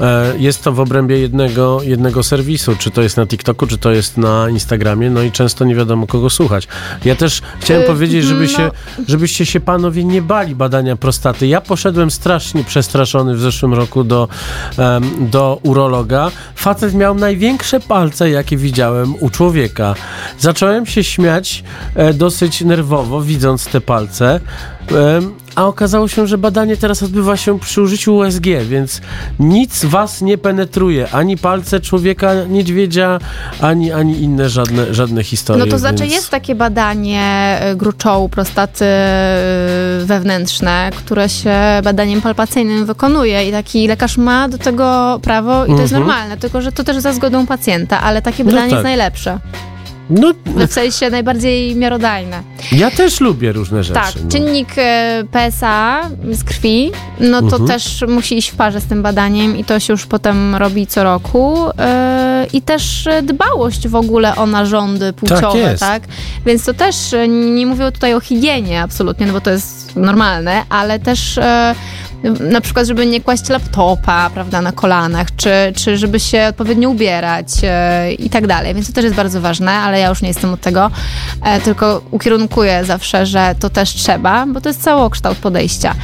e, 0.01 0.33
jest 0.37 0.63
to 0.63 0.71
w 0.71 0.79
obrębie 0.79 1.19
jednego, 1.19 1.81
jednego 1.83 2.23
serwisu, 2.23 2.75
czy 2.79 2.91
to 2.91 3.01
jest 3.01 3.17
na 3.17 3.25
TikToku, 3.27 3.67
czy 3.67 3.77
to 3.77 3.91
jest 3.91 4.17
na 4.17 4.49
Instagramie, 4.49 5.09
no 5.09 5.21
i 5.21 5.31
często 5.31 5.65
nie 5.65 5.75
wiadomo 5.75 6.07
kogo 6.07 6.29
słuchać. 6.29 6.67
Ja 7.05 7.15
też 7.15 7.41
chciałem 7.59 7.83
Y, 7.83 7.85
powiedzieć, 7.85 8.23
żeby 8.25 8.41
no- 8.41 8.47
się, 8.47 8.71
żebyście 9.07 9.45
się 9.45 9.59
panowie 9.59 10.03
nie 10.03 10.21
bali 10.21 10.55
badania 10.55 10.95
prostaty. 10.95 11.47
Ja 11.47 11.61
poszedłem 11.61 12.11
strasznie 12.11 12.63
przestraszony 12.63 13.35
w 13.35 13.39
zeszłym 13.39 13.73
roku 13.73 14.03
do, 14.03 14.27
em, 14.77 15.29
do 15.29 15.59
urologa. 15.63 16.31
Facet 16.55 16.93
miał 16.93 17.15
największe 17.15 17.79
palce, 17.79 18.29
jakie 18.29 18.57
widziałem 18.57 19.15
u 19.19 19.29
człowieka. 19.29 19.95
Zacząłem 20.39 20.85
się 20.85 21.03
śmiać 21.03 21.63
e, 21.95 22.13
dosyć 22.13 22.61
nerwowo, 22.80 23.21
widząc 23.21 23.65
te 23.65 23.82
palce. 23.82 24.39
A 25.55 25.65
okazało 25.65 26.07
się, 26.07 26.28
że 26.28 26.38
badanie 26.38 26.78
teraz 26.78 27.03
odbywa 27.03 27.38
się 27.38 27.59
przy 27.59 27.82
użyciu 27.82 28.15
USG, 28.15 28.45
więc 28.67 29.01
nic 29.39 29.86
was 29.86 30.21
nie 30.21 30.38
penetruje. 30.38 31.07
Ani 31.11 31.38
palce 31.38 31.80
człowieka, 31.80 32.34
niedźwiedzia, 32.49 33.19
ani, 33.61 33.91
ani 33.91 34.21
inne 34.21 34.49
żadne, 34.49 34.93
żadne 34.93 35.23
historie. 35.23 35.65
no 35.65 35.71
to 35.71 35.80
znaczy 35.80 36.03
więc... 36.03 36.13
jest 36.13 36.30
takie 36.30 36.55
badanie 36.55 37.59
y, 37.71 37.76
gruczołu 37.76 38.30
prostaty 38.30 38.86
y, 40.01 40.05
wewnętrzne, 40.05 40.89
które 40.97 41.30
się 41.30 41.53
badaniem 41.84 42.21
palpacyjnym 42.21 42.86
wykonuje 42.86 43.49
i 43.49 43.51
taki 43.51 43.88
lekarz 43.88 44.17
ma 44.17 44.49
do 44.49 44.57
tego 44.57 45.19
prawo 45.23 45.65
i 45.65 45.76
to 45.76 45.82
jest 45.82 45.93
Mhm. 45.93 46.01
normalne, 46.07 46.38
tylko 46.38 46.61
że 46.61 46.71
to 46.71 46.84
też 46.84 46.97
za 46.97 47.13
zgodą 47.13 47.45
pacjenta, 47.45 48.01
ale 48.01 48.21
takie 48.21 48.43
No 48.43 48.49
badanie 48.51 48.69
tak. 48.69 48.78
jest 48.78 48.84
najlepsze. 48.84 49.39
No, 50.09 50.34
w 50.67 50.73
sensie 50.73 51.09
najbardziej 51.09 51.76
miarodajne. 51.76 52.43
Ja 52.72 52.91
też 52.91 53.20
lubię 53.22 53.51
różne 53.51 53.84
rzeczy. 53.84 53.99
Tak, 53.99 54.13
no. 54.24 54.32
czynnik 54.32 54.70
e, 54.78 55.24
PSA 55.32 56.01
z 56.32 56.43
krwi, 56.43 56.91
no 57.20 57.39
to 57.41 57.45
Mhm. 57.57 57.68
też 57.68 58.03
musi 58.07 58.38
iść 58.38 58.49
w 58.49 58.55
parze 58.55 58.82
z 58.82 58.86
tym 58.86 59.03
badaniem 59.03 59.57
i 59.57 59.63
to 59.63 59.80
się 59.80 59.93
już 59.93 60.05
potem 60.05 60.55
robi 60.55 60.88
co 60.88 61.03
roku. 61.03 61.57
e, 61.80 62.47
I 62.53 62.61
też 62.61 63.07
e, 63.07 63.22
dbałość 63.22 63.88
w 63.88 63.95
ogóle 63.95 64.36
o 64.36 64.45
narządy 64.45 65.13
płciowe, 65.13 65.59
jest. 65.59 65.80
tak? 65.80 66.03
Więc 66.45 66.66
to 66.66 66.74
też, 66.74 66.95
nie 67.28 67.66
mówię 67.66 67.91
tutaj 67.91 68.13
o 68.13 68.20
higienie 68.20 68.82
absolutnie, 68.82 69.26
no 69.26 69.34
bo 69.34 69.41
to 69.41 69.51
jest 69.51 69.95
normalne, 69.95 70.63
ale 70.70 70.99
też 70.99 71.39
na 72.39 72.61
przykład, 72.61 72.88
żeby 72.88 73.05
nie 73.05 73.22
kłaść 73.22 73.49
laptopa, 73.49 74.30
prawda, 74.34 74.61
na 74.61 74.72
kolanach, 74.72 75.28
czy, 75.36 75.49
czy 75.76 75.97
żeby 75.97 76.20
się 76.20 76.45
odpowiednio 76.49 76.89
ubierać 76.89 77.47
e, 77.63 78.13
i 78.13 78.30
tak 78.30 78.47
dalej. 78.47 78.74
Więc 78.76 78.88
to 78.88 78.93
też 78.93 79.03
jest 79.03 79.16
bardzo 79.16 79.41
ważne, 79.41 79.72
ale 79.72 79.99
ja 79.99 80.09
już 80.09 80.22
nie 80.22 80.28
jestem 80.28 80.53
od 80.53 80.61
tego, 80.61 80.91
e, 81.43 81.61
tylko 81.61 82.01
ukierunkuję 82.11 82.55
zawsze, 82.84 83.26
że 83.26 83.56
to 83.60 83.70
też 83.70 83.93
trzeba, 83.93 84.45
bo 84.45 84.62
to 84.62 84.70
jest 84.70 84.84
całokształt 84.84 85.38
podejścia. 85.38 85.95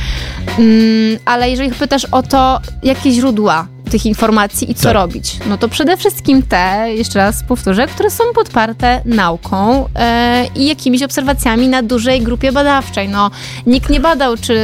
Mm, 0.60 1.20
ale 1.26 1.49
jeżeli 1.49 1.72
pytasz 1.72 2.06
o 2.06 2.24
to, 2.24 2.60
jakie 2.84 3.12
źródła 3.12 3.68
tych 3.91 4.05
informacji 4.05 4.71
i 4.71 4.75
co 4.75 4.83
Tak. 4.83 4.93
robić, 4.93 5.37
no 5.49 5.57
to 5.57 5.69
przede 5.69 5.97
wszystkim 5.97 6.43
te, 6.43 6.85
jeszcze 6.95 7.19
raz 7.19 7.43
powtórzę, 7.43 7.87
które 7.87 8.09
są 8.09 8.23
podparte 8.35 9.01
nauką 9.05 9.85
e, 9.95 10.45
i 10.55 10.67
jakimiś 10.67 11.03
obserwacjami 11.03 11.67
na 11.67 11.83
dużej 11.83 12.21
grupie 12.21 12.51
badawczej. 12.51 13.09
No, 13.09 13.31
nikt 13.65 13.89
nie 13.89 13.99
badał, 13.99 14.37
czy 14.37 14.57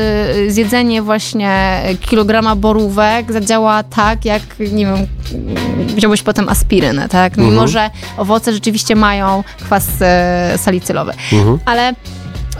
zjedzenie 0.48 1.02
właśnie 1.02 1.82
kilograma 2.02 2.56
borówek 2.56 3.32
zadziała 3.34 3.84
tak, 3.84 4.26
jak, 4.26 4.42
nie 4.72 4.86
wiem, 4.86 5.08
wziąłeś 5.96 6.22
potem 6.24 6.50
aspirynę, 6.50 7.10
tak? 7.10 7.38
Mimo, 7.38 7.50
Mhm. 7.50 7.68
że 7.68 7.90
owoce 8.18 8.54
rzeczywiście 8.54 8.96
mają 8.96 9.44
kwas 9.66 9.88
e, 10.02 10.54
salicylowy. 10.58 11.14
Mhm. 11.34 11.60
Ale 11.66 11.94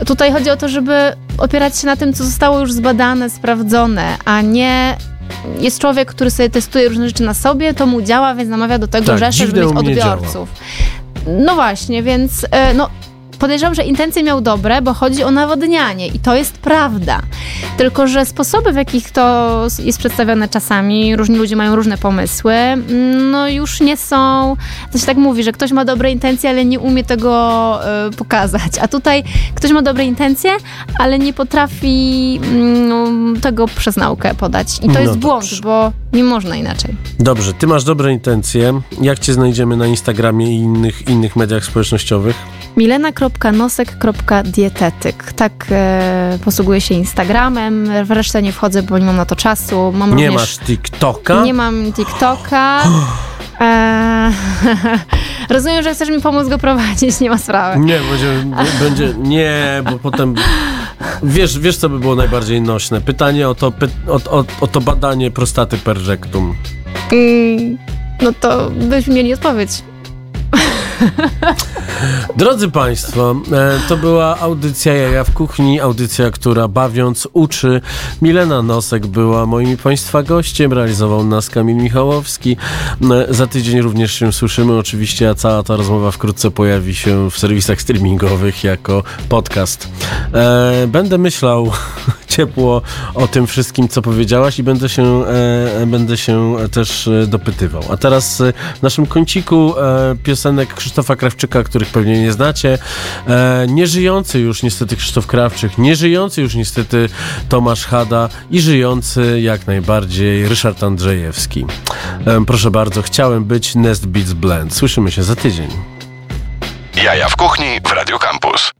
tutaj 0.06 0.32
chodzi 0.32 0.50
o 0.50 0.56
to, 0.56 0.68
żeby 0.68 0.92
opierać 1.38 1.78
się 1.78 1.86
na 1.86 1.96
tym, 1.96 2.12
co 2.14 2.24
zostało 2.24 2.60
już 2.60 2.72
zbadane, 2.72 3.30
sprawdzone, 3.30 4.16
a 4.24 4.40
nie 4.40 4.96
jest 5.60 5.80
człowiek, 5.80 6.08
który 6.08 6.30
sobie 6.30 6.50
testuje 6.50 6.88
różne 6.88 7.08
rzeczy 7.08 7.22
na 7.22 7.34
sobie, 7.34 7.74
to 7.74 7.86
mu 7.86 8.02
działa, 8.02 8.34
więc 8.34 8.50
namawia 8.50 8.78
do 8.78 8.88
tego 8.88 9.06
Tak, 9.06 9.18
rzesze, 9.18 9.46
żeby 9.46 9.60
mieć 9.66 9.76
odbiorców. 9.76 10.48
No 11.26 11.54
właśnie, 11.54 12.02
więc 12.02 12.46
e, 12.50 12.74
no, 12.74 12.90
podejrzewam, 13.38 13.74
że 13.74 13.84
intencje 13.84 14.22
miał 14.22 14.40
dobre, 14.40 14.82
bo 14.82 14.94
chodzi 14.94 15.24
o 15.24 15.30
nawodnianie 15.30 16.06
i 16.06 16.18
to 16.18 16.34
jest 16.34 16.58
prawda. 16.58 17.20
Tylko, 17.76 18.08
że 18.08 18.26
sposoby, 18.26 18.72
w 18.72 18.76
jakich 18.76 19.10
to 19.10 19.66
jest 19.84 19.98
przedstawione 19.98 20.48
czasami, 20.48 21.16
różni 21.16 21.36
ludzie 21.36 21.56
mają 21.56 21.76
różne 21.76 21.98
pomysły, 21.98 22.52
mm, 22.52 23.30
no 23.30 23.48
już 23.48 23.80
nie 23.80 23.96
są, 23.96 24.56
to 24.92 24.98
się 24.98 25.06
tak 25.06 25.16
mówi, 25.16 25.42
że 25.42 25.52
ktoś 25.52 25.72
ma 25.72 25.84
dobre 25.84 26.10
intencje, 26.12 26.50
ale 26.50 26.64
nie 26.64 26.80
umie 26.80 27.04
tego 27.04 27.30
e, 28.06 28.10
pokazać. 28.10 28.72
A 28.82 28.88
tutaj 28.88 29.24
ktoś 29.54 29.70
ma 29.70 29.82
dobre 29.82 30.04
intencje, 30.04 30.50
ale 30.98 31.18
nie 31.18 31.32
potrafi 31.32 32.40
mm, 32.42 33.40
tego 33.40 33.66
przez 33.68 33.96
naukę 33.96 34.34
podać. 34.34 34.78
I 34.78 34.86
to 34.86 34.92
No 34.92 35.00
jest 35.00 35.18
błąd, 35.18 35.44
dobrze. 35.44 35.62
bo 35.62 35.92
nie 36.12 36.24
można 36.24 36.56
inaczej. 36.56 36.96
Dobrze, 37.18 37.52
ty 37.54 37.66
masz 37.66 37.84
dobre 37.84 38.12
intencje. 38.12 38.80
Jak 39.00 39.18
cię 39.18 39.32
znajdziemy 39.32 39.76
na 39.76 39.86
Instagramie 39.86 40.50
i 40.50 40.54
innych, 40.58 41.08
innych 41.08 41.36
mediach 41.36 41.64
społecznościowych? 41.64 42.36
milena.nosek.dietetyk. 42.76 45.32
Tak 45.32 45.52
e, 45.70 46.38
posługuję 46.44 46.80
się 46.80 46.94
Instagramem. 46.94 47.88
W 48.04 48.10
resztę 48.10 48.42
nie 48.42 48.52
wchodzę, 48.52 48.82
bo 48.82 48.98
nie 48.98 49.04
mam 49.04 49.16
na 49.16 49.24
to 49.24 49.36
czasu. 49.36 49.92
Mam 49.92 50.16
Nie 50.16 50.26
również, 50.26 50.42
masz 50.42 50.58
TikToka? 50.58 51.42
Nie 51.42 51.54
mam 51.54 51.92
TikToka. 51.92 52.82
E, 53.60 54.32
rozumiem, 55.54 55.82
że 55.82 55.94
chcesz 55.94 56.08
mi 56.08 56.20
pomóc 56.20 56.48
go 56.48 56.58
prowadzić, 56.58 57.20
nie 57.20 57.30
ma 57.30 57.38
sprawy. 57.38 57.80
Nie, 57.80 58.00
będzie, 58.10 58.44
będzie, 58.80 59.14
nie, 59.18 59.82
bo 59.90 59.98
potem 59.98 60.34
wiesz, 61.22 61.58
wiesz, 61.58 61.76
co 61.76 61.88
by 61.88 61.98
było 61.98 62.14
najbardziej 62.14 62.60
nośne? 62.60 63.00
Pytanie 63.00 63.48
o 63.48 63.54
to, 63.54 63.72
py, 63.72 63.88
o, 64.08 64.14
o, 64.38 64.44
o 64.60 64.66
to 64.66 64.80
badanie 64.80 65.30
prostaty 65.30 65.78
per 65.78 66.06
rectum. 66.06 66.54
Mm, 67.12 67.78
no 68.22 68.32
to 68.40 68.70
byśmy 68.70 69.14
mieli 69.14 69.34
odpowiedź. 69.34 69.70
Drodzy 72.36 72.70
Państwo, 72.70 73.36
e, 73.52 73.78
to 73.88 73.96
była 73.96 74.38
audycja 74.38 74.94
Jaja 74.94 75.24
w 75.24 75.30
Kuchni, 75.32 75.80
audycja, 75.80 76.30
która 76.30 76.68
bawiąc 76.68 77.28
uczy. 77.32 77.80
Milena 78.22 78.62
Nosek 78.62 79.06
była 79.06 79.46
moim 79.46 79.76
Państwa 79.76 80.22
gościem, 80.22 80.72
realizował 80.72 81.24
nas 81.24 81.50
Kamil 81.50 81.76
Michałowski. 81.76 82.56
E, 83.28 83.34
Za 83.34 83.46
tydzień 83.46 83.80
również 83.80 84.12
się 84.12 84.32
słyszymy 84.32 84.78
oczywiście, 84.78 85.30
a 85.30 85.34
cała 85.34 85.62
ta 85.62 85.76
rozmowa 85.76 86.10
wkrótce 86.10 86.50
pojawi 86.50 86.94
się 86.94 87.30
w 87.30 87.38
serwisach 87.38 87.80
streamingowych 87.80 88.64
jako 88.64 89.02
podcast. 89.28 89.88
E, 90.34 90.86
Będę 90.86 91.18
myślał 91.18 91.70
ciepło 92.28 92.82
o 93.14 93.28
tym 93.28 93.46
wszystkim, 93.46 93.88
co 93.88 94.02
powiedziałaś 94.02 94.58
i 94.58 94.62
będę 94.62 94.88
się, 94.88 95.24
e, 95.82 95.86
będę 95.86 96.16
się 96.16 96.56
też 96.72 97.08
e, 97.08 97.26
dopytywał. 97.26 97.82
A 97.90 97.96
teraz 97.96 98.40
e, 98.40 98.52
w 98.78 98.82
naszym 98.82 99.06
kąciku 99.06 99.74
e, 99.78 100.16
piosenek 100.22 100.74
Krzysztofa 100.74 101.16
Krawczyka, 101.16 101.62
których 101.62 101.88
pewnie 101.88 102.22
nie 102.22 102.32
znacie. 102.32 102.78
E, 103.28 103.66
nieżyjący 103.68 104.38
już 104.38 104.62
niestety 104.62 104.96
Krzysztof 104.96 105.26
Krawczyk, 105.26 105.78
nieżyjący 105.78 106.42
już 106.42 106.54
niestety 106.54 107.08
Tomasz 107.48 107.86
Hada 107.86 108.28
i 108.50 108.60
żyjący 108.60 109.40
jak 109.40 109.66
najbardziej 109.66 110.48
Ryszard 110.48 110.82
Andrzejewski. 110.82 111.66
E, 112.26 112.44
proszę 112.44 112.70
bardzo, 112.70 113.02
chciałem 113.02 113.44
być 113.44 113.74
Nest 113.74 114.06
Beats 114.06 114.32
Blend. 114.32 114.74
Słyszymy 114.74 115.10
się 115.10 115.22
za 115.22 115.36
tydzień. 115.36 115.68
Jaja 117.04 117.28
w 117.28 117.36
kuchni 117.36 117.66
w 117.86 117.92
Radio 117.92 118.18
Campus. 118.18 118.70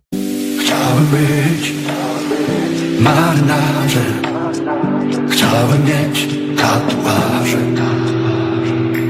Chciałem 0.60 1.06
być 1.06 1.72
marynarzem 2.98 4.22
Chciałem 5.30 5.84
mieć 5.84 6.28
tatuaże. 6.56 7.58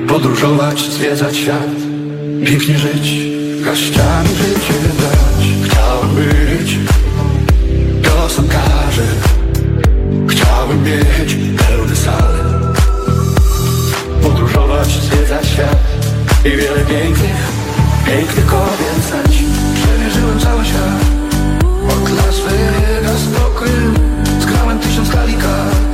Podróżować, 0.09 0.81
zwiedzać 0.81 1.37
świat 1.37 1.71
Pięknie 2.47 2.79
żyć, 2.79 3.19
gaściami 3.65 4.29
życie 4.29 4.75
dać. 5.01 5.47
Chciałem 5.65 6.15
być 6.15 6.79
piosenkarzem. 8.03 9.39
Chciałem 10.29 10.83
mieć 10.83 11.37
pełny 11.59 11.97
salę 11.97 12.39
Podróżować, 14.23 14.89
zwiedzać 14.89 15.47
świat 15.47 15.79
I 16.45 16.51
wiele 16.51 16.85
pięknych, 16.85 17.49
pięknych 18.07 18.47
kobiet 18.47 19.05
znać 19.09 19.39
Przemierzyłem 19.75 20.41
cały 20.41 20.65
świat 20.65 21.19
od 21.89 22.11
Las 22.11 22.41
metálica 25.19 25.88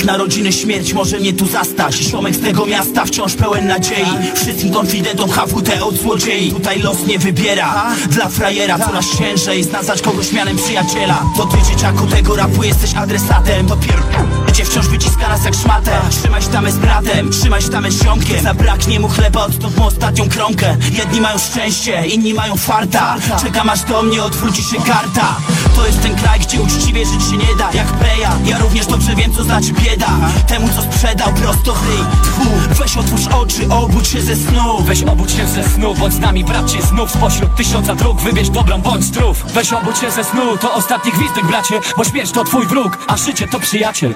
jak 0.00 0.06
narodziny 0.06 0.52
śmierć 0.52 0.92
może 0.92 1.18
mnie 1.18 1.32
tu 1.32 1.46
zastać. 1.46 1.94
Ziomek 1.94 2.34
z 2.34 2.40
tego 2.40 2.66
miasta 2.66 3.04
wciąż 3.04 3.34
pełen 3.34 3.66
nadziei. 3.66 4.06
Wszystkim 4.34 4.72
konfidentom 4.72 5.30
HWT 5.30 5.82
od 5.82 5.96
złodziei. 5.96 6.52
Tutaj 6.52 6.82
los 6.82 7.06
nie 7.06 7.18
wybiera. 7.18 7.86
Dla 8.08 8.28
frajera 8.28 8.78
coraz 8.78 9.06
ciężej 9.18 9.58
jest 9.58 9.72
nazwać 9.72 10.02
kogoś 10.02 10.32
mianem 10.32 10.56
przyjaciela. 10.56 11.22
To 11.36 11.46
ty 11.46 11.56
dzieciaku 11.70 12.06
tego 12.06 12.36
rapu 12.36 12.62
jesteś 12.62 12.94
adresatem. 12.94 13.66
To 13.66 13.76
pier... 13.76 14.02
Gdzie 14.48 14.64
wciąż 14.64 14.88
wyciska 14.88 15.28
nas 15.28 15.44
jak 15.44 15.54
szmatę. 15.54 16.00
Trzymaj 16.10 16.42
tamę 16.42 16.72
z 16.72 16.76
bratem, 16.76 17.30
trzymaj 17.30 17.62
tamę 17.62 17.90
z 17.90 18.02
ziomkiem. 18.02 18.42
Zabraknie 18.42 19.00
mu 19.00 19.08
chleba, 19.08 19.44
odtąd 19.44 19.76
mu 19.76 19.86
ostatnią 19.86 20.28
kromkę. 20.28 20.76
Jedni 20.92 21.20
mają 21.20 21.38
szczęście, 21.38 22.06
inni 22.06 22.34
mają 22.34 22.56
farta. 22.56 23.16
Czekam 23.42 23.68
aż 23.68 23.82
do 23.82 24.02
mnie 24.02 24.22
odwróci 24.22 24.62
się 24.62 24.76
karta 24.76 25.36
To 25.76 25.86
jest 25.86 26.02
ten 26.02 26.16
kraj, 26.16 26.40
gdzie 26.40 26.60
uczciwie 26.60 27.06
żyć 27.06 27.22
się 27.22 27.36
nie 27.36 27.56
da. 27.58 27.70
Jak 27.74 27.86
Peja, 27.86 28.32
ja 28.44 28.58
również 28.58 28.86
dobrze 28.86 29.14
wiem 29.14 29.34
co 29.34 29.44
znaczy 29.44 29.72
bieda. 29.72 30.08
Temu 30.46 30.68
co 30.68 30.82
sprzedał 30.82 31.32
prosto 31.32 31.74
w 31.74 32.78
Weź 32.78 32.96
otwórz 32.96 33.26
oczy, 33.26 33.68
obudź 33.68 34.08
się 34.08 34.22
ze 34.22 34.36
snu. 34.36 34.82
Weź 34.82 35.02
obudź 35.02 35.32
się 35.32 35.46
ze 35.46 35.64
snu, 35.64 35.94
bądź 35.94 36.14
z 36.14 36.18
nami 36.18 36.44
bracie 36.44 36.82
znów. 36.82 37.10
Spośród 37.10 37.56
tysiąca 37.56 37.94
dróg 37.94 38.20
wybierz 38.20 38.50
dobrą, 38.50 38.80
bądź 38.80 39.04
zdrów. 39.04 39.44
Weź 39.54 39.72
obudź 39.72 39.98
się 39.98 40.10
ze 40.10 40.24
snu, 40.24 40.58
to 40.60 40.74
ostatni 40.74 41.12
gwizdek 41.12 41.46
bracie 41.46 41.80
Bo 41.96 42.04
śmierć 42.04 42.30
to 42.30 42.44
twój 42.44 42.66
wróg, 42.66 42.98
a 43.06 43.16
życie 43.16 43.48
to 43.48 43.60
przyjaciel 43.60 44.14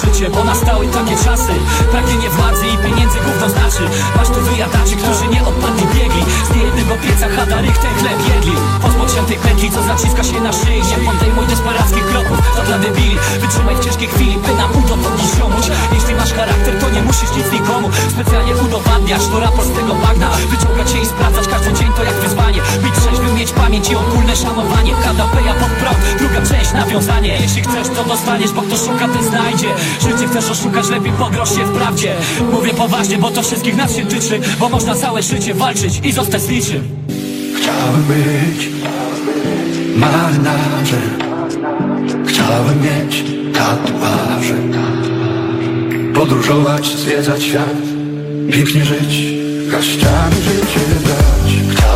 życie, 0.00 0.30
bo 0.30 0.44
nastały 0.44 0.86
takie 0.88 1.16
czasy. 1.24 1.52
Pragnienie 1.90 2.28
władzy 2.30 2.66
i 2.66 2.76
pieniędzy 2.78 3.18
gówno 3.26 3.48
znaczy. 3.48 3.82
Masz 4.16 4.28
tu 4.28 4.40
wyjadaczy, 4.40 4.94
którzy 4.96 5.26
nie 5.34 5.42
odpadli 5.44 5.86
biegli. 5.94 6.22
Z 6.48 6.56
niejednego 6.56 6.94
pieca 7.04 7.28
chadarych 7.36 7.78
ten 7.78 7.94
chleb 7.98 8.18
jedli 8.34 8.54
Pozmociętej 8.82 9.36
pętli, 9.36 9.70
co 9.70 9.82
zaciska 9.82 10.22
się 10.24 10.40
na 10.40 10.52
szyi. 10.52 10.80
Nie 10.90 10.98
podejmuj 11.06 11.46
desperackich 11.46 12.06
kroków, 12.06 12.38
to 12.56 12.62
dla 12.62 12.78
debili. 12.78 13.16
Wytrzymaj 13.40 13.76
w 13.76 13.84
ciężkiej 13.84 14.08
chwili, 14.08 14.34
by 14.46 14.54
nam 14.54 14.70
udowodnić 14.84 15.30
ziomuś. 15.38 15.66
Jeśli 15.94 16.14
masz 16.14 16.32
charakter, 16.32 16.74
to 16.80 16.90
nie 16.90 17.02
musisz 17.02 17.32
nic 17.36 17.52
nikomu. 17.52 17.90
Specjalnie 18.14 18.54
udowadniasz, 18.56 19.26
to 19.30 19.40
raport 19.40 19.68
z 19.68 19.76
tego 19.78 19.94
bagna. 19.94 20.28
Wyciągać 20.52 20.90
się 20.92 20.98
i 20.98 21.06
sprawdzać 21.06 21.48
każdy 21.48 21.72
dzień 21.72 21.92
to 21.96 22.02
jak 22.04 22.14
wyzwanie. 22.14 22.60
Być 22.82 22.94
trzeźwy, 22.94 23.32
mieć 23.32 23.52
pamięć 23.52 23.90
i 23.90 23.96
ogólne 23.96 24.36
szanowanie. 24.36 24.92
KDP 25.04 25.34
ja 25.46 25.54
pod 25.54 25.72
prąd, 25.80 25.98
druga 26.18 26.40
część 26.50 26.72
nawiązanie. 26.72 27.38
Jeśli 27.40 27.62
chcesz 27.62 27.88
to 27.96 28.04
dostaniesz, 28.04 28.52
bo 28.52 28.62
kto 28.62 28.76
szuka 28.76 29.08
ten 29.08 29.24
znajdzie 29.24 29.68
Życie 30.02 30.28
chcesz 30.28 30.50
oszukać, 30.50 30.88
lepiej 30.88 31.12
podroż 31.12 31.48
się 31.48 31.64
w 31.64 31.78
prawdzie. 31.78 32.14
Mówię 32.52 32.74
poważnie, 32.74 33.18
bo 33.18 33.30
to 33.30 33.42
wszystkich 33.42 33.76
nas 33.76 33.96
się 33.96 34.06
tyczy 34.06 34.40
Bo 34.58 34.68
można 34.68 34.94
całe 34.94 35.22
życie 35.22 35.54
walczyć 35.54 36.00
i 36.04 36.12
zostać 36.12 36.42
z 36.42 36.48
niczym. 36.48 36.88
Chciałem 37.56 38.02
być 38.02 38.68
marynarzem 39.96 41.24
Chciałem 42.26 42.82
mieć 42.82 43.24
tatuaże. 43.54 44.54
Podróżować, 46.14 46.86
zwiedzać 46.86 47.42
świat. 47.42 47.74
Pięknie 48.52 48.84
żyć, 48.84 49.34
garściami 49.70 50.36
życie 50.44 50.80
dać. 51.04 51.52
Chciałem 51.70 51.93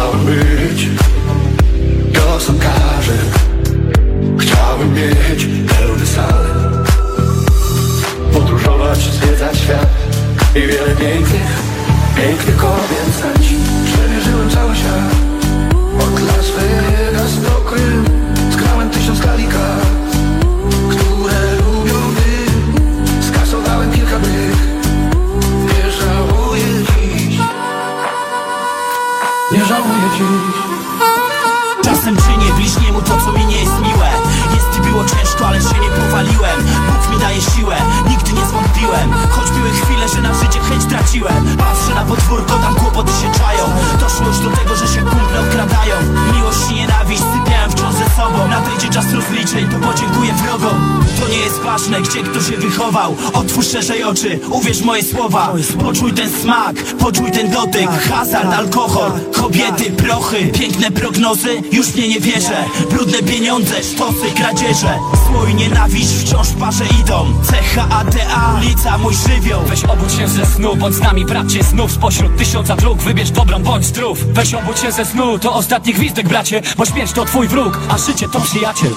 uwierz 54.69 54.85
moje 54.85 55.03
słowa. 55.03 55.53
Poczuj 55.81 56.13
ten 56.13 56.31
smak, 56.31 56.77
poczuj 56.99 57.31
ten 57.31 57.51
dotyk. 57.51 57.91
Hazard, 57.91 58.53
alkohol, 58.53 59.11
kobiety, 59.33 59.91
prochy. 59.91 60.47
Piękne 60.47 60.91
prognozy, 60.91 61.63
już 61.73 61.95
mnie 61.95 62.09
nie 62.09 62.21
wierzę. 62.21 62.65
Brudne 62.91 63.19
pieniądze, 63.19 63.83
sztosy, 63.83 64.31
kradzieże. 64.37 64.99
Zło 65.27 65.47
i 65.47 65.55
nienawiść 65.55 66.09
wciąż 66.09 66.49
parze 66.61 66.85
idą. 67.01 67.27
CHADA, 67.75 68.55
ulica 68.59 68.99
mój 68.99 69.15
żywioł. 69.15 69.61
Weź 69.67 69.85
obudź 69.85 70.13
się 70.13 70.29
ze 70.29 70.47
snu, 70.47 70.77
bądź 70.77 70.95
z 70.95 71.01
nami 71.01 71.25
bracie. 71.25 71.63
Znów 71.63 71.93
spośród 71.93 72.37
tysiąca 72.37 72.77
dróg 72.77 72.99
wybierz 72.99 73.31
dobrą, 73.31 73.63
bądź 73.63 73.85
zdrów. 73.87 74.33
Weź 74.33 74.55
obudź 74.55 74.81
się 74.81 74.93
ze 74.93 75.05
snu, 75.05 75.39
to 75.39 75.55
ostatni 75.55 75.95
gwizdek 75.95 76.29
bracie. 76.29 76.63
Bo 76.77 76.85
śmierć 76.85 77.13
to 77.13 77.25
twój 77.25 77.49
wróg, 77.49 77.79
a 77.89 77.99
życie 77.99 78.29
to 78.29 78.41
przyjaciel. 78.41 78.93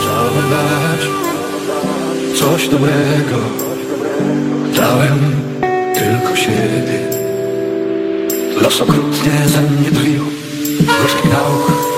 Chciałem 0.00 0.50
dać 0.50 1.00
coś 2.40 2.68
dobrego 2.68 3.69
Dałem 4.80 5.18
tylko 5.94 6.36
siebie. 6.36 7.00
Los 8.62 8.80
okrutnie 8.80 9.30
ze 9.46 9.60
mnie 9.62 9.90
drwił 9.90 10.24
Gorzki 10.80 11.28
nauk 11.28 11.89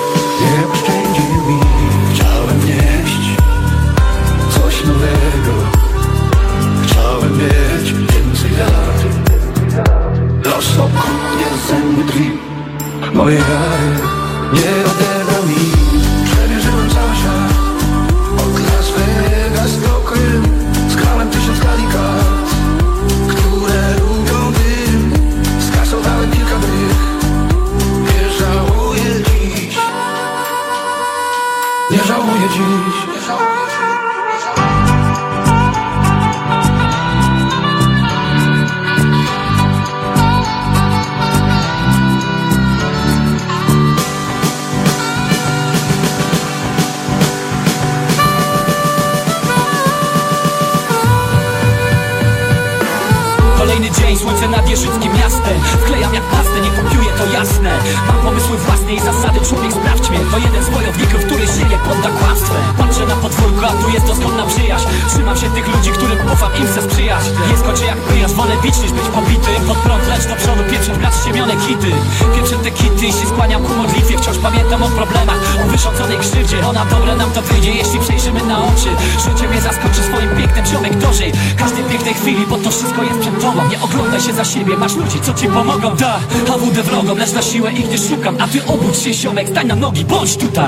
szukam 88.23 88.37
A 88.39 88.47
ty 88.47 88.65
obudź 88.67 88.97
się, 88.97 89.13
ziomek, 89.13 89.49
stań 89.49 89.67
na 89.67 89.75
nogi, 89.75 90.05
bądź 90.05 90.37
tutaj 90.37 90.63